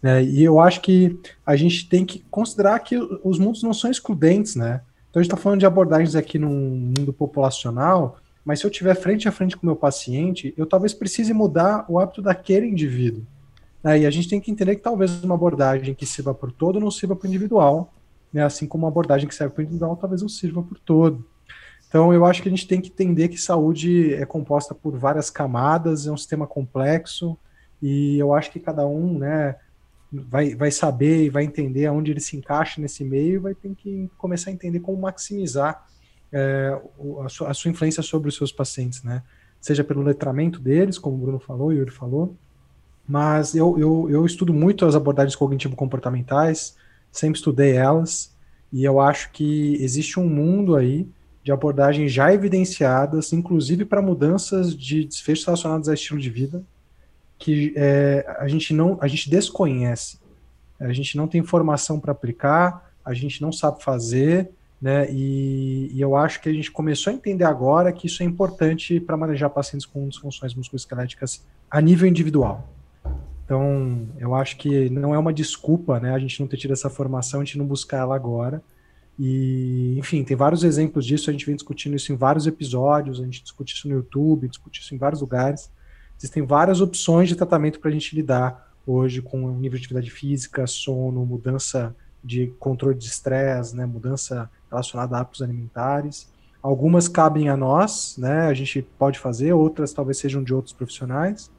Né? 0.00 0.22
E 0.22 0.44
eu 0.44 0.60
acho 0.60 0.80
que 0.80 1.18
a 1.44 1.56
gente 1.56 1.88
tem 1.88 2.04
que 2.04 2.20
considerar 2.30 2.78
que 2.80 2.96
os 3.24 3.38
mundos 3.38 3.62
não 3.62 3.72
são 3.72 3.90
excludentes, 3.90 4.54
né? 4.54 4.82
Então 5.08 5.20
a 5.20 5.22
gente 5.22 5.32
está 5.32 5.42
falando 5.42 5.60
de 5.60 5.66
abordagens 5.66 6.14
aqui 6.14 6.38
no 6.38 6.50
mundo 6.50 7.12
populacional, 7.12 8.18
mas 8.44 8.60
se 8.60 8.66
eu 8.66 8.70
tiver 8.70 8.94
frente 8.94 9.26
a 9.26 9.32
frente 9.32 9.56
com 9.56 9.62
o 9.62 9.66
meu 9.66 9.76
paciente, 9.76 10.52
eu 10.58 10.66
talvez 10.66 10.92
precise 10.92 11.32
mudar 11.32 11.86
o 11.88 11.98
hábito 11.98 12.20
daquele 12.20 12.66
indivíduo. 12.66 13.24
Né? 13.82 14.00
E 14.00 14.06
a 14.06 14.10
gente 14.10 14.28
tem 14.28 14.40
que 14.40 14.50
entender 14.50 14.76
que 14.76 14.82
talvez 14.82 15.24
uma 15.24 15.34
abordagem 15.34 15.94
que 15.94 16.04
sirva 16.04 16.34
por 16.34 16.52
todo 16.52 16.78
não 16.78 16.90
sirva 16.90 17.16
para 17.16 17.26
o 17.26 17.28
individual, 17.28 17.92
né? 18.34 18.44
assim 18.44 18.66
como 18.66 18.84
uma 18.84 18.90
abordagem 18.90 19.26
que 19.28 19.34
serve 19.34 19.54
para 19.54 19.60
o 19.60 19.64
individual 19.64 19.96
talvez 19.96 20.20
não 20.20 20.28
sirva 20.28 20.62
por 20.62 20.78
todo. 20.78 21.24
Então 21.88 22.12
eu 22.12 22.26
acho 22.26 22.42
que 22.42 22.48
a 22.48 22.50
gente 22.50 22.66
tem 22.66 22.80
que 22.80 22.88
entender 22.88 23.28
que 23.28 23.38
saúde 23.38 24.12
é 24.12 24.26
composta 24.26 24.74
por 24.74 24.98
várias 24.98 25.30
camadas, 25.30 26.08
é 26.08 26.10
um 26.10 26.16
sistema 26.16 26.44
complexo, 26.44 27.38
e 27.80 28.18
eu 28.18 28.34
acho 28.34 28.50
que 28.50 28.58
cada 28.58 28.84
um, 28.84 29.18
né, 29.18 29.54
vai, 30.12 30.54
vai 30.56 30.70
saber 30.72 31.24
e 31.24 31.30
vai 31.30 31.44
entender 31.44 31.86
aonde 31.86 32.10
ele 32.10 32.20
se 32.20 32.36
encaixa 32.36 32.80
nesse 32.80 33.04
meio, 33.04 33.42
vai 33.42 33.54
ter 33.54 33.72
que 33.76 34.10
começar 34.18 34.50
a 34.50 34.52
entender 34.52 34.80
como 34.80 35.00
maximizar 35.00 35.86
é, 36.32 36.76
a, 37.24 37.28
sua, 37.28 37.50
a, 37.50 37.54
sua, 37.54 37.70
influência 37.70 38.02
sobre 38.02 38.28
os 38.28 38.36
seus 38.36 38.50
pacientes, 38.50 39.04
né? 39.04 39.22
Seja 39.60 39.84
pelo 39.84 40.02
letramento 40.02 40.58
deles, 40.58 40.98
como 40.98 41.16
o 41.16 41.18
Bruno 41.18 41.38
falou 41.38 41.72
e 41.72 41.76
o 41.76 41.78
Yuri 41.78 41.90
falou, 41.92 42.36
mas 43.06 43.54
eu, 43.54 43.78
eu, 43.78 44.10
eu 44.10 44.26
estudo 44.26 44.52
muito 44.52 44.84
as 44.84 44.96
abordagens 44.96 45.36
cognitivo-comportamentais, 45.36 46.76
sempre 47.18 47.38
estudei 47.38 47.76
elas, 47.76 48.34
e 48.72 48.84
eu 48.84 49.00
acho 49.00 49.30
que 49.30 49.76
existe 49.80 50.18
um 50.18 50.28
mundo 50.28 50.74
aí 50.74 51.06
de 51.42 51.52
abordagens 51.52 52.10
já 52.10 52.32
evidenciadas, 52.32 53.32
inclusive 53.32 53.84
para 53.84 54.02
mudanças 54.02 54.76
de 54.76 55.04
desfechos 55.04 55.44
relacionados 55.44 55.88
a 55.88 55.94
estilo 55.94 56.18
de 56.18 56.30
vida, 56.30 56.62
que 57.38 57.72
é, 57.76 58.24
a 58.38 58.48
gente 58.48 58.72
não, 58.72 58.98
a 59.00 59.06
gente 59.06 59.30
desconhece. 59.30 60.18
a 60.80 60.92
gente 60.92 61.16
não 61.16 61.28
tem 61.28 61.42
formação 61.42 62.00
para 62.00 62.12
aplicar, 62.12 62.92
a 63.04 63.14
gente 63.14 63.40
não 63.40 63.52
sabe 63.52 63.82
fazer, 63.82 64.50
né? 64.80 65.06
E, 65.10 65.90
e, 65.94 66.00
eu 66.00 66.16
acho 66.16 66.40
que 66.40 66.48
a 66.48 66.52
gente 66.52 66.70
começou 66.70 67.10
a 67.12 67.14
entender 67.14 67.44
agora 67.44 67.92
que 67.92 68.06
isso 68.06 68.22
é 68.22 68.26
importante 68.26 68.98
para 69.00 69.16
manejar 69.16 69.48
pacientes 69.50 69.86
com 69.86 70.08
disfunções 70.08 70.54
musculoesqueléticas 70.54 71.42
a 71.70 71.80
nível 71.80 72.08
individual. 72.08 72.68
Então, 73.44 74.08
eu 74.18 74.34
acho 74.34 74.56
que 74.56 74.88
não 74.88 75.14
é 75.14 75.18
uma 75.18 75.32
desculpa, 75.32 76.00
né? 76.00 76.14
A 76.14 76.18
gente 76.18 76.40
não 76.40 76.46
ter 76.46 76.56
tido 76.56 76.72
essa 76.72 76.88
formação, 76.88 77.40
a 77.40 77.44
gente 77.44 77.58
não 77.58 77.66
buscar 77.66 77.98
ela 77.98 78.16
agora. 78.16 78.62
E, 79.18 79.94
enfim, 79.98 80.24
tem 80.24 80.36
vários 80.36 80.64
exemplos 80.64 81.04
disso, 81.06 81.30
a 81.30 81.32
gente 81.32 81.46
vem 81.46 81.54
discutindo 81.54 81.94
isso 81.94 82.12
em 82.12 82.16
vários 82.16 82.46
episódios, 82.46 83.20
a 83.20 83.24
gente 83.24 83.42
discute 83.42 83.74
isso 83.74 83.88
no 83.88 83.94
YouTube, 83.94 84.48
discute 84.48 84.80
isso 84.80 84.94
em 84.94 84.98
vários 84.98 85.20
lugares. 85.20 85.70
Existem 86.18 86.44
várias 86.44 86.80
opções 86.80 87.28
de 87.28 87.36
tratamento 87.36 87.78
para 87.80 87.90
a 87.90 87.92
gente 87.92 88.14
lidar 88.16 88.72
hoje 88.86 89.22
com 89.22 89.44
o 89.44 89.52
nível 89.52 89.78
de 89.78 89.84
atividade 89.84 90.10
física, 90.10 90.66
sono, 90.66 91.24
mudança 91.24 91.94
de 92.22 92.48
controle 92.58 92.96
de 92.96 93.04
estresse, 93.04 93.76
né, 93.76 93.84
mudança 93.84 94.50
relacionada 94.70 95.16
a 95.16 95.20
hábitos 95.20 95.42
alimentares. 95.42 96.32
Algumas 96.62 97.06
cabem 97.06 97.48
a 97.50 97.56
nós, 97.56 98.16
né, 98.16 98.46
a 98.46 98.54
gente 98.54 98.82
pode 98.98 99.18
fazer, 99.18 99.52
outras 99.52 99.92
talvez 99.92 100.18
sejam 100.18 100.42
de 100.42 100.54
outros 100.54 100.72
profissionais, 100.72 101.50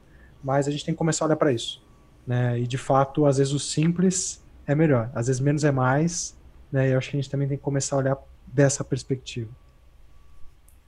mas 0.46 0.68
a 0.68 0.70
gente 0.70 0.84
tem 0.84 0.94
que 0.94 0.98
começar 0.98 1.24
a 1.24 1.26
olhar 1.26 1.36
para 1.36 1.52
isso. 1.52 1.84
Né, 2.24 2.60
e 2.60 2.66
de 2.68 2.78
fato, 2.78 3.26
às 3.26 3.38
vezes 3.38 3.52
o 3.52 3.58
simples 3.58 4.44
é 4.64 4.76
melhor, 4.76 5.10
às 5.12 5.26
vezes 5.26 5.40
menos 5.40 5.64
é 5.64 5.72
mais, 5.72 6.36
né, 6.70 6.88
e 6.88 6.92
eu 6.92 6.98
acho 6.98 7.10
que 7.10 7.16
a 7.16 7.20
gente 7.20 7.30
também 7.30 7.48
tem 7.48 7.56
que 7.56 7.62
começar 7.64 7.96
a 7.96 7.98
olhar 7.98 8.18
dessa 8.46 8.84
perspectiva. 8.84 9.50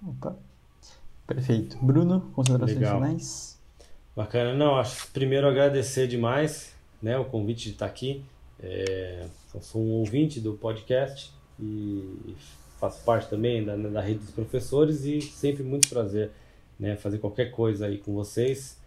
Opa. 0.07 0.37
Perfeito. 1.27 1.77
Bruno, 1.83 2.31
considerações 2.35 2.79
Legal. 2.79 3.01
finais? 3.01 3.59
Bacana. 4.15 4.55
Não, 4.55 4.77
acho 4.77 5.09
primeiro 5.09 5.47
agradecer 5.49 6.07
demais 6.07 6.73
né, 7.03 7.19
o 7.19 7.25
convite 7.25 7.65
de 7.65 7.71
estar 7.71 7.87
aqui. 7.87 8.25
É, 8.61 9.27
eu 9.53 9.61
sou 9.61 9.83
um 9.83 9.91
ouvinte 9.91 10.41
do 10.41 10.55
podcast 10.55 11.33
e 11.61 12.35
faço 12.79 13.05
parte 13.05 13.29
também 13.29 13.65
da, 13.65 13.77
da 13.77 14.01
rede 14.01 14.21
dos 14.21 14.31
professores 14.31 15.05
e 15.05 15.21
sempre 15.21 15.65
muito 15.65 15.89
prazer 15.89 16.31
né, 16.79 16.97
fazer 16.97 17.19
qualquer 17.19 17.51
coisa 17.51 17.87
aí 17.87 17.99
com 17.99 18.15
vocês. 18.15 18.78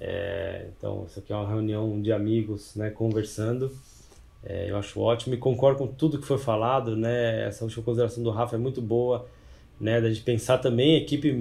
É, 0.00 0.68
então, 0.76 1.06
isso 1.06 1.18
aqui 1.18 1.32
é 1.32 1.36
uma 1.36 1.48
reunião 1.48 2.00
de 2.00 2.12
amigos 2.12 2.74
né, 2.76 2.90
conversando. 2.90 3.70
É, 4.44 4.70
eu 4.70 4.76
acho 4.76 5.00
ótimo 5.00 5.34
e 5.34 5.38
concordo 5.38 5.78
com 5.78 5.86
tudo 5.86 6.18
que 6.18 6.26
foi 6.26 6.38
falado. 6.38 6.96
Né, 6.96 7.46
essa 7.46 7.64
última 7.64 7.84
consideração 7.84 8.22
do 8.22 8.30
Rafa 8.30 8.56
é 8.56 8.58
muito 8.58 8.80
boa. 8.80 9.26
Né, 9.80 10.00
da 10.00 10.08
gente 10.08 10.22
pensar 10.22 10.58
também 10.58 10.96
equipe, 10.96 11.32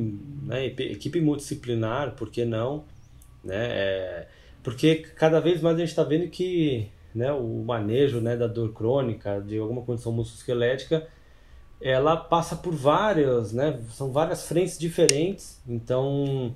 né, 0.43 0.65
equipe 0.67 1.19
multidisciplinar, 1.19 2.15
por 2.15 2.29
que 2.29 2.45
não? 2.45 2.83
Né, 3.43 3.55
é, 3.55 4.27
porque 4.61 4.95
cada 4.95 5.39
vez 5.39 5.59
mais 5.59 5.75
a 5.75 5.79
gente 5.79 5.89
está 5.89 6.03
vendo 6.03 6.29
que 6.29 6.87
né, 7.15 7.31
o 7.31 7.63
manejo 7.63 8.21
né, 8.21 8.37
da 8.37 8.45
dor 8.45 8.73
crônica, 8.73 9.41
de 9.41 9.57
alguma 9.57 9.81
condição 9.81 10.11
musculoesquelética, 10.11 11.07
ela 11.81 12.15
passa 12.15 12.55
por 12.55 12.75
várias, 12.75 13.53
né, 13.53 13.79
são 13.89 14.11
várias 14.11 14.47
frentes 14.47 14.77
diferentes, 14.77 15.59
então 15.67 16.53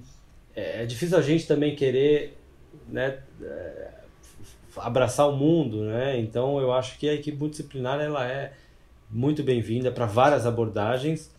é, 0.55 0.83
é 0.83 0.85
difícil 0.85 1.17
a 1.17 1.21
gente 1.21 1.47
também 1.47 1.75
querer 1.75 2.37
né, 2.87 3.19
é, 3.41 3.87
abraçar 4.77 5.29
o 5.29 5.35
mundo, 5.35 5.83
né? 5.83 6.19
Então 6.19 6.59
eu 6.59 6.71
acho 6.71 6.97
que 6.97 7.09
a 7.09 7.13
equipe 7.13 7.37
multidisciplinar 7.37 7.99
ela 7.99 8.27
é 8.27 8.53
muito 9.09 9.43
bem-vinda 9.43 9.91
para 9.91 10.05
várias 10.05 10.45
abordagens, 10.45 11.29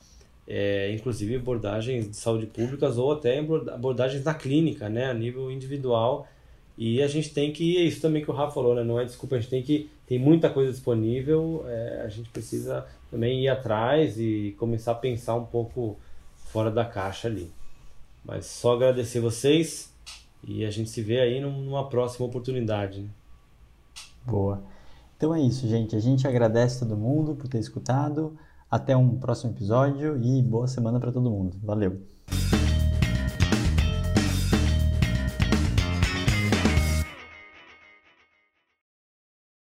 é, 0.46 0.92
inclusive 0.92 1.36
abordagens 1.36 2.10
de 2.10 2.16
saúde 2.16 2.46
públicas 2.46 2.98
ou 2.98 3.12
até 3.12 3.38
abordagens 3.38 4.24
na 4.24 4.34
clínica, 4.34 4.88
né, 4.88 5.06
a 5.06 5.14
nível 5.14 5.50
individual 5.50 6.28
e 6.76 7.02
a 7.02 7.06
gente 7.06 7.30
tem 7.30 7.52
que, 7.52 7.76
é 7.76 7.82
isso 7.82 8.00
também 8.00 8.24
que 8.24 8.30
o 8.30 8.34
Rafa 8.34 8.52
falou, 8.54 8.74
né? 8.74 8.82
Não 8.82 8.98
é 8.98 9.04
desculpa, 9.04 9.36
a 9.36 9.38
gente 9.38 9.50
tem 9.50 9.62
que, 9.62 9.90
tem 10.06 10.18
muita 10.18 10.48
coisa 10.48 10.72
disponível, 10.72 11.64
é, 11.68 12.02
a 12.04 12.08
gente 12.08 12.30
precisa 12.30 12.86
também 13.10 13.42
ir 13.42 13.48
atrás 13.48 14.18
e 14.18 14.54
começar 14.58 14.92
a 14.92 14.96
pensar 14.96 15.34
um 15.34 15.44
pouco 15.44 15.98
fora 16.46 16.70
da 16.70 16.84
caixa 16.84 17.28
ali. 17.28 17.50
Mas 18.24 18.46
só 18.46 18.74
agradecer 18.74 19.20
vocês 19.20 19.92
e 20.46 20.64
a 20.64 20.70
gente 20.70 20.90
se 20.90 21.02
vê 21.02 21.20
aí 21.20 21.40
numa 21.40 21.88
próxima 21.88 22.26
oportunidade. 22.26 23.02
Né? 23.02 23.08
Boa. 24.26 24.62
Então 25.16 25.34
é 25.34 25.40
isso, 25.40 25.68
gente. 25.68 25.94
A 25.94 26.00
gente 26.00 26.26
agradece 26.26 26.80
todo 26.80 26.96
mundo 26.96 27.34
por 27.34 27.48
ter 27.48 27.58
escutado. 27.58 28.36
Até 28.70 28.96
um 28.96 29.18
próximo 29.18 29.52
episódio 29.52 30.16
e 30.22 30.40
boa 30.42 30.66
semana 30.66 30.98
para 30.98 31.12
todo 31.12 31.30
mundo. 31.30 31.56
Valeu! 31.62 32.00